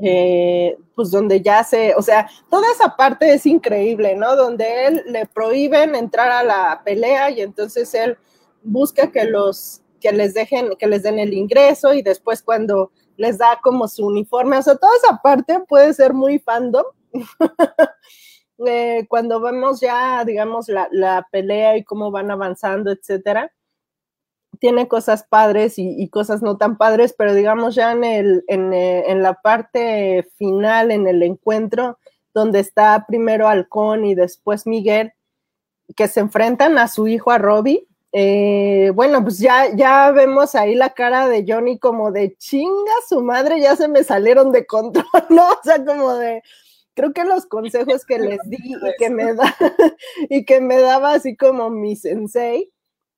Eh, 0.00 0.76
pues 0.94 1.10
donde 1.10 1.40
ya 1.40 1.64
se, 1.64 1.94
o 1.94 2.02
sea, 2.02 2.28
toda 2.50 2.70
esa 2.70 2.94
parte 2.94 3.32
es 3.32 3.46
increíble, 3.46 4.16
¿no? 4.16 4.36
Donde 4.36 4.84
él 4.84 5.02
le 5.06 5.24
prohíben 5.24 5.94
entrar 5.94 6.30
a 6.30 6.42
la 6.42 6.82
pelea 6.84 7.30
y 7.30 7.40
entonces 7.40 7.94
él 7.94 8.18
busca 8.62 9.10
que 9.10 9.24
los, 9.24 9.80
que 9.98 10.12
les 10.12 10.34
dejen, 10.34 10.76
que 10.78 10.86
les 10.86 11.04
den 11.04 11.18
el 11.18 11.32
ingreso 11.32 11.94
y 11.94 12.02
después 12.02 12.42
cuando 12.42 12.90
les 13.16 13.38
da 13.38 13.58
como 13.62 13.88
su 13.88 14.06
uniforme, 14.06 14.58
o 14.58 14.62
sea, 14.62 14.76
toda 14.76 14.92
esa 14.96 15.20
parte 15.22 15.60
puede 15.68 15.94
ser 15.94 16.14
muy 16.14 16.38
fandom. 16.38 16.84
Eh, 18.66 19.04
cuando 19.10 19.38
vemos 19.38 19.82
ya, 19.82 20.24
digamos, 20.24 20.70
la, 20.70 20.88
la, 20.90 21.28
pelea 21.30 21.76
y 21.76 21.84
cómo 21.84 22.10
van 22.10 22.30
avanzando, 22.30 22.90
etcétera, 22.90 23.52
tiene 24.58 24.88
cosas 24.88 25.24
padres 25.24 25.74
y, 25.76 26.08
cosas 26.08 26.42
no 26.42 26.56
tan 26.56 26.76
padres, 26.76 27.14
pero 27.16 27.34
digamos 27.34 27.74
ya 27.74 27.92
en, 27.92 28.04
el, 28.04 28.44
en, 28.48 28.72
eh, 28.72 29.04
en, 29.10 29.22
la 29.22 29.34
parte 29.34 30.26
final, 30.36 30.90
en 30.90 31.06
el 31.06 31.22
encuentro, 31.22 31.98
donde 32.34 32.60
está 32.60 33.04
primero 33.06 33.48
Halcón 33.48 34.04
y 34.04 34.14
después 34.14 34.66
Miguel, 34.66 35.12
que 35.94 36.08
se 36.08 36.20
enfrentan 36.20 36.78
a 36.78 36.88
su 36.88 37.08
hijo, 37.08 37.30
a 37.30 37.38
Robbie, 37.38 37.86
eh, 38.12 38.92
bueno, 38.94 39.22
pues 39.22 39.38
ya, 39.38 39.74
ya 39.74 40.10
vemos 40.10 40.54
ahí 40.54 40.74
la 40.74 40.90
cara 40.94 41.28
de 41.28 41.44
Johnny 41.46 41.78
como 41.78 42.12
de 42.12 42.36
chinga, 42.36 42.92
su 43.08 43.22
madre 43.22 43.60
ya 43.60 43.76
se 43.76 43.88
me 43.88 44.04
salieron 44.04 44.52
de 44.52 44.66
control, 44.66 45.04
¿no? 45.30 45.50
O 45.50 45.60
sea, 45.62 45.84
como 45.84 46.14
de, 46.14 46.42
creo 46.94 47.12
que 47.12 47.24
los 47.24 47.46
consejos 47.46 48.04
que 48.06 48.18
les 48.18 48.40
di 48.44 48.56
y 48.58 48.96
que 48.98 49.10
me 49.10 49.34
da, 49.34 49.54
y 50.30 50.44
que 50.44 50.60
me 50.60 50.78
daba 50.78 51.12
así 51.14 51.36
como 51.36 51.70
mi 51.70 51.96
sensei, 51.96 52.72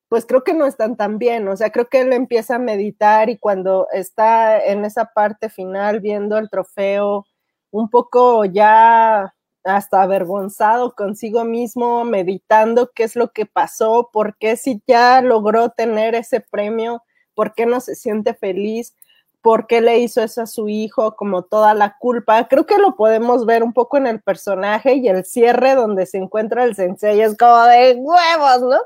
pues 0.09 0.27
creo 0.27 0.43
que 0.45 0.55
no 0.55 0.67
están 0.67 0.97
tan 0.97 1.19
bien, 1.19 1.47
o 1.49 1.57
sea, 1.57 1.71
creo 1.71 1.89
que 1.89 2.01
él 2.01 2.13
empieza 2.13 2.57
a 2.57 2.59
meditar 2.59 3.31
y 3.31 3.39
cuando 3.39 3.89
está 3.93 4.59
en 4.65 4.85
esa 4.85 5.07
parte 5.07 5.51
final 5.51 6.01
viendo 6.01 6.39
el 6.39 6.51
trofeo, 6.51 7.27
un 7.71 7.91
poco 7.91 8.45
ya 8.47 9.35
hasta 9.65 10.03
avergonzado 10.03 10.95
consigo 10.95 11.45
mismo, 11.45 12.05
meditando 12.05 12.91
qué 12.95 13.05
es 13.05 13.17
lo 13.17 13.33
que 13.33 13.47
pasó, 13.47 14.11
por 14.13 14.37
qué 14.37 14.57
si 14.57 14.83
ya 14.87 15.21
logró 15.21 15.71
tener 15.71 16.15
ese 16.15 16.41
premio, 16.41 17.03
por 17.35 17.55
qué 17.55 17.67
no 17.67 17.81
se 17.81 17.95
siente 17.95 18.35
feliz, 18.35 18.95
por 19.43 19.67
qué 19.67 19.81
le 19.81 19.99
hizo 19.99 20.23
eso 20.23 20.43
a 20.43 20.47
su 20.47 20.69
hijo, 20.69 21.15
como 21.17 21.43
toda 21.43 21.75
la 21.75 21.97
culpa. 21.99 22.49
Creo 22.49 22.67
que 22.67 22.79
lo 22.79 22.97
podemos 22.97 23.47
ver 23.47 23.63
un 23.63 23.73
poco 23.73 23.97
en 23.97 24.07
el 24.07 24.21
personaje 24.21 24.95
y 24.95 25.09
el 25.09 25.25
cierre 25.25 25.75
donde 25.75 26.07
se 26.07 26.19
encuentra 26.19 26.65
el 26.65 26.75
sensei 26.75 27.21
es 27.21 27.37
como 27.37 27.63
de 27.65 27.95
huevos, 27.95 28.63
¿no? 28.63 28.79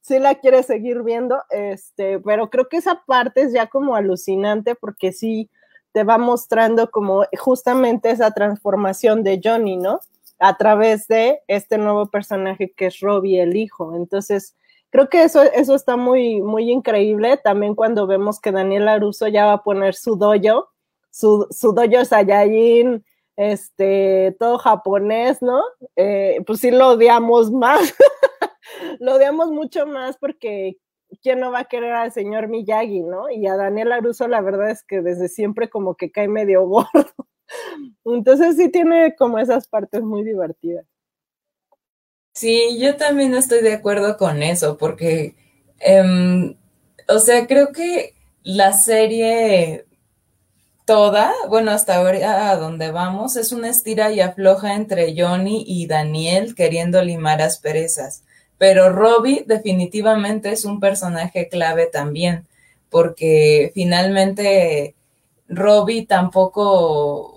Sí 0.00 0.18
la 0.18 0.36
quiere 0.36 0.62
seguir 0.62 1.02
viendo, 1.02 1.42
este, 1.50 2.20
pero 2.20 2.48
creo 2.50 2.68
que 2.68 2.76
esa 2.76 3.02
parte 3.06 3.42
es 3.42 3.52
ya 3.52 3.66
como 3.66 3.96
alucinante 3.96 4.76
porque 4.76 5.12
sí 5.12 5.50
te 5.96 6.04
va 6.04 6.18
mostrando 6.18 6.90
como 6.90 7.24
justamente 7.38 8.10
esa 8.10 8.30
transformación 8.30 9.22
de 9.22 9.40
Johnny, 9.42 9.78
¿no? 9.78 10.00
a 10.38 10.58
través 10.58 11.08
de 11.08 11.40
este 11.48 11.78
nuevo 11.78 12.10
personaje 12.10 12.70
que 12.70 12.88
es 12.88 13.00
Robbie, 13.00 13.40
el 13.40 13.56
hijo. 13.56 13.96
Entonces, 13.96 14.54
creo 14.90 15.08
que 15.08 15.22
eso, 15.22 15.42
eso 15.42 15.74
está 15.74 15.96
muy, 15.96 16.42
muy 16.42 16.70
increíble. 16.70 17.38
También 17.38 17.74
cuando 17.74 18.06
vemos 18.06 18.40
que 18.40 18.52
Daniel 18.52 18.88
Aruso 18.88 19.26
ya 19.28 19.46
va 19.46 19.52
a 19.54 19.62
poner 19.62 19.94
su 19.94 20.16
dojo, 20.16 20.68
su, 21.10 21.46
su 21.50 21.72
dojo 21.72 22.04
Saiyajin, 22.04 23.02
este, 23.36 24.36
todo 24.38 24.58
japonés, 24.58 25.40
¿no? 25.40 25.62
Eh, 25.96 26.42
pues 26.46 26.60
sí 26.60 26.70
lo 26.70 26.90
odiamos 26.90 27.50
más. 27.52 27.94
lo 28.98 29.14
odiamos 29.14 29.50
mucho 29.50 29.86
más 29.86 30.18
porque 30.18 30.76
¿quién 31.22 31.40
no 31.40 31.50
va 31.50 31.60
a 31.60 31.64
querer 31.64 31.92
al 31.92 32.12
señor 32.12 32.48
Miyagi, 32.48 33.02
no? 33.02 33.30
Y 33.30 33.46
a 33.46 33.56
Daniel 33.56 33.92
Aruso 33.92 34.28
la 34.28 34.40
verdad 34.40 34.70
es 34.70 34.82
que 34.82 35.02
desde 35.02 35.28
siempre 35.28 35.68
como 35.68 35.94
que 35.96 36.10
cae 36.10 36.28
medio 36.28 36.62
gordo. 36.66 37.12
Entonces 38.04 38.56
sí 38.56 38.70
tiene 38.70 39.14
como 39.16 39.38
esas 39.38 39.68
partes 39.68 40.02
muy 40.02 40.24
divertidas. 40.24 40.86
Sí, 42.32 42.78
yo 42.78 42.96
también 42.96 43.34
estoy 43.34 43.62
de 43.62 43.72
acuerdo 43.72 44.18
con 44.18 44.42
eso, 44.42 44.76
porque, 44.76 45.36
em, 45.78 46.54
o 47.08 47.18
sea, 47.18 47.46
creo 47.46 47.72
que 47.72 48.14
la 48.42 48.74
serie 48.74 49.86
toda, 50.86 51.32
bueno, 51.48 51.72
hasta 51.72 51.96
ahora 51.96 52.50
a 52.50 52.56
donde 52.56 52.90
vamos, 52.92 53.36
es 53.36 53.52
una 53.52 53.68
estira 53.68 54.12
y 54.12 54.20
afloja 54.20 54.74
entre 54.74 55.14
Johnny 55.20 55.64
y 55.66 55.86
Daniel 55.86 56.54
queriendo 56.54 57.02
limar 57.02 57.42
asperezas. 57.42 58.22
Pero 58.58 58.90
Robbie 58.90 59.44
definitivamente 59.46 60.50
es 60.52 60.64
un 60.64 60.80
personaje 60.80 61.48
clave 61.48 61.86
también, 61.86 62.46
porque 62.90 63.70
finalmente 63.74 64.94
Robbie 65.48 66.06
tampoco 66.06 67.36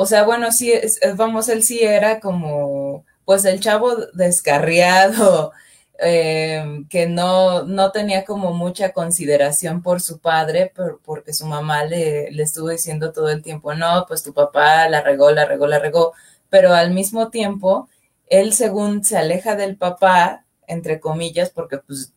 o 0.00 0.06
sea, 0.06 0.22
bueno, 0.24 0.52
sí, 0.52 0.72
vamos, 1.16 1.48
él 1.48 1.64
sí 1.64 1.82
era 1.82 2.20
como, 2.20 3.04
pues 3.24 3.44
el 3.44 3.58
chavo 3.58 3.96
descarriado, 4.14 5.50
eh, 5.98 6.84
que 6.88 7.08
no, 7.08 7.64
no 7.64 7.90
tenía 7.90 8.24
como 8.24 8.52
mucha 8.52 8.92
consideración 8.92 9.82
por 9.82 10.00
su 10.00 10.20
padre, 10.20 10.72
porque 11.04 11.32
su 11.32 11.46
mamá 11.46 11.84
le, 11.84 12.30
le 12.30 12.42
estuvo 12.44 12.68
diciendo 12.68 13.12
todo 13.12 13.28
el 13.30 13.42
tiempo, 13.42 13.74
no, 13.74 14.04
pues 14.06 14.22
tu 14.22 14.32
papá 14.32 14.88
la 14.88 15.00
regó, 15.02 15.32
la 15.32 15.46
regó, 15.46 15.66
la 15.66 15.80
regó, 15.80 16.12
pero 16.48 16.72
al 16.74 16.92
mismo 16.92 17.30
tiempo, 17.30 17.88
él 18.30 18.52
según 18.52 19.04
se 19.04 19.16
aleja 19.16 19.56
del 19.56 19.76
papá, 19.76 20.44
entre 20.66 21.00
comillas, 21.00 21.50
porque 21.50 21.78
pues 21.78 22.12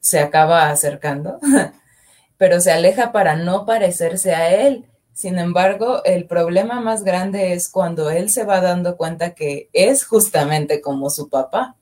se 0.00 0.20
acaba 0.20 0.70
acercando, 0.70 1.38
pero 2.36 2.60
se 2.60 2.72
aleja 2.72 3.12
para 3.12 3.36
no 3.36 3.66
parecerse 3.66 4.34
a 4.34 4.54
él 4.54 4.86
sin 5.18 5.40
embargo, 5.40 6.04
el 6.04 6.26
problema 6.26 6.80
más 6.80 7.02
grande 7.02 7.52
es 7.52 7.68
cuando 7.68 8.08
él 8.08 8.30
se 8.30 8.44
va 8.44 8.60
dando 8.60 8.96
cuenta 8.96 9.34
que 9.34 9.68
es 9.72 10.04
justamente 10.04 10.80
como 10.80 11.10
su 11.10 11.28
papá. 11.28 11.74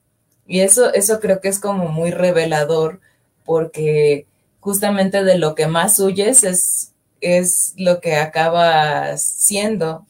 Y 0.47 0.61
eso, 0.61 0.91
eso 0.91 1.19
creo 1.19 1.39
que 1.39 1.49
es 1.49 1.59
como 1.59 1.89
muy 1.89 2.09
revelador 2.09 2.99
porque 3.45 4.25
justamente 4.59 5.23
de 5.23 5.37
lo 5.37 5.53
que 5.53 5.67
más 5.67 5.99
huyes 5.99 6.43
es, 6.43 6.95
es 7.21 7.75
lo 7.77 8.01
que 8.01 8.15
acaba 8.15 9.15
siendo. 9.17 10.06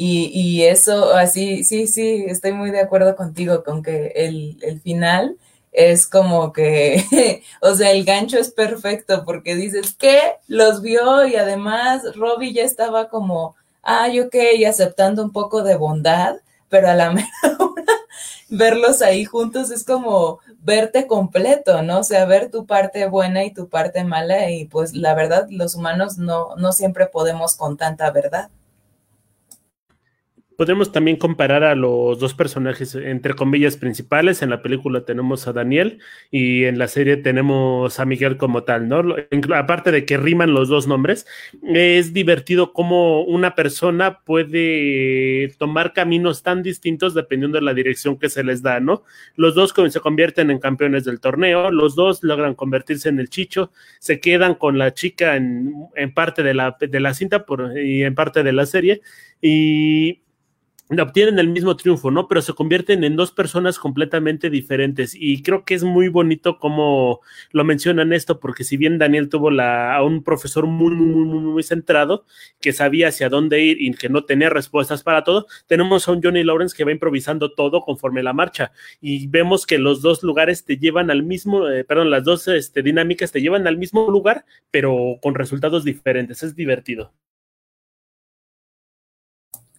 Y, 0.00 0.62
eso, 0.62 1.12
así, 1.14 1.64
sí, 1.64 1.88
sí, 1.88 2.24
estoy 2.28 2.52
muy 2.52 2.70
de 2.70 2.80
acuerdo 2.80 3.16
contigo 3.16 3.64
con 3.64 3.82
que 3.82 4.12
el, 4.14 4.56
el 4.62 4.80
final 4.80 5.36
es 5.72 6.06
como 6.06 6.52
que, 6.52 7.42
o 7.62 7.74
sea, 7.74 7.90
el 7.90 8.04
gancho 8.04 8.38
es 8.38 8.50
perfecto 8.52 9.24
porque 9.24 9.56
dices 9.56 9.96
que 9.96 10.20
los 10.46 10.82
vio 10.82 11.26
y 11.26 11.34
además 11.34 12.02
Robbie 12.14 12.52
ya 12.52 12.62
estaba 12.62 13.08
como, 13.08 13.56
ay, 13.82 14.20
ok, 14.20 14.36
aceptando 14.68 15.24
un 15.24 15.32
poco 15.32 15.62
de 15.64 15.76
bondad, 15.76 16.36
pero 16.68 16.88
a 16.88 16.94
la 16.94 17.10
mera 17.12 17.28
hora 17.58 17.84
verlos 18.48 19.02
ahí 19.02 19.24
juntos 19.24 19.70
es 19.70 19.84
como 19.84 20.40
verte 20.60 21.06
completo, 21.06 21.82
¿no? 21.82 22.00
O 22.00 22.04
sea, 22.04 22.24
ver 22.24 22.50
tu 22.50 22.66
parte 22.66 23.06
buena 23.08 23.44
y 23.44 23.52
tu 23.52 23.68
parte 23.68 24.04
mala 24.04 24.50
y 24.50 24.66
pues 24.66 24.94
la 24.94 25.14
verdad 25.14 25.48
los 25.50 25.74
humanos 25.74 26.18
no, 26.18 26.54
no 26.56 26.72
siempre 26.72 27.06
podemos 27.06 27.56
con 27.56 27.76
tanta 27.76 28.10
verdad. 28.10 28.50
Podemos 30.58 30.90
también 30.90 31.18
comparar 31.18 31.62
a 31.62 31.76
los 31.76 32.18
dos 32.18 32.34
personajes, 32.34 32.96
entre 32.96 33.34
comillas, 33.34 33.76
principales. 33.76 34.42
En 34.42 34.50
la 34.50 34.60
película 34.60 35.04
tenemos 35.04 35.46
a 35.46 35.52
Daniel 35.52 36.00
y 36.32 36.64
en 36.64 36.80
la 36.80 36.88
serie 36.88 37.16
tenemos 37.16 38.00
a 38.00 38.04
Miguel 38.04 38.36
como 38.38 38.64
tal, 38.64 38.88
¿no? 38.88 39.04
Aparte 39.54 39.92
de 39.92 40.04
que 40.04 40.16
riman 40.16 40.54
los 40.54 40.68
dos 40.68 40.88
nombres, 40.88 41.28
es 41.62 42.12
divertido 42.12 42.72
cómo 42.72 43.22
una 43.22 43.54
persona 43.54 44.18
puede 44.24 45.54
tomar 45.58 45.92
caminos 45.92 46.42
tan 46.42 46.64
distintos 46.64 47.14
dependiendo 47.14 47.58
de 47.58 47.62
la 47.62 47.72
dirección 47.72 48.18
que 48.18 48.28
se 48.28 48.42
les 48.42 48.60
da, 48.60 48.80
¿no? 48.80 49.04
Los 49.36 49.54
dos 49.54 49.72
se 49.90 50.00
convierten 50.00 50.50
en 50.50 50.58
campeones 50.58 51.04
del 51.04 51.20
torneo, 51.20 51.70
los 51.70 51.94
dos 51.94 52.24
logran 52.24 52.56
convertirse 52.56 53.08
en 53.10 53.20
el 53.20 53.30
chicho, 53.30 53.70
se 54.00 54.18
quedan 54.18 54.56
con 54.56 54.76
la 54.76 54.92
chica 54.92 55.36
en, 55.36 55.72
parte 56.16 56.42
de 56.42 56.54
la, 56.54 56.76
de 56.80 56.98
la 56.98 57.14
cinta 57.14 57.46
y 57.76 58.02
en 58.02 58.16
parte 58.16 58.42
de 58.42 58.52
la 58.52 58.66
serie. 58.66 59.02
Y 59.40 60.22
obtienen 61.02 61.38
el 61.38 61.48
mismo 61.48 61.76
triunfo, 61.76 62.10
¿no? 62.10 62.28
Pero 62.28 62.40
se 62.40 62.54
convierten 62.54 63.04
en 63.04 63.16
dos 63.16 63.30
personas 63.30 63.78
completamente 63.78 64.48
diferentes. 64.50 65.14
Y 65.14 65.42
creo 65.42 65.64
que 65.64 65.74
es 65.74 65.84
muy 65.84 66.08
bonito 66.08 66.58
como 66.58 67.20
lo 67.52 67.64
mencionan 67.64 68.12
esto, 68.12 68.40
porque 68.40 68.64
si 68.64 68.76
bien 68.76 68.98
Daniel 68.98 69.28
tuvo 69.28 69.50
la, 69.50 69.94
a 69.94 70.02
un 70.02 70.22
profesor 70.22 70.66
muy, 70.66 70.94
muy, 70.94 71.24
muy, 71.26 71.40
muy 71.40 71.62
centrado, 71.62 72.24
que 72.60 72.72
sabía 72.72 73.08
hacia 73.08 73.28
dónde 73.28 73.60
ir 73.60 73.80
y 73.80 73.92
que 73.92 74.08
no 74.08 74.24
tenía 74.24 74.48
respuestas 74.50 75.02
para 75.02 75.24
todo, 75.24 75.46
tenemos 75.66 76.08
a 76.08 76.12
un 76.12 76.22
Johnny 76.22 76.42
Lawrence 76.42 76.74
que 76.76 76.84
va 76.84 76.92
improvisando 76.92 77.52
todo 77.52 77.82
conforme 77.82 78.22
la 78.22 78.32
marcha. 78.32 78.72
Y 79.00 79.26
vemos 79.28 79.66
que 79.66 79.78
los 79.78 80.00
dos 80.00 80.22
lugares 80.22 80.64
te 80.64 80.78
llevan 80.78 81.10
al 81.10 81.22
mismo, 81.22 81.68
eh, 81.68 81.84
perdón, 81.84 82.10
las 82.10 82.24
dos 82.24 82.48
este, 82.48 82.82
dinámicas 82.82 83.30
te 83.32 83.42
llevan 83.42 83.66
al 83.66 83.76
mismo 83.76 84.10
lugar, 84.10 84.46
pero 84.70 85.18
con 85.22 85.34
resultados 85.34 85.84
diferentes. 85.84 86.42
Es 86.42 86.56
divertido. 86.56 87.12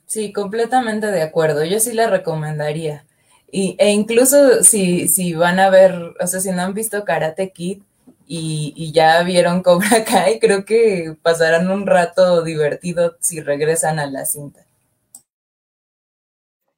Sí, 0.10 0.34
completamente 0.34 1.06
de 1.08 1.22
acuerdo. 1.22 1.64
Yo 1.66 1.80
sí 1.80 1.94
la 1.94 2.10
recomendaría. 2.10 3.06
Y, 3.52 3.76
e 3.80 3.92
incluso 3.92 4.64
si, 4.64 5.08
si 5.08 5.34
van 5.36 5.60
a 5.60 5.70
ver, 5.70 6.16
o 6.20 6.28
sea, 6.28 6.40
si 6.40 6.50
no 6.52 6.64
han 6.64 6.74
visto 6.74 7.06
Karate 7.06 7.52
Kid 7.52 7.84
y, 8.28 8.74
y 8.76 8.92
ya 8.92 9.22
vieron 9.22 9.62
Cobra 9.62 10.04
Kai, 10.06 10.40
creo 10.40 10.66
que 10.66 11.16
pasarán 11.22 11.70
un 11.70 11.86
rato 11.86 12.44
divertido 12.44 13.18
si 13.20 13.40
regresan 13.42 14.00
a 14.00 14.08
la 14.08 14.26
cinta. 14.26 14.66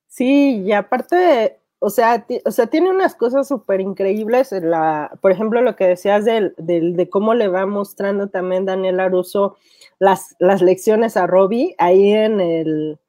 Sí, 0.09 0.61
y 0.65 0.73
aparte, 0.73 1.57
o 1.79 1.89
sea, 1.89 2.25
o 2.43 2.51
sea, 2.51 2.67
tiene 2.67 2.89
unas 2.89 3.15
cosas 3.15 3.47
súper 3.47 3.79
increíbles. 3.79 4.53
Por 5.21 5.31
ejemplo, 5.31 5.61
lo 5.61 5.77
que 5.77 5.87
decías 5.87 6.25
del, 6.25 6.53
del, 6.57 6.97
de 6.97 7.09
cómo 7.09 7.33
le 7.33 7.47
va 7.47 7.65
mostrando 7.65 8.27
también 8.27 8.65
Daniel 8.65 8.99
Aruso 8.99 9.55
las, 9.99 10.35
las 10.39 10.61
lecciones 10.61 11.15
a 11.15 11.27
Robbie 11.27 11.75
ahí 11.77 12.11
en 12.11 12.41
el, 12.41 12.99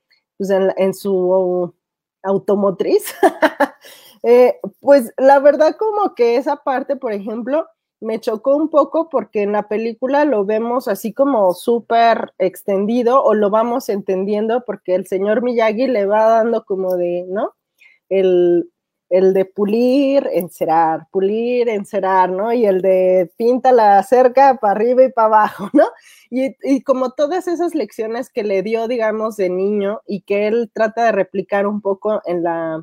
pues 0.49 0.75
en, 0.77 0.95
su 0.95 1.75
automotriz. 2.23 3.15
eh, 4.23 4.59
pues 4.81 5.13
la 5.17 5.39
verdad 5.39 5.77
como 5.77 6.15
que 6.15 6.37
esa 6.37 6.57
parte, 6.57 6.97
por 6.97 7.13
ejemplo, 7.13 7.67
me 8.01 8.19
chocó 8.19 8.57
un 8.57 8.69
poco 8.69 9.09
porque 9.09 9.43
en 9.43 9.53
la 9.53 9.69
película 9.69 10.25
lo 10.25 10.45
vemos 10.45 10.89
así 10.89 11.13
como 11.13 11.53
súper 11.55 12.33
extendido 12.39 13.23
o 13.23 13.35
lo 13.35 13.51
vamos 13.51 13.89
entendiendo 13.89 14.65
porque 14.67 14.97
el 14.97 15.07
señor 15.07 15.43
Miyagi 15.43 15.87
le 15.87 16.07
va 16.07 16.25
dando 16.27 16.65
como 16.65 16.97
de, 16.97 17.25
¿no? 17.29 17.55
El, 18.09 18.69
el 19.09 19.35
de 19.35 19.45
pulir, 19.45 20.29
encerar, 20.33 21.07
pulir, 21.13 21.69
encerar, 21.69 22.31
¿no? 22.31 22.53
Y 22.53 22.67
el 22.67 22.83
de 22.83 23.31
pinta 23.37 23.71
la 23.71 24.03
cerca 24.03 24.57
para 24.57 24.73
arriba 24.73 25.05
y 25.05 25.13
para 25.13 25.27
abajo, 25.27 25.71
¿no? 25.73 25.85
Y, 26.35 26.83
como 26.83 27.11
todas 27.11 27.47
esas 27.47 27.75
lecciones 27.75 28.31
que 28.31 28.43
le 28.43 28.63
dio, 28.63 28.89
digamos, 28.89 29.37
de 29.37 29.51
niño 29.51 30.01
y 30.07 30.23
que 30.23 30.47
él 30.47 30.71
trata 30.73 31.05
de 31.05 31.13
replicar 31.13 31.67
un 31.67 31.83
poco 31.83 32.23
en 32.25 32.43
la, 32.43 32.83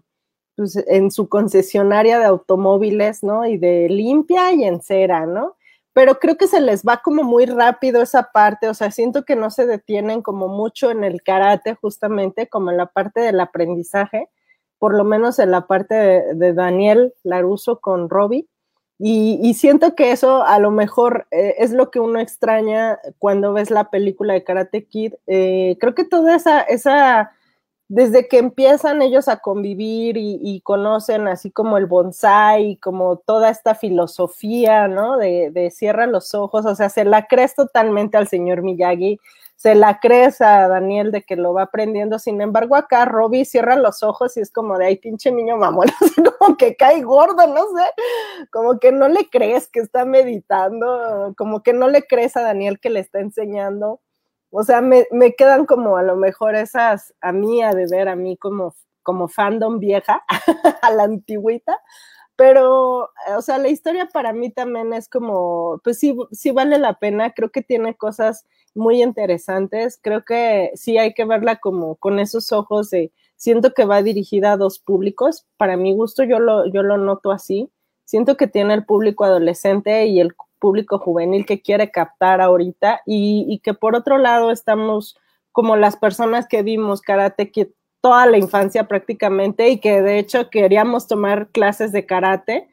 pues, 0.55 0.75
en 0.87 1.09
su 1.09 1.29
concesionaria 1.29 2.19
de 2.19 2.25
automóviles, 2.25 3.23
¿no? 3.23 3.47
Y 3.47 3.57
de 3.57 3.89
limpia 3.89 4.53
y 4.53 4.65
en 4.65 4.83
cera, 4.83 5.25
¿no? 5.25 5.55
Pero 5.93 6.19
creo 6.19 6.37
que 6.37 6.45
se 6.45 6.61
les 6.61 6.83
va 6.83 6.97
como 6.97 7.23
muy 7.23 7.47
rápido 7.47 8.03
esa 8.03 8.29
parte, 8.31 8.69
o 8.69 8.75
sea, 8.75 8.91
siento 8.91 9.25
que 9.25 9.35
no 9.35 9.49
se 9.49 9.65
detienen 9.65 10.21
como 10.21 10.47
mucho 10.47 10.91
en 10.91 11.03
el 11.03 11.23
karate, 11.23 11.73
justamente, 11.73 12.47
como 12.49 12.69
en 12.69 12.77
la 12.77 12.85
parte 12.85 13.19
del 13.19 13.39
aprendizaje, 13.39 14.29
por 14.77 14.93
lo 14.95 15.03
menos 15.03 15.39
en 15.39 15.49
la 15.49 15.65
parte 15.65 15.95
de, 15.95 16.35
de 16.35 16.53
Daniel 16.53 17.15
Laruso 17.23 17.79
con 17.81 18.11
Robbie. 18.11 18.47
Y, 19.01 19.53
siento 19.53 19.95
que 19.95 20.11
eso 20.11 20.43
a 20.43 20.59
lo 20.59 20.71
mejor 20.71 21.25
eh, 21.31 21.55
es 21.59 21.71
lo 21.71 21.89
que 21.89 22.01
uno 22.01 22.19
extraña 22.19 22.99
cuando 23.17 23.53
ves 23.53 23.71
la 23.71 23.89
película 23.89 24.33
de 24.33 24.43
Karate 24.43 24.85
Kid. 24.85 25.13
Eh, 25.25 25.77
creo 25.79 25.95
que 25.95 26.03
toda 26.03 26.35
esa, 26.35 26.59
esa 26.61 27.31
desde 27.87 28.27
que 28.27 28.39
empiezan 28.39 29.01
ellos 29.01 29.29
a 29.29 29.37
convivir 29.37 30.17
y, 30.17 30.37
y, 30.43 30.59
conocen 30.61 31.29
así 31.29 31.49
como 31.49 31.77
el 31.77 31.85
bonsai, 31.85 32.75
como 32.77 33.17
toda 33.17 33.49
esta 33.49 33.73
filosofía, 33.73 34.89
¿no? 34.89 35.17
De, 35.17 35.49
de, 35.51 35.71
cierra 35.71 36.05
los 36.05 36.35
ojos, 36.35 36.65
o 36.65 36.75
sea, 36.75 36.89
se 36.89 37.05
la 37.05 37.25
crees 37.27 37.55
totalmente 37.55 38.17
al 38.17 38.27
señor 38.27 38.63
Miyagi, 38.63 39.17
se 39.59 39.75
la 39.75 39.99
crees 39.99 40.39
a 40.39 40.69
Daniel 40.69 41.11
de 41.11 41.23
que 41.23 41.35
lo 41.35 41.53
va 41.53 41.63
aprendiendo, 41.63 42.17
sin 42.17 42.39
embargo 42.39 42.77
acá 42.77 43.03
Robbie 43.03 43.43
cierra 43.43 43.75
los 43.75 44.03
ojos 44.03 44.37
y 44.37 44.39
es 44.39 44.51
como 44.51 44.77
de, 44.77 44.85
ay, 44.85 44.95
pinche 44.99 45.33
niño 45.33 45.57
mamón, 45.57 45.87
como 46.39 46.55
que 46.55 46.77
cae 46.77 47.01
gordo, 47.01 47.45
no 47.45 47.63
sé, 47.75 48.47
como 48.51 48.79
que 48.79 48.93
no 48.93 49.09
le 49.09 49.29
crees 49.29 49.67
que 49.67 49.81
está 49.81 50.05
meditando, 50.05 51.33
como 51.37 51.61
que 51.61 51.73
no 51.73 51.89
le 51.89 52.07
crees 52.07 52.37
a 52.37 52.41
Daniel 52.41 52.79
que 52.79 52.89
le 52.89 53.01
está 53.01 53.19
enseñando. 53.19 53.99
O 54.49 54.63
sea, 54.63 54.79
me, 54.79 55.05
me, 55.11 55.35
quedan 55.35 55.65
como 55.65 55.97
a 55.97 56.03
lo 56.03 56.15
mejor 56.15 56.55
esas, 56.55 57.13
a 57.19 57.33
mí, 57.33 57.61
a 57.61 57.73
de 57.73 57.85
ver, 57.91 58.07
a 58.07 58.15
mí 58.15 58.37
como, 58.37 58.73
como 59.03 59.27
fandom 59.27 59.79
vieja, 59.79 60.23
a 60.81 60.91
la 60.91 61.03
antigüita, 61.03 61.77
pero, 62.39 63.09
o 63.35 63.41
sea, 63.41 63.57
la 63.57 63.67
historia 63.67 64.07
para 64.13 64.31
mí 64.31 64.49
también 64.49 64.93
es 64.93 65.09
como, 65.09 65.81
pues 65.83 65.99
sí, 65.99 66.15
sí 66.31 66.51
vale 66.51 66.79
la 66.79 66.93
pena, 66.93 67.33
creo 67.33 67.51
que 67.51 67.61
tiene 67.61 67.97
cosas 67.97 68.45
muy 68.73 69.03
interesantes, 69.03 69.99
creo 70.01 70.23
que 70.23 70.71
sí 70.73 70.97
hay 70.97 71.13
que 71.13 71.25
verla 71.25 71.57
como 71.57 71.97
con 71.97 72.17
esos 72.17 72.53
ojos 72.53 72.91
de, 72.91 73.11
siento 73.35 73.73
que 73.73 73.83
va 73.83 74.01
dirigida 74.03 74.53
a 74.53 74.57
dos 74.57 74.79
públicos, 74.79 75.47
para 75.57 75.75
mi 75.75 75.93
gusto 75.93 76.23
yo 76.23 76.39
lo, 76.39 76.65
yo 76.71 76.81
lo 76.81 76.97
noto 76.97 77.31
así, 77.31 77.69
siento 78.05 78.37
que 78.37 78.47
tiene 78.47 78.73
el 78.73 78.85
público 78.85 79.25
adolescente 79.25 80.05
y 80.05 80.21
el 80.21 80.33
público 80.59 80.97
juvenil 80.97 81.45
que 81.45 81.61
quiere 81.61 81.91
captar 81.91 82.39
ahorita 82.39 83.01
y, 83.05 83.47
y, 83.49 83.59
que 83.59 83.73
por 83.73 83.97
otro 83.97 84.17
lado 84.17 84.51
estamos 84.51 85.17
como 85.51 85.75
las 85.75 85.97
personas 85.97 86.47
que 86.47 86.63
vimos 86.63 87.01
karate 87.01 87.51
que 87.51 87.73
toda 88.01 88.25
la 88.25 88.37
infancia 88.37 88.87
prácticamente 88.87 89.69
y 89.69 89.79
que 89.79 90.01
de 90.01 90.19
hecho 90.19 90.49
queríamos 90.49 91.07
tomar 91.07 91.49
clases 91.49 91.91
de 91.91 92.05
karate 92.05 92.69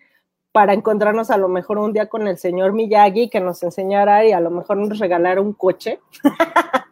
para 0.53 0.73
encontrarnos 0.73 1.31
a 1.31 1.37
lo 1.37 1.49
mejor 1.49 1.79
un 1.79 1.93
día 1.93 2.09
con 2.09 2.29
el 2.29 2.39
señor 2.39 2.73
Miyagi 2.73 3.29
que 3.29 3.41
nos 3.41 3.63
enseñara 3.63 4.25
y 4.25 4.33
a 4.33 4.41
lo 4.41 4.51
mejor 4.51 4.79
nos 4.79 4.99
regalara 4.99 5.41
un 5.41 5.53
coche. 5.53 6.01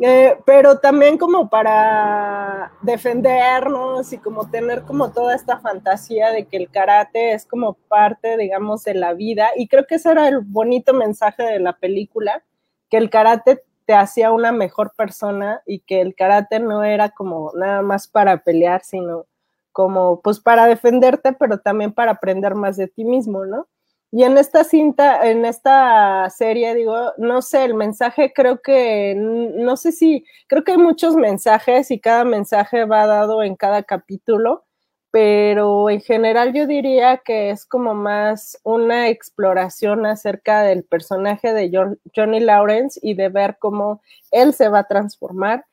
Eh, 0.00 0.38
pero 0.46 0.78
también 0.78 1.18
como 1.18 1.50
para 1.50 2.70
defendernos 2.82 4.12
y 4.12 4.18
como 4.18 4.48
tener 4.48 4.82
como 4.82 5.10
toda 5.10 5.34
esta 5.34 5.58
fantasía 5.58 6.30
de 6.30 6.46
que 6.46 6.56
el 6.56 6.70
karate 6.70 7.32
es 7.32 7.44
como 7.44 7.74
parte, 7.74 8.36
digamos, 8.36 8.84
de 8.84 8.94
la 8.94 9.12
vida. 9.14 9.48
Y 9.56 9.66
creo 9.66 9.86
que 9.88 9.96
ese 9.96 10.12
era 10.12 10.28
el 10.28 10.38
bonito 10.38 10.94
mensaje 10.94 11.42
de 11.42 11.58
la 11.58 11.72
película, 11.72 12.44
que 12.88 12.96
el 12.96 13.10
karate 13.10 13.64
te 13.88 13.94
hacía 13.94 14.32
una 14.32 14.52
mejor 14.52 14.92
persona 14.94 15.62
y 15.64 15.80
que 15.80 16.02
el 16.02 16.14
karate 16.14 16.60
no 16.60 16.84
era 16.84 17.08
como 17.08 17.52
nada 17.54 17.80
más 17.80 18.06
para 18.06 18.44
pelear, 18.44 18.84
sino 18.84 19.24
como 19.72 20.20
pues 20.20 20.40
para 20.40 20.66
defenderte, 20.66 21.32
pero 21.32 21.60
también 21.60 21.94
para 21.94 22.10
aprender 22.12 22.54
más 22.54 22.76
de 22.76 22.88
ti 22.88 23.06
mismo, 23.06 23.46
¿no? 23.46 23.66
Y 24.10 24.24
en 24.24 24.36
esta 24.36 24.62
cinta, 24.64 25.26
en 25.30 25.46
esta 25.46 26.28
serie, 26.28 26.74
digo, 26.74 27.14
no 27.16 27.40
sé, 27.40 27.64
el 27.64 27.72
mensaje 27.72 28.34
creo 28.34 28.60
que, 28.60 29.14
no 29.16 29.78
sé 29.78 29.92
si, 29.92 30.26
creo 30.48 30.64
que 30.64 30.72
hay 30.72 30.78
muchos 30.78 31.16
mensajes 31.16 31.90
y 31.90 31.98
cada 31.98 32.24
mensaje 32.24 32.84
va 32.84 33.06
dado 33.06 33.42
en 33.42 33.56
cada 33.56 33.84
capítulo, 33.84 34.66
pero 35.10 35.90
en 35.90 36.00
general 36.00 36.52
yo 36.52 36.66
diría 36.66 37.18
que 37.24 37.50
es 37.50 37.64
como 37.64 37.94
más 37.94 38.58
una 38.62 39.08
exploración 39.08 40.06
acerca 40.06 40.62
del 40.62 40.84
personaje 40.84 41.52
de 41.52 41.70
John, 41.72 41.98
Johnny 42.14 42.40
Lawrence 42.40 43.00
y 43.02 43.14
de 43.14 43.28
ver 43.28 43.56
cómo 43.58 44.02
él 44.30 44.52
se 44.52 44.68
va 44.68 44.80
a 44.80 44.88
transformar 44.88 45.64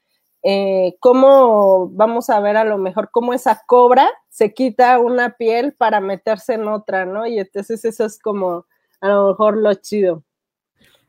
eh, 0.47 0.95
cómo 0.99 1.89
vamos 1.89 2.29
a 2.29 2.39
ver 2.39 2.55
a 2.55 2.63
lo 2.63 2.77
mejor 2.77 3.09
cómo 3.11 3.33
esa 3.33 3.63
cobra 3.65 4.07
se 4.29 4.53
quita 4.53 4.99
una 4.99 5.37
piel 5.37 5.73
para 5.73 6.01
meterse 6.01 6.53
en 6.53 6.67
otra, 6.67 7.03
¿no? 7.03 7.25
Y 7.25 7.39
entonces 7.39 7.83
eso 7.83 8.05
es 8.05 8.19
como 8.19 8.67
a 9.01 9.07
lo 9.07 9.29
mejor 9.29 9.57
lo 9.57 9.73
chido. 9.73 10.23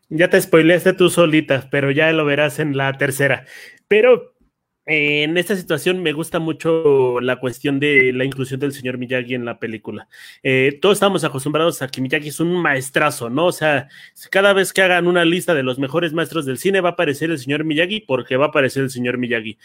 Ya 0.09 0.31
te 0.31 0.41
spoileaste 0.41 0.95
tú 0.95 1.11
solita, 1.11 1.69
pero 1.71 1.91
ya 1.91 2.11
lo 2.13 2.25
verás 2.25 2.59
en 2.61 2.79
la 2.79 2.97
tercera. 2.97 3.45
Pero 3.89 4.36
en 4.87 5.37
esta 5.37 5.57
situación 5.57 6.01
me 6.01 6.13
gusta 6.13 6.39
mucho 6.39 7.21
la 7.21 7.41
cuestión 7.41 7.81
de 7.81 8.13
la 8.13 8.25
inclusión 8.25 8.61
del 8.61 8.73
señor 8.73 8.99
Miyagi 8.99 9.35
en 9.35 9.45
la 9.45 9.59
película. 9.59 10.09
Eh, 10.45 10.79
todos 10.81 10.95
estamos 10.95 11.25
acostumbrados 11.25 11.83
a 11.83 11.89
que 11.89 12.01
Miyagi 12.01 12.29
es 12.29 12.39
un 12.39 12.55
maestrazo, 12.55 13.29
¿no? 13.29 13.47
O 13.47 13.53
sea, 13.53 13.89
cada 14.31 14.53
vez 14.53 14.73
que 14.73 14.83
hagan 14.83 15.09
una 15.09 15.25
lista 15.25 15.55
de 15.55 15.65
los 15.65 15.81
mejores 15.81 16.13
maestros 16.13 16.47
del 16.47 16.59
cine 16.59 16.81
va 16.81 16.91
a 16.91 16.93
aparecer 16.93 17.31
el 17.31 17.39
señor 17.39 17.65
Miyagi 17.65 18.01
porque 18.01 18.37
va 18.37 18.47
a 18.47 18.49
aparecer 18.49 18.85
el 18.85 18.91
señor 18.91 19.19
Miyagi. 19.19 19.59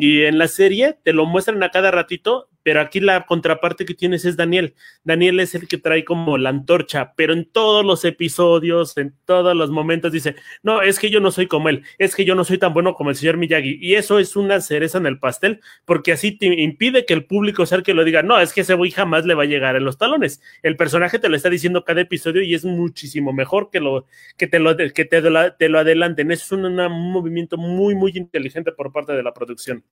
Y 0.00 0.22
en 0.22 0.38
la 0.38 0.48
serie 0.48 0.98
te 1.04 1.12
lo 1.12 1.24
muestran 1.26 1.62
a 1.62 1.70
cada 1.70 1.92
ratito 1.92 2.48
pero 2.64 2.80
aquí 2.80 2.98
la 2.98 3.26
contraparte 3.26 3.84
que 3.84 3.94
tienes 3.94 4.24
es 4.24 4.36
Daniel. 4.36 4.74
Daniel 5.04 5.38
es 5.38 5.54
el 5.54 5.68
que 5.68 5.78
trae 5.78 6.04
como 6.04 6.38
la 6.38 6.48
antorcha, 6.48 7.12
pero 7.14 7.34
en 7.34 7.44
todos 7.44 7.84
los 7.84 8.04
episodios, 8.06 8.96
en 8.96 9.14
todos 9.26 9.54
los 9.54 9.70
momentos 9.70 10.10
dice, 10.10 10.34
no, 10.62 10.82
es 10.82 10.98
que 10.98 11.10
yo 11.10 11.20
no 11.20 11.30
soy 11.30 11.46
como 11.46 11.68
él, 11.68 11.84
es 11.98 12.16
que 12.16 12.24
yo 12.24 12.34
no 12.34 12.42
soy 12.42 12.56
tan 12.58 12.72
bueno 12.72 12.94
como 12.94 13.10
el 13.10 13.16
señor 13.16 13.36
Miyagi. 13.36 13.78
Y 13.80 13.94
eso 13.94 14.18
es 14.18 14.34
una 14.34 14.60
cereza 14.62 14.96
en 14.96 15.06
el 15.06 15.18
pastel, 15.18 15.60
porque 15.84 16.12
así 16.12 16.32
te 16.32 16.46
impide 16.46 17.04
que 17.04 17.12
el 17.12 17.26
público 17.26 17.66
sea 17.66 17.78
el 17.78 17.84
que 17.84 17.92
lo 17.92 18.02
diga, 18.02 18.22
no, 18.22 18.40
es 18.40 18.54
que 18.54 18.62
ese 18.62 18.74
güey 18.74 18.90
jamás 18.90 19.26
le 19.26 19.34
va 19.34 19.42
a 19.42 19.46
llegar 19.46 19.76
en 19.76 19.84
los 19.84 19.98
talones. 19.98 20.40
El 20.62 20.76
personaje 20.76 21.18
te 21.18 21.28
lo 21.28 21.36
está 21.36 21.50
diciendo 21.50 21.84
cada 21.84 22.00
episodio 22.00 22.42
y 22.42 22.54
es 22.54 22.64
muchísimo 22.64 23.34
mejor 23.34 23.68
que, 23.70 23.80
lo, 23.80 24.06
que, 24.38 24.46
te, 24.46 24.58
lo, 24.58 25.78
adelanten. 25.78 26.30
Es 26.30 26.50
un 26.50 26.74
movimiento 27.12 27.58
muy, 27.58 27.94
muy 27.94 28.12
inteligente 28.14 28.72
por 28.72 28.90
parte 28.90 29.12
de 29.12 29.22
la 29.22 29.34
producción. 29.34 29.84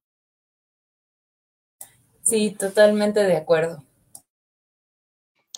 Sí, 2.22 2.56
totalmente 2.58 3.20
de 3.20 3.36
acuerdo. 3.36 3.82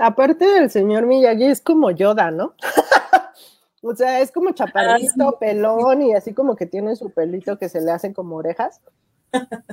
Aparte 0.01 0.45
del 0.45 0.71
señor 0.71 1.07
Miyagi 1.07 1.45
es 1.45 1.61
como 1.61 1.91
Yoda, 1.91 2.31
¿no? 2.31 2.55
o 3.83 3.95
sea, 3.95 4.21
es 4.21 4.33
como 4.33 4.51
chaparrito, 4.53 5.29
ah, 5.29 5.39
pelón 5.39 6.03
y 6.03 6.15
así 6.15 6.33
como 6.33 6.57
que 6.57 6.67
tiene 6.67 6.97
su 6.97 7.11
pelito 7.11 7.59
que 7.59 7.69
se 7.69 7.81
le 7.81 7.93
hacen 7.93 8.12
como 8.12 8.37
orejas. 8.37 8.81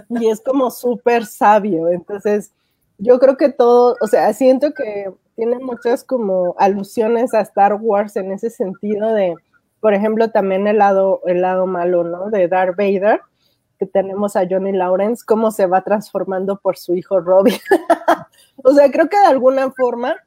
y 0.10 0.30
es 0.30 0.42
como 0.42 0.70
súper 0.70 1.26
sabio. 1.26 1.90
Entonces, 1.90 2.52
yo 2.98 3.20
creo 3.20 3.38
que 3.38 3.50
todo, 3.50 3.96
o 4.00 4.08
sea, 4.08 4.32
siento 4.34 4.74
que 4.74 5.12
tiene 5.36 5.58
muchas 5.60 6.04
como 6.04 6.56
alusiones 6.60 7.34
a 7.34 7.42
Star 7.42 7.74
Wars 7.76 8.16
en 8.16 8.32
ese 8.32 8.52
sentido 8.52 9.14
de, 9.14 9.36
por 9.80 9.96
ejemplo, 9.96 10.30
también 10.30 10.68
el 10.68 10.78
lado, 10.78 11.22
el 11.26 11.42
lado 11.42 11.66
malo, 11.66 12.04
¿no? 12.04 12.30
De 12.30 12.48
Darth 12.48 12.76
Vader 12.78 13.22
que 13.82 13.88
tenemos 13.88 14.36
a 14.36 14.46
Johnny 14.48 14.74
Lawrence, 14.74 15.24
cómo 15.26 15.50
se 15.50 15.66
va 15.66 15.82
transformando 15.82 16.60
por 16.60 16.78
su 16.78 16.94
hijo 16.94 17.20
Robbie. 17.20 17.60
o 18.64 18.74
sea, 18.74 18.92
creo 18.92 19.10
que 19.10 19.18
de 19.18 19.26
alguna 19.26 19.72
forma, 19.72 20.18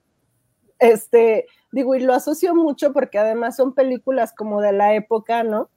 este, 0.80 1.46
digo, 1.70 1.94
y 1.94 2.00
lo 2.00 2.14
asocio 2.14 2.52
mucho 2.56 2.92
porque 2.92 3.16
además 3.16 3.54
son 3.54 3.72
películas 3.72 4.32
como 4.32 4.60
de 4.60 4.72
la 4.72 4.94
época, 4.94 5.44
¿no? 5.44 5.70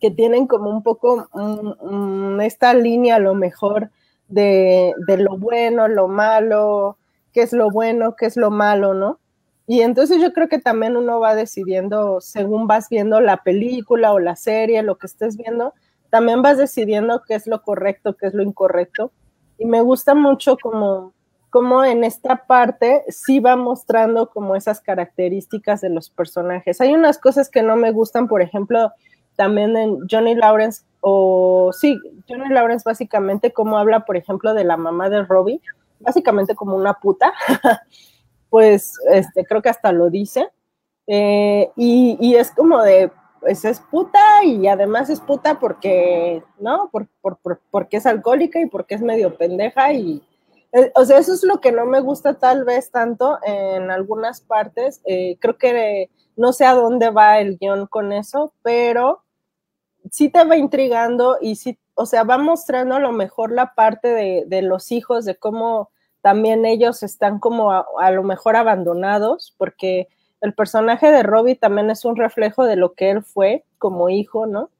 Que 0.00 0.10
tienen 0.10 0.46
como 0.46 0.68
un 0.68 0.82
poco 0.82 1.30
esta 2.42 2.74
línea 2.74 3.18
lo 3.20 3.34
mejor 3.34 3.90
de, 4.28 4.92
de 5.06 5.16
lo 5.16 5.38
bueno, 5.38 5.88
lo 5.88 6.08
malo, 6.08 6.98
qué 7.32 7.40
es 7.40 7.54
lo 7.54 7.70
bueno, 7.70 8.16
qué 8.16 8.26
es 8.26 8.36
lo 8.36 8.50
malo, 8.50 8.92
¿no? 8.92 9.18
Y 9.66 9.80
entonces 9.80 10.20
yo 10.20 10.34
creo 10.34 10.50
que 10.50 10.58
también 10.58 10.94
uno 10.94 11.20
va 11.20 11.34
decidiendo, 11.34 12.20
según 12.20 12.66
vas 12.66 12.90
viendo 12.90 13.22
la 13.22 13.42
película 13.42 14.12
o 14.12 14.18
la 14.18 14.36
serie, 14.36 14.82
lo 14.82 14.98
que 14.98 15.06
estés 15.06 15.38
viendo, 15.38 15.72
también 16.10 16.42
vas 16.42 16.58
decidiendo 16.58 17.22
qué 17.26 17.34
es 17.34 17.46
lo 17.46 17.62
correcto, 17.62 18.16
qué 18.16 18.26
es 18.26 18.34
lo 18.34 18.42
incorrecto. 18.42 19.12
Y 19.58 19.66
me 19.66 19.80
gusta 19.80 20.14
mucho 20.14 20.56
como, 20.60 21.12
como 21.50 21.84
en 21.84 22.04
esta 22.04 22.46
parte 22.46 23.04
sí 23.08 23.40
va 23.40 23.56
mostrando 23.56 24.30
como 24.30 24.56
esas 24.56 24.80
características 24.80 25.80
de 25.80 25.90
los 25.90 26.10
personajes. 26.10 26.80
Hay 26.80 26.92
unas 26.94 27.18
cosas 27.18 27.48
que 27.50 27.62
no 27.62 27.76
me 27.76 27.92
gustan, 27.92 28.28
por 28.28 28.42
ejemplo, 28.42 28.92
también 29.36 29.76
en 29.76 29.98
Johnny 30.10 30.34
Lawrence, 30.34 30.82
o 31.00 31.70
sí, 31.72 31.98
Johnny 32.28 32.48
Lawrence 32.48 32.82
básicamente 32.84 33.52
como 33.52 33.78
habla, 33.78 34.04
por 34.04 34.16
ejemplo, 34.16 34.54
de 34.54 34.64
la 34.64 34.76
mamá 34.76 35.08
de 35.08 35.22
Robbie, 35.24 35.60
básicamente 36.00 36.54
como 36.54 36.76
una 36.76 36.94
puta. 36.94 37.32
pues 38.50 38.98
este, 39.10 39.44
creo 39.44 39.62
que 39.62 39.68
hasta 39.68 39.92
lo 39.92 40.10
dice. 40.10 40.48
Eh, 41.06 41.70
y, 41.76 42.34
es 42.34 42.50
como 42.50 42.82
de, 42.82 43.12
pues 43.40 43.64
es 43.64 43.80
puta 43.80 44.44
y 44.44 44.66
además 44.66 45.10
es 45.10 45.20
puta 45.20 45.58
porque, 45.58 46.42
¿no? 46.58 46.90
Por, 46.90 47.08
porque 47.70 47.98
es 47.98 48.06
alcohólica 48.06 48.60
y 48.60 48.66
porque 48.66 48.94
es 48.94 49.02
medio 49.02 49.36
pendeja 49.36 49.92
y, 49.92 50.22
eh, 50.72 50.92
o 50.94 51.04
sea, 51.04 51.18
eso 51.18 51.34
es 51.34 51.42
lo 51.42 51.60
que 51.60 51.72
no 51.72 51.86
me 51.86 52.00
gusta 52.00 52.34
tal 52.34 52.64
vez 52.64 52.90
tanto 52.90 53.38
en 53.44 53.90
algunas 53.90 54.40
partes. 54.40 55.00
Eh, 55.04 55.36
creo 55.40 55.58
que 55.58 56.10
no 56.36 56.52
sé 56.52 56.64
a 56.64 56.74
dónde 56.74 57.10
va 57.10 57.38
el 57.40 57.58
guion 57.58 57.86
con 57.86 58.12
eso, 58.12 58.52
pero 58.62 59.22
sí 60.10 60.28
te 60.28 60.44
va 60.44 60.56
intrigando 60.56 61.38
y 61.40 61.56
sí, 61.56 61.78
o 61.94 62.06
sea, 62.06 62.24
va 62.24 62.38
mostrando 62.38 62.96
a 62.96 63.00
lo 63.00 63.12
mejor 63.12 63.52
la 63.52 63.74
parte 63.74 64.08
de, 64.08 64.44
de 64.46 64.62
los 64.62 64.92
hijos, 64.92 65.24
de 65.24 65.36
cómo 65.36 65.90
también 66.26 66.66
ellos 66.66 67.04
están 67.04 67.38
como 67.38 67.70
a, 67.70 68.10
lo 68.10 68.24
mejor 68.24 68.56
abandonados, 68.56 69.54
porque 69.58 70.08
el 70.40 70.54
personaje 70.54 71.10
de 71.10 71.22
Robbie 71.22 71.56
también 71.56 71.90
es 71.90 72.04
un 72.04 72.16
reflejo 72.16 72.64
de 72.64 72.76
lo 72.76 72.94
que 72.94 73.10
él 73.10 73.22
fue 73.22 73.64
como 73.78 74.08
hijo, 74.08 74.46
¿no? 74.46 74.70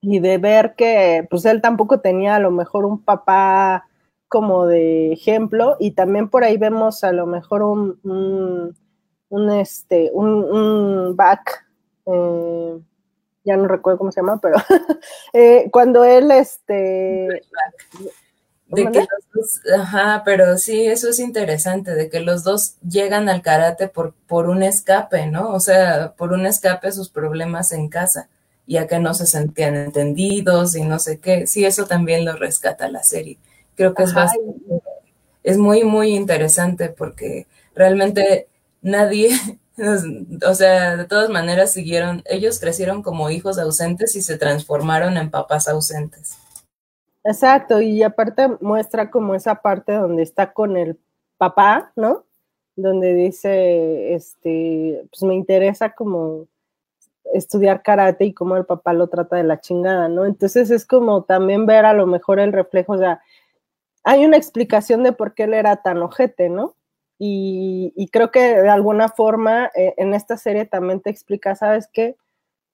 Y 0.00 0.20
de 0.20 0.38
ver 0.38 0.74
que 0.76 1.26
pues 1.30 1.44
él 1.44 1.62
tampoco 1.62 2.00
tenía 2.00 2.36
a 2.36 2.40
lo 2.40 2.50
mejor 2.50 2.84
un 2.84 3.02
papá 3.02 3.86
como 4.28 4.66
de 4.66 5.12
ejemplo 5.12 5.76
y 5.78 5.92
también 5.92 6.28
por 6.28 6.44
ahí 6.44 6.56
vemos 6.56 7.04
a 7.04 7.12
lo 7.12 7.26
mejor 7.26 7.62
un, 7.62 8.74
un, 9.28 9.50
este, 9.50 10.10
un, 10.12 11.14
back, 11.16 11.66
eh, 12.06 12.78
ya 13.44 13.56
no 13.56 13.68
recuerdo 13.68 13.98
cómo 13.98 14.12
se 14.12 14.20
llama, 14.20 14.40
pero 14.40 14.56
eh, 15.32 15.68
cuando 15.70 16.04
él, 16.04 16.30
este, 16.32 17.28
de 18.68 18.90
que 18.90 18.98
los 18.98 19.30
dos, 19.32 19.60
ajá, 19.78 20.22
pero 20.24 20.56
sí, 20.56 20.86
eso 20.86 21.08
es 21.10 21.18
interesante, 21.18 21.94
de 21.94 22.08
que 22.08 22.20
los 22.20 22.44
dos 22.44 22.76
llegan 22.88 23.28
al 23.28 23.42
karate 23.42 23.88
por, 23.88 24.14
por 24.26 24.48
un 24.48 24.62
escape, 24.62 25.26
¿no? 25.26 25.50
O 25.52 25.60
sea, 25.60 26.14
por 26.16 26.32
un 26.32 26.46
escape 26.46 26.88
a 26.88 26.92
sus 26.92 27.10
problemas 27.10 27.72
en 27.72 27.88
casa, 27.88 28.28
ya 28.66 28.86
que 28.86 28.98
no 28.98 29.14
se 29.14 29.26
sentían 29.26 29.76
entendidos 29.76 30.76
y 30.76 30.82
no 30.82 30.98
sé 30.98 31.18
qué. 31.18 31.46
Sí, 31.46 31.64
eso 31.64 31.86
también 31.86 32.24
lo 32.24 32.34
rescata 32.36 32.88
la 32.88 33.02
serie. 33.02 33.38
Creo 33.76 33.94
que 33.94 34.04
es 34.04 34.14
bastante, 34.14 34.54
es 35.42 35.58
muy, 35.58 35.84
muy 35.84 36.14
interesante 36.14 36.88
porque 36.88 37.46
realmente 37.74 38.48
nadie, 38.82 39.30
o 40.46 40.54
sea, 40.54 40.96
de 40.96 41.04
todas 41.04 41.28
maneras 41.28 41.72
siguieron, 41.72 42.22
ellos 42.24 42.58
crecieron 42.58 43.02
como 43.02 43.30
hijos 43.30 43.58
ausentes 43.58 44.16
y 44.16 44.22
se 44.22 44.38
transformaron 44.38 45.16
en 45.18 45.30
papás 45.30 45.68
ausentes. 45.68 46.38
Exacto, 47.24 47.80
y 47.80 48.02
aparte 48.02 48.48
muestra 48.60 49.10
como 49.10 49.34
esa 49.34 49.56
parte 49.62 49.92
donde 49.92 50.22
está 50.22 50.52
con 50.52 50.76
el 50.76 50.98
papá, 51.38 51.90
¿no? 51.96 52.24
Donde 52.76 53.14
dice, 53.14 54.14
este, 54.14 55.06
pues 55.10 55.22
me 55.22 55.34
interesa 55.34 55.94
como 55.94 56.46
estudiar 57.32 57.82
karate 57.82 58.26
y 58.26 58.34
cómo 58.34 58.56
el 58.56 58.66
papá 58.66 58.92
lo 58.92 59.08
trata 59.08 59.36
de 59.36 59.44
la 59.44 59.60
chingada, 59.60 60.08
¿no? 60.08 60.26
Entonces 60.26 60.70
es 60.70 60.86
como 60.86 61.24
también 61.24 61.66
ver 61.66 61.86
a 61.86 61.94
lo 61.94 62.06
mejor 62.06 62.40
el 62.40 62.52
reflejo, 62.52 62.94
o 62.94 62.98
sea, 62.98 63.22
hay 64.04 64.24
una 64.26 64.36
explicación 64.36 65.02
de 65.02 65.12
por 65.12 65.34
qué 65.34 65.44
él 65.44 65.54
era 65.54 65.76
tan 65.82 66.02
ojete, 66.02 66.50
¿no? 66.50 66.76
Y, 67.18 67.92
creo 68.12 68.30
que 68.30 68.40
de 68.62 68.68
alguna 68.68 69.08
forma 69.08 69.70
eh, 69.76 69.94
en 69.98 70.14
esta 70.14 70.36
serie 70.36 70.66
también 70.66 71.00
te 71.00 71.10
explica, 71.10 71.54
¿sabes 71.56 71.88
qué? 71.92 72.16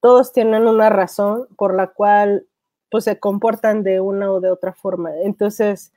Todos 0.00 0.32
tienen 0.32 0.66
una 0.66 0.90
razón 0.90 1.46
por 1.56 1.74
la 1.76 1.88
cual 1.88 2.46
pues 2.90 3.04
se 3.04 3.18
comportan 3.18 3.82
de 3.82 4.00
una 4.00 4.32
o 4.32 4.40
de 4.40 4.50
otra 4.50 4.72
forma. 4.74 5.10
Entonces, 5.22 5.92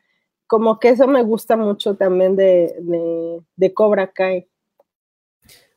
como 0.48 0.80
que 0.80 0.90
eso 0.90 1.08
me 1.08 1.24
gusta 1.24 1.58
mucho 1.58 1.96
también 1.96 2.36
de, 2.36 2.76
de, 2.82 3.42
de 3.56 3.74
Cobra 3.74 4.12
Kai. 4.12 4.48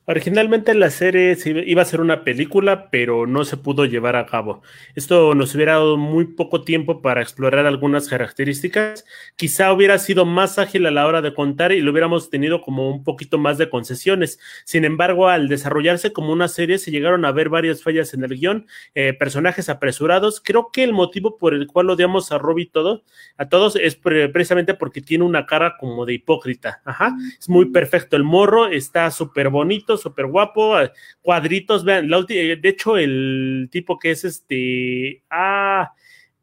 Originalmente 0.09 0.73
la 0.75 0.91
serie 0.91 1.37
iba 1.67 1.83
a 1.83 1.85
ser 1.85 2.01
una 2.01 2.23
película, 2.23 2.91
pero 2.91 3.27
no 3.27 3.45
se 3.45 3.57
pudo 3.57 3.87
llevar 3.87 4.15
a 4.15 4.27
cabo. 4.27 4.63
Esto 4.95 5.35
nos 5.35 5.53
hubiera 5.57 5.73
dado 5.73 5.97
muy 5.97 6.27
poco 6.27 6.63
tiempo 6.63 7.03
para 7.03 7.23
explorar 7.23 7.67
algunas 7.67 8.09
características. 8.09 9.05
Quizá 9.35 9.73
hubiera 9.73 9.99
sido 9.99 10.25
más 10.25 10.61
ágil 10.61 10.87
a 10.87 10.93
la 10.93 11.09
hora 11.09 11.23
de 11.23 11.35
contar 11.35 11.73
y 11.73 11.81
lo 11.81 11.91
hubiéramos 11.91 12.31
tenido 12.31 12.61
como 12.61 12.89
un 12.89 13.03
poquito 13.03 13.37
más 13.37 13.59
de 13.59 13.69
concesiones. 13.69 14.39
Sin 14.65 14.85
embargo, 14.85 15.29
al 15.29 15.49
desarrollarse 15.49 16.13
como 16.13 16.33
una 16.33 16.47
serie, 16.47 16.79
se 16.79 16.93
llegaron 16.93 17.25
a 17.25 17.33
ver 17.33 17.49
varias 17.49 17.83
fallas 17.83 18.15
en 18.15 18.23
el 18.23 18.39
guion, 18.39 18.69
eh, 18.95 19.13
personajes 19.13 19.69
apresurados. 19.69 20.41
Creo 20.41 20.71
que 20.73 20.85
el 20.85 20.93
motivo 20.93 21.37
por 21.37 21.53
el 21.53 21.67
cual 21.67 21.91
odiamos 21.91 22.31
a 22.31 22.39
Robbie 22.39 22.71
todo, 22.73 23.03
a 23.39 23.49
todos 23.49 23.75
es 23.75 23.97
precisamente 23.97 24.75
porque 24.75 25.01
tiene 25.01 25.25
una 25.25 25.47
cara 25.47 25.77
como 25.81 26.07
de 26.07 26.15
hipócrita. 26.15 26.81
Ajá, 26.85 27.17
es 27.41 27.49
muy 27.49 27.73
perfecto. 27.73 28.15
El 28.15 28.23
morro 28.23 28.69
está 28.69 29.11
súper 29.11 29.49
bonito 29.49 29.96
súper 29.97 30.27
guapo, 30.27 30.81
eh, 30.81 30.91
cuadritos, 31.23 31.85
vean, 31.85 32.09
de 32.09 32.61
hecho 32.63 32.97
el 32.97 33.69
tipo 33.71 33.99
que 33.99 34.11
es 34.13 34.25
este, 34.25 35.23
ah, 35.31 35.93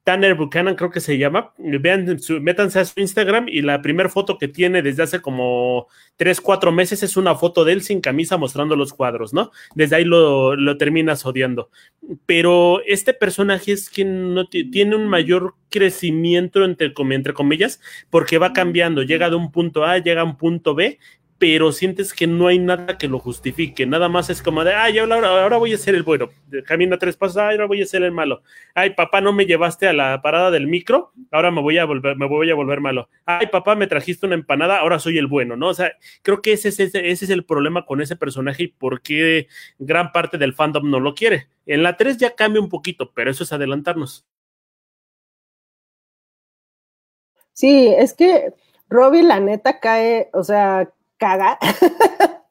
Tanner 0.03 0.35
Buchanan 0.35 0.75
creo 0.75 0.89
que 0.89 0.99
se 0.99 1.17
llama, 1.17 1.53
vean, 1.57 2.19
métanse 2.41 2.79
a 2.79 2.85
su 2.85 2.99
Instagram 2.99 3.47
y 3.47 3.61
la 3.61 3.81
primera 3.81 4.09
foto 4.09 4.37
que 4.37 4.49
tiene 4.49 4.81
desde 4.81 5.03
hace 5.03 5.21
como 5.21 5.87
tres, 6.17 6.41
cuatro 6.41 6.73
meses 6.73 7.03
es 7.03 7.15
una 7.15 7.35
foto 7.35 7.63
de 7.63 7.71
él 7.71 7.81
sin 7.81 8.01
camisa 8.01 8.35
mostrando 8.35 8.75
los 8.75 8.91
cuadros, 8.91 9.33
¿no? 9.33 9.51
Desde 9.75 9.95
ahí 9.95 10.03
lo, 10.03 10.57
lo 10.57 10.77
terminas 10.77 11.25
odiando. 11.25 11.69
Pero 12.25 12.81
este 12.85 13.13
personaje 13.13 13.71
es 13.71 13.89
quien 13.89 14.33
no 14.33 14.47
tiene 14.47 14.97
un 14.97 15.07
mayor 15.07 15.55
crecimiento 15.69 16.65
entre, 16.65 16.93
entre 17.11 17.33
comillas 17.33 17.79
porque 18.09 18.37
va 18.37 18.51
cambiando, 18.51 19.03
llega 19.03 19.29
de 19.29 19.37
un 19.37 19.51
punto 19.53 19.85
A, 19.85 19.99
llega 19.99 20.21
a 20.21 20.25
un 20.25 20.35
punto 20.35 20.75
B 20.75 20.99
pero 21.43 21.73
sientes 21.73 22.13
que 22.13 22.25
no 22.25 22.47
hay 22.47 22.57
nada 22.57 22.97
que 22.97 23.09
lo 23.09 23.19
justifique. 23.19 23.85
Nada 23.85 24.07
más 24.07 24.29
es 24.29 24.41
como 24.41 24.63
de, 24.63 24.73
ay, 24.73 24.97
ahora, 24.99 25.17
ahora 25.43 25.57
voy 25.57 25.73
a 25.73 25.77
ser 25.77 25.93
el 25.93 26.03
bueno. 26.03 26.29
Camina 26.65 26.97
tres 26.97 27.17
pasos, 27.17 27.35
ay, 27.35 27.55
ahora 27.55 27.65
voy 27.65 27.81
a 27.81 27.85
ser 27.85 28.01
el 28.03 28.13
malo. 28.13 28.43
Ay, 28.73 28.91
papá, 28.91 29.19
no 29.19 29.33
me 29.33 29.45
llevaste 29.45 29.85
a 29.89 29.91
la 29.91 30.21
parada 30.21 30.51
del 30.51 30.67
micro, 30.67 31.11
ahora 31.31 31.51
me 31.51 31.61
voy 31.61 31.79
a 31.79 31.83
volver, 31.83 32.15
me 32.15 32.27
voy 32.27 32.49
a 32.49 32.55
volver 32.55 32.79
malo. 32.79 33.09
Ay, 33.25 33.47
papá, 33.47 33.75
me 33.75 33.87
trajiste 33.87 34.25
una 34.25 34.35
empanada, 34.35 34.79
ahora 34.79 34.99
soy 34.99 35.17
el 35.17 35.27
bueno, 35.27 35.57
¿no? 35.57 35.67
O 35.67 35.73
sea, 35.73 35.91
creo 36.21 36.41
que 36.41 36.53
ese, 36.53 36.69
ese, 36.69 37.09
es 37.09 37.29
el 37.29 37.43
problema 37.43 37.85
con 37.85 37.99
ese 37.99 38.15
personaje 38.15 38.63
y 38.63 38.67
por 38.67 39.01
qué 39.01 39.49
gran 39.79 40.13
parte 40.13 40.37
del 40.37 40.53
fandom 40.53 40.89
no 40.89 41.01
lo 41.01 41.13
quiere. 41.13 41.49
En 41.65 41.83
la 41.83 41.97
3 41.97 42.15
ya 42.15 42.35
cambia 42.35 42.61
un 42.61 42.69
poquito, 42.69 43.11
pero 43.13 43.29
eso 43.29 43.43
es 43.43 43.51
adelantarnos. 43.51 44.25
Sí, 47.51 47.93
es 47.97 48.13
que 48.13 48.53
Robbie, 48.87 49.23
la 49.23 49.41
neta, 49.41 49.81
cae, 49.81 50.29
o 50.31 50.45
sea, 50.45 50.89
caga, 51.23 51.57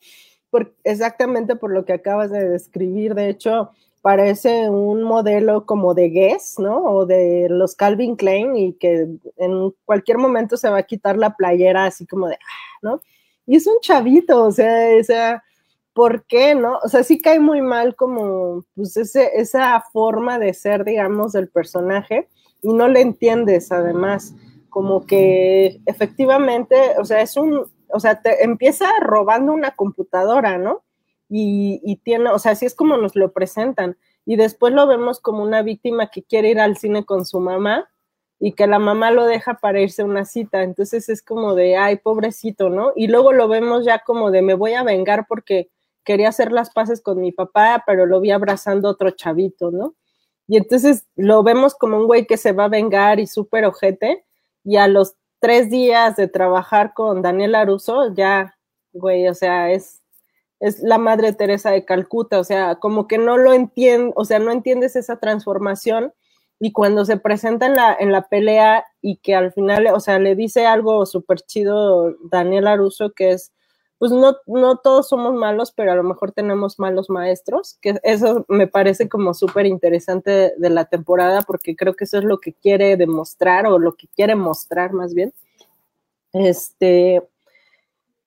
exactamente 0.85 1.57
por 1.57 1.73
lo 1.73 1.85
que 1.85 1.93
acabas 1.93 2.31
de 2.31 2.49
describir. 2.49 3.15
De 3.15 3.29
hecho, 3.29 3.71
parece 4.01 4.71
un 4.71 5.03
modelo 5.03 5.67
como 5.67 5.93
de 5.93 6.09
Guess, 6.09 6.59
¿no? 6.59 6.79
O 6.79 7.05
de 7.05 7.49
los 7.51 7.77
Calvin 7.77 8.17
Klein 8.17 8.57
y 8.57 8.73
que 8.73 9.09
en 9.37 9.75
cualquier 9.85 10.17
momento 10.17 10.57
se 10.57 10.71
va 10.71 10.79
a 10.79 10.83
quitar 10.85 11.19
la 11.19 11.37
playera 11.37 11.85
así 11.85 12.07
como 12.07 12.29
de, 12.29 12.37
ah, 12.37 12.79
¿no? 12.81 13.01
Y 13.47 13.57
es 13.57 13.67
un 13.67 13.79
chavito, 13.83 14.43
o 14.43 14.51
sea, 14.51 14.91
esa, 14.93 15.45
¿por 15.93 16.25
qué, 16.25 16.55
no? 16.55 16.79
O 16.83 16.89
sea, 16.89 17.03
sí 17.03 17.21
cae 17.21 17.41
muy 17.41 17.61
mal 17.61 17.95
como, 17.95 18.65
pues, 18.75 18.97
esa 18.97 19.85
forma 19.93 20.39
de 20.39 20.55
ser, 20.55 20.85
digamos, 20.85 21.33
del 21.33 21.49
personaje 21.49 22.27
y 22.63 22.73
no 22.73 22.89
le 22.89 23.03
entiendes, 23.03 23.71
además, 23.71 24.35
como 24.71 25.05
que 25.05 25.83
efectivamente, 25.85 26.77
o 26.99 27.05
sea, 27.05 27.21
es 27.21 27.37
un, 27.37 27.67
o 27.93 28.01
sea, 28.01 28.21
te 28.23 28.45
empieza 28.45 28.89
robando 29.01 29.53
una 29.53 29.73
computadora, 29.77 30.59
¿no? 30.59 30.85
Y, 31.29 32.01
tiene, 32.05 32.31
o 32.31 32.39
sea, 32.39 32.53
así 32.53 32.67
es 32.67 32.75
como 32.75 32.97
nos 32.99 33.17
lo 33.17 33.33
presentan. 33.33 33.97
y 34.25 34.37
después 34.37 34.73
lo 34.75 34.87
vemos 34.87 35.19
como 35.19 35.43
una 35.43 35.63
víctima 35.63 36.09
que 36.09 36.23
quiere 36.23 36.51
ir 36.51 36.61
al 36.61 36.77
cine 36.77 37.05
con 37.05 37.25
su 37.27 37.41
mamá 37.41 37.89
y 38.39 38.53
que 38.53 38.67
la 38.67 38.79
mamá 38.79 39.11
lo 39.11 39.25
deja 39.25 39.55
para 39.55 39.81
irse 39.81 40.03
a 40.03 40.05
una 40.05 40.25
cita. 40.25 40.63
Entonces 40.63 41.09
es 41.09 41.23
como 41.23 41.55
de, 41.55 41.77
ay, 41.77 41.97
pobrecito, 41.97 42.69
¿no? 42.69 42.93
Y 42.97 43.07
luego 43.09 43.33
lo 43.33 43.49
vemos 43.49 43.85
ya 43.85 44.01
como 44.01 44.31
de, 44.31 44.43
me 44.43 44.55
voy 44.55 44.75
a 44.75 44.83
vengar 44.83 45.27
porque 45.29 45.71
quería 46.05 46.29
hacer 46.29 46.53
las 46.53 46.71
paces 46.71 47.01
con 47.01 47.21
mi 47.21 47.33
papá, 47.33 47.85
pero 47.87 48.07
lo 48.07 48.21
vi 48.21 48.31
abrazando 48.31 48.89
otro 48.89 49.11
chavito, 49.13 49.71
¿no? 49.71 49.95
Y 50.49 50.57
entonces 50.57 51.07
lo 51.17 51.43
vemos 51.43 51.75
como 51.75 51.97
un 51.97 52.07
güey 52.07 52.27
que 52.27 52.37
se 52.37 52.53
va 52.53 52.65
a 52.65 52.69
vengar 52.69 53.21
y 53.21 53.27
súper 53.27 53.65
ojete, 53.65 54.25
y 54.65 54.77
a 54.77 54.89
los 54.89 55.15
tres 55.43 55.69
días 55.69 56.17
de 56.17 56.29
trabajar 56.29 56.95
con 56.95 57.21
Daniel 57.21 57.57
Aruso, 57.57 58.15
ya, 58.15 58.57
güey, 58.95 59.29
o 59.29 59.35
sea, 59.35 59.73
es 59.73 60.03
es 60.63 60.81
la 60.81 60.97
Madre 60.97 61.33
Teresa 61.33 61.73
de 61.73 61.85
Calcuta, 61.85 62.39
o 62.39 62.45
sea, 62.45 62.77
como 62.77 63.09
que 63.09 63.19
no 63.19 63.37
lo 63.37 63.53
entiendes, 63.53 64.15
o 64.17 64.25
sea, 64.25 64.39
no 64.39 64.53
entiendes 64.53 64.95
esa 64.95 65.19
transformación 65.19 66.15
y 66.61 66.71
cuando 66.71 67.05
se 67.05 67.17
presenta 67.17 67.67
en 67.67 67.75
la, 67.75 67.97
en 67.99 68.13
la 68.13 68.29
pelea 68.29 68.85
y 69.01 69.17
que 69.17 69.35
al 69.35 69.53
final, 69.53 69.89
o 69.89 69.99
sea, 69.99 70.21
le 70.21 70.37
dice 70.37 70.65
algo 70.65 71.05
súper 71.05 71.41
chido 71.41 72.15
Daniel 72.31 72.69
Aruso, 72.69 73.11
que 73.11 73.33
es, 73.33 73.53
pues 74.03 74.11
no, 74.11 74.37
no 74.49 74.79
todos 74.79 75.09
somos 75.09 75.33
malos, 75.33 75.71
pero 75.71 75.93
a 75.93 75.95
lo 75.95 76.03
mejor 76.03 76.33
tenemos 76.33 76.81
malos 76.81 77.09
maestros, 77.09 77.79
que 77.81 78.01
eso 78.03 78.45
me 78.49 78.67
parece 78.67 79.09
como 79.09 79.33
súper 79.33 79.65
interesante 79.65 80.55
de 80.57 80.71
la 80.71 80.87
temporada, 80.87 81.43
porque 81.43 81.77
creo 81.77 81.95
que 81.95 82.03
eso 82.03 82.19
es 82.19 82.25
lo 82.25 82.41
que 82.41 82.53
quiere 82.53 82.97
demostrar 82.97 83.65
o 83.69 83.79
lo 83.79 83.95
que 83.95 84.09
quiere 84.09 84.35
mostrar 84.35 84.93
más 84.93 85.15
bien. 85.15 85.33
Este, 86.33 87.23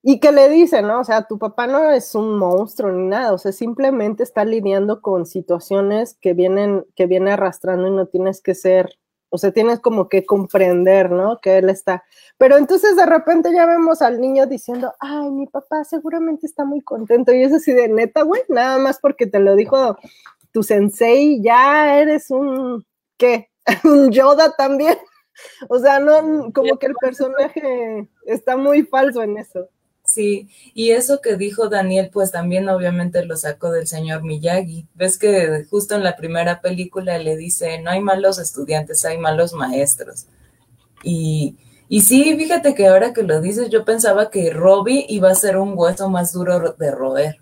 y 0.01 0.21
que 0.21 0.31
le 0.31 0.47
dice, 0.47 0.81
¿no? 0.81 1.01
O 1.01 1.03
sea, 1.03 1.27
tu 1.27 1.37
papá 1.37 1.67
no 1.67 1.91
es 1.91 2.15
un 2.15 2.37
monstruo 2.37 2.93
ni 2.93 3.09
nada, 3.09 3.33
o 3.33 3.37
sea, 3.37 3.51
simplemente 3.51 4.23
está 4.23 4.45
lidiando 4.45 5.01
con 5.01 5.25
situaciones 5.25 6.17
que 6.21 6.33
vienen, 6.33 6.85
que 6.95 7.05
viene 7.05 7.31
arrastrando 7.31 7.89
y 7.89 7.91
no 7.91 8.05
tienes 8.05 8.41
que 8.41 8.55
ser, 8.55 8.97
o 9.35 9.37
sea, 9.37 9.51
tienes 9.51 9.79
como 9.79 10.09
que 10.09 10.25
comprender, 10.25 11.11
¿no? 11.11 11.39
Que 11.41 11.57
él 11.57 11.69
está. 11.69 12.03
Pero 12.37 12.57
entonces 12.57 12.95
de 12.95 13.05
repente 13.05 13.53
ya 13.53 13.65
vemos 13.65 14.01
al 14.01 14.19
niño 14.19 14.47
diciendo, 14.47 14.93
ay, 14.99 15.29
mi 15.29 15.45
papá 15.47 15.83
seguramente 15.83 16.47
está 16.47 16.65
muy 16.65 16.81
contento. 16.81 17.33
Y 17.33 17.43
es 17.43 17.53
así 17.53 17.73
de 17.73 17.87
neta, 17.87 18.23
güey, 18.23 18.41
nada 18.49 18.77
más 18.79 18.99
porque 18.99 19.27
te 19.27 19.39
lo 19.39 19.55
dijo 19.55 19.97
tu 20.51 20.63
sensei, 20.63 21.41
ya 21.41 21.99
eres 21.99 22.31
un, 22.31 22.85
¿qué? 23.17 23.49
un 23.83 24.11
Yoda 24.11 24.55
también. 24.55 24.97
O 25.67 25.77
sea, 25.79 25.99
no, 25.99 26.49
como 26.53 26.79
que 26.79 26.87
el 26.87 26.95
personaje 26.95 28.07
está 28.25 28.55
muy 28.55 28.83
falso 28.83 29.21
en 29.21 29.37
eso. 29.37 29.67
Sí, 30.05 30.49
y 30.75 30.91
eso 30.91 31.19
que 31.19 31.35
dijo 31.35 31.67
Daniel, 31.67 32.09
pues 32.13 32.31
también 32.31 32.69
obviamente 32.69 33.25
lo 33.25 33.35
sacó 33.37 33.71
del 33.71 33.87
señor 33.87 34.23
Miyagi. 34.23 34.87
Ves 34.93 35.17
que 35.17 35.65
justo 35.69 35.95
en 35.95 36.03
la 36.03 36.15
primera 36.15 36.61
película 36.61 37.17
le 37.17 37.35
dice, 37.35 37.79
no 37.81 37.89
hay 37.89 38.01
malos 38.01 38.37
estudiantes, 38.39 39.03
hay 39.03 39.17
malos 39.17 39.53
maestros. 39.53 40.27
Y, 41.03 41.57
y 41.89 42.01
sí, 42.01 42.35
fíjate 42.37 42.75
que 42.75 42.87
ahora 42.87 43.13
que 43.13 43.23
lo 43.23 43.41
dices, 43.41 43.69
yo 43.69 43.85
pensaba 43.85 44.29
que 44.29 44.51
Robbie 44.51 45.05
iba 45.09 45.31
a 45.31 45.35
ser 45.35 45.57
un 45.57 45.73
hueso 45.75 46.09
más 46.09 46.33
duro 46.33 46.75
de 46.79 46.91
roer. 46.91 47.37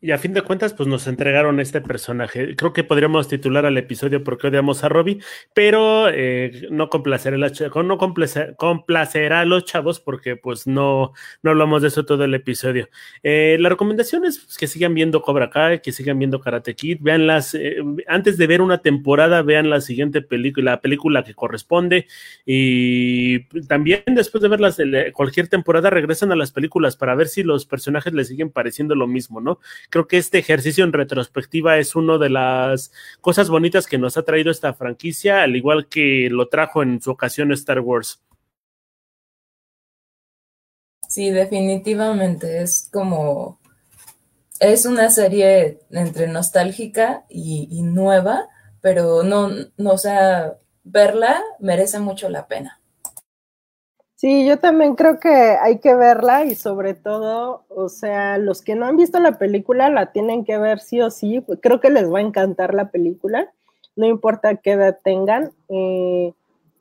Y 0.00 0.12
a 0.12 0.18
fin 0.18 0.32
de 0.32 0.42
cuentas, 0.42 0.74
pues 0.74 0.88
nos 0.88 1.08
entregaron 1.08 1.58
este 1.58 1.80
personaje. 1.80 2.54
Creo 2.54 2.72
que 2.72 2.84
podríamos 2.84 3.26
titular 3.26 3.66
al 3.66 3.76
episodio 3.78 4.22
porque 4.22 4.46
odiamos 4.46 4.84
a 4.84 4.88
Robbie, 4.88 5.18
pero 5.54 6.08
eh, 6.08 6.68
no, 6.70 6.88
complacerá 6.88 7.34
a 7.34 7.82
no 7.82 7.98
complacerá 7.98 9.40
a 9.40 9.44
los 9.44 9.64
chavos 9.64 9.98
porque 9.98 10.36
pues 10.36 10.68
no, 10.68 11.14
no 11.42 11.50
hablamos 11.50 11.82
de 11.82 11.88
eso 11.88 12.04
todo 12.04 12.22
el 12.22 12.34
episodio. 12.34 12.88
Eh, 13.24 13.56
la 13.58 13.70
recomendación 13.70 14.24
es 14.24 14.56
que 14.56 14.68
sigan 14.68 14.94
viendo 14.94 15.20
Cobra 15.20 15.50
Kai, 15.50 15.82
que 15.82 15.90
sigan 15.90 16.16
viendo 16.16 16.38
Karate 16.38 16.76
Kid, 16.76 16.98
vean 17.00 17.26
las, 17.26 17.54
eh, 17.54 17.78
antes 18.06 18.38
de 18.38 18.46
ver 18.46 18.60
una 18.60 18.78
temporada, 18.78 19.42
vean 19.42 19.68
la 19.68 19.80
siguiente 19.80 20.22
película, 20.22 20.72
la 20.72 20.80
película 20.80 21.24
que 21.24 21.34
corresponde 21.34 22.06
y 22.46 23.48
también 23.66 24.04
después 24.06 24.42
de 24.42 24.48
ver 24.48 24.60
las, 24.60 24.78
cualquier 25.12 25.48
temporada 25.48 25.90
regresan 25.90 26.30
a 26.30 26.36
las 26.36 26.52
películas 26.52 26.96
para 26.96 27.16
ver 27.16 27.26
si 27.26 27.42
los 27.42 27.66
personajes 27.66 28.12
les 28.12 28.28
siguen 28.28 28.50
pareciendo 28.50 28.94
lo 28.94 29.08
mismo, 29.08 29.40
¿no? 29.40 29.58
Creo 29.90 30.06
que 30.06 30.18
este 30.18 30.38
ejercicio 30.38 30.84
en 30.84 30.92
retrospectiva 30.92 31.78
es 31.78 31.96
una 31.96 32.18
de 32.18 32.30
las 32.30 32.92
cosas 33.20 33.48
bonitas 33.48 33.86
que 33.86 33.98
nos 33.98 34.16
ha 34.16 34.22
traído 34.22 34.50
esta 34.50 34.74
franquicia, 34.74 35.42
al 35.42 35.56
igual 35.56 35.88
que 35.88 36.28
lo 36.30 36.48
trajo 36.48 36.82
en 36.82 37.00
su 37.00 37.10
ocasión 37.10 37.52
Star 37.52 37.80
Wars. 37.80 38.20
Sí, 41.08 41.30
definitivamente 41.30 42.60
es 42.62 42.90
como 42.92 43.58
es 44.60 44.84
una 44.86 45.10
serie 45.10 45.80
entre 45.90 46.28
nostálgica 46.28 47.24
y, 47.28 47.82
nueva, 47.82 48.48
pero 48.80 49.22
no, 49.22 49.50
no, 49.76 49.92
o 49.92 49.98
sea, 49.98 50.58
verla 50.84 51.40
merece 51.60 51.98
mucho 51.98 52.28
la 52.28 52.46
pena. 52.46 52.80
Sí, 54.20 54.44
yo 54.44 54.58
también 54.58 54.96
creo 54.96 55.20
que 55.20 55.28
hay 55.28 55.78
que 55.78 55.94
verla 55.94 56.44
y 56.44 56.56
sobre 56.56 56.94
todo, 56.94 57.62
o 57.68 57.88
sea, 57.88 58.36
los 58.36 58.62
que 58.62 58.74
no 58.74 58.84
han 58.86 58.96
visto 58.96 59.20
la 59.20 59.38
película 59.38 59.90
la 59.90 60.10
tienen 60.10 60.44
que 60.44 60.58
ver 60.58 60.80
sí 60.80 61.00
o 61.00 61.08
sí. 61.12 61.40
Creo 61.62 61.80
que 61.80 61.88
les 61.88 62.12
va 62.12 62.18
a 62.18 62.22
encantar 62.22 62.74
la 62.74 62.90
película, 62.90 63.48
no 63.94 64.06
importa 64.06 64.56
qué 64.56 64.72
edad 64.72 64.98
tengan. 65.04 65.52
Eh, 65.68 66.32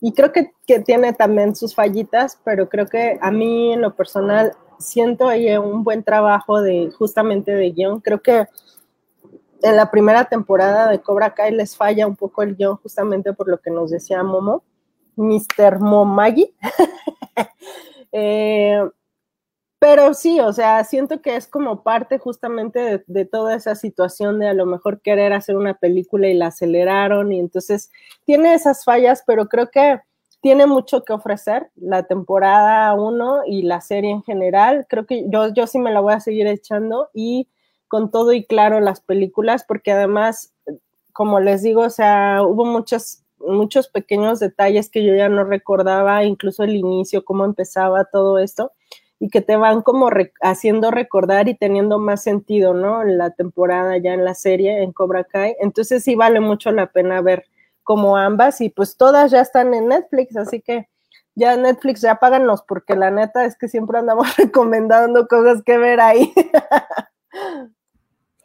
y 0.01 0.13
creo 0.13 0.31
que, 0.31 0.51
que, 0.65 0.79
tiene 0.79 1.13
también 1.13 1.55
sus 1.55 1.75
fallitas, 1.75 2.39
pero 2.43 2.69
creo 2.69 2.87
que 2.87 3.19
a 3.21 3.29
mí 3.29 3.71
en 3.73 3.81
lo 3.81 3.95
personal 3.95 4.53
siento 4.79 5.27
ahí 5.27 5.55
un 5.57 5.83
buen 5.83 6.03
trabajo 6.03 6.59
de 6.63 6.89
justamente 6.97 7.51
de 7.51 7.69
guion. 7.69 8.01
Creo 8.01 8.19
que 8.19 8.47
en 9.61 9.75
la 9.75 9.91
primera 9.91 10.25
temporada 10.25 10.89
de 10.89 11.01
Cobra 11.01 11.35
Kai 11.35 11.51
les 11.51 11.77
falla 11.77 12.07
un 12.07 12.15
poco 12.15 12.41
el 12.41 12.55
guion 12.55 12.77
justamente 12.77 13.31
por 13.33 13.47
lo 13.47 13.59
que 13.59 13.69
nos 13.69 13.91
decía 13.91 14.23
Momo 14.23 14.63
Mr. 15.17 15.79
Momagi. 15.79 16.55
Eh, 18.13 18.79
pero 19.79 20.13
sí, 20.15 20.39
o 20.39 20.51
sea, 20.53 20.83
siento 20.83 21.21
que 21.21 21.35
es 21.35 21.47
como 21.47 21.83
parte 21.83 22.17
justamente 22.17 23.03
de, 23.05 23.25
toda 23.25 23.55
esa 23.55 23.75
situación 23.75 24.39
de 24.39 24.47
a 24.47 24.53
lo 24.53 24.65
mejor 24.65 25.01
querer 25.01 25.33
hacer 25.33 25.55
una 25.55 25.75
película 25.75 26.27
y 26.27 26.33
la 26.33 26.47
aceleraron 26.47 27.31
y 27.31 27.39
entonces 27.39 27.91
tiene 28.25 28.55
esas 28.55 28.83
fallas, 28.85 29.23
pero 29.27 29.47
creo 29.47 29.69
que 29.69 29.99
tiene 30.41 30.65
mucho 30.65 31.03
que 31.03 31.13
ofrecer 31.13 31.69
la 31.75 32.03
temporada 32.03 32.93
1 32.95 33.41
y 33.45 33.63
la 33.63 33.81
serie 33.81 34.11
en 34.11 34.23
general. 34.23 34.87
Creo 34.89 35.05
que 35.05 35.25
yo, 35.29 35.53
yo 35.53 35.67
sí 35.67 35.77
me 35.79 35.91
la 35.91 35.99
voy 35.99 36.13
a 36.13 36.21
seguir 36.21 36.47
echando 36.47 37.09
y 37.13 37.49
con 37.87 38.09
todo 38.11 38.33
y 38.33 38.45
claro 38.45 38.79
las 38.79 39.01
películas, 39.01 39.63
porque 39.67 39.91
además, 39.91 40.53
como 41.13 41.39
les 41.39 41.61
digo, 41.61 41.81
o 41.83 41.89
sea, 41.89 42.41
hubo 42.43 42.65
muchas 42.65 43.25
muchos 43.39 43.87
pequeños 43.87 44.39
detalles 44.39 44.89
que 44.89 45.03
yo 45.03 45.15
ya 45.15 45.29
no 45.29 45.43
recordaba, 45.43 46.23
incluso 46.23 46.63
el 46.63 46.75
inicio, 46.75 47.25
cómo 47.25 47.45
empezaba 47.45 48.05
todo 48.05 48.39
esto, 48.39 48.71
y 49.19 49.29
que 49.29 49.41
te 49.41 49.57
van 49.57 49.81
como 49.81 50.09
haciendo 50.41 50.91
recordar 50.91 51.47
y 51.47 51.55
teniendo 51.55 51.99
más 51.99 52.23
sentido, 52.23 52.73
¿no? 52.73 53.01
En 53.01 53.17
la 53.17 53.31
temporada, 53.31 53.97
ya 53.97 54.13
en 54.13 54.25
la 54.25 54.35
serie, 54.35 54.83
en 54.83 54.91
Cobra 54.91 55.23
Kai. 55.23 55.55
Entonces 55.59 56.03
sí 56.03 56.15
vale 56.15 56.39
mucho 56.39 56.71
la 56.71 56.91
pena 56.91 57.21
ver 57.21 57.45
como 57.83 58.17
ambas, 58.17 58.61
y 58.61 58.69
pues 58.69 58.97
todas 58.97 59.31
ya 59.31 59.41
están 59.41 59.73
en 59.73 59.87
Netflix, 59.87 60.35
así 60.37 60.61
que 60.61 60.89
ya 61.35 61.55
Netflix, 61.55 62.01
ya 62.01 62.15
páganos, 62.15 62.63
porque 62.63 62.95
la 62.95 63.11
neta 63.11 63.45
es 63.45 63.55
que 63.57 63.67
siempre 63.67 63.99
andamos 63.99 64.27
recomendando 64.37 65.27
cosas 65.27 65.63
que 65.63 65.77
ver 65.77 66.01
ahí. 66.01 66.33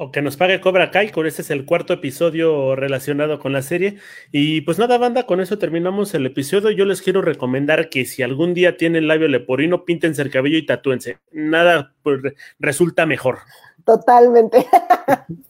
o 0.02 0.10
que 0.10 0.20
nos 0.20 0.36
pague 0.36 0.60
Cobra 0.60 0.90
Kai, 0.90 1.10
con 1.10 1.28
este 1.28 1.42
es 1.42 1.50
el 1.50 1.64
cuarto 1.64 1.92
episodio 1.92 2.74
relacionado 2.74 3.38
con 3.38 3.52
la 3.52 3.62
serie. 3.62 3.98
Y 4.32 4.62
pues 4.62 4.76
nada, 4.76 4.98
banda, 4.98 5.26
con 5.26 5.40
eso 5.40 5.58
terminamos 5.58 6.12
el 6.14 6.26
episodio. 6.26 6.72
Yo 6.72 6.84
les 6.84 7.02
quiero 7.02 7.22
recomendar 7.22 7.88
que 7.88 8.04
si 8.04 8.24
algún 8.24 8.52
día 8.52 8.76
tienen 8.76 9.06
labio 9.06 9.28
leporino, 9.28 9.84
píntense 9.84 10.22
el 10.22 10.30
cabello 10.30 10.58
y 10.58 10.66
tatúense. 10.66 11.18
Nada 11.30 11.94
pues, 12.02 12.20
resulta 12.58 13.06
mejor. 13.06 13.38
Totalmente. 13.84 14.66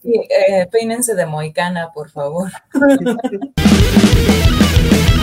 Sí, 0.02 0.14
eh, 0.14 0.66
peínense 0.72 1.14
de 1.14 1.26
moicana, 1.26 1.92
por 1.94 2.10
favor. 2.10 2.50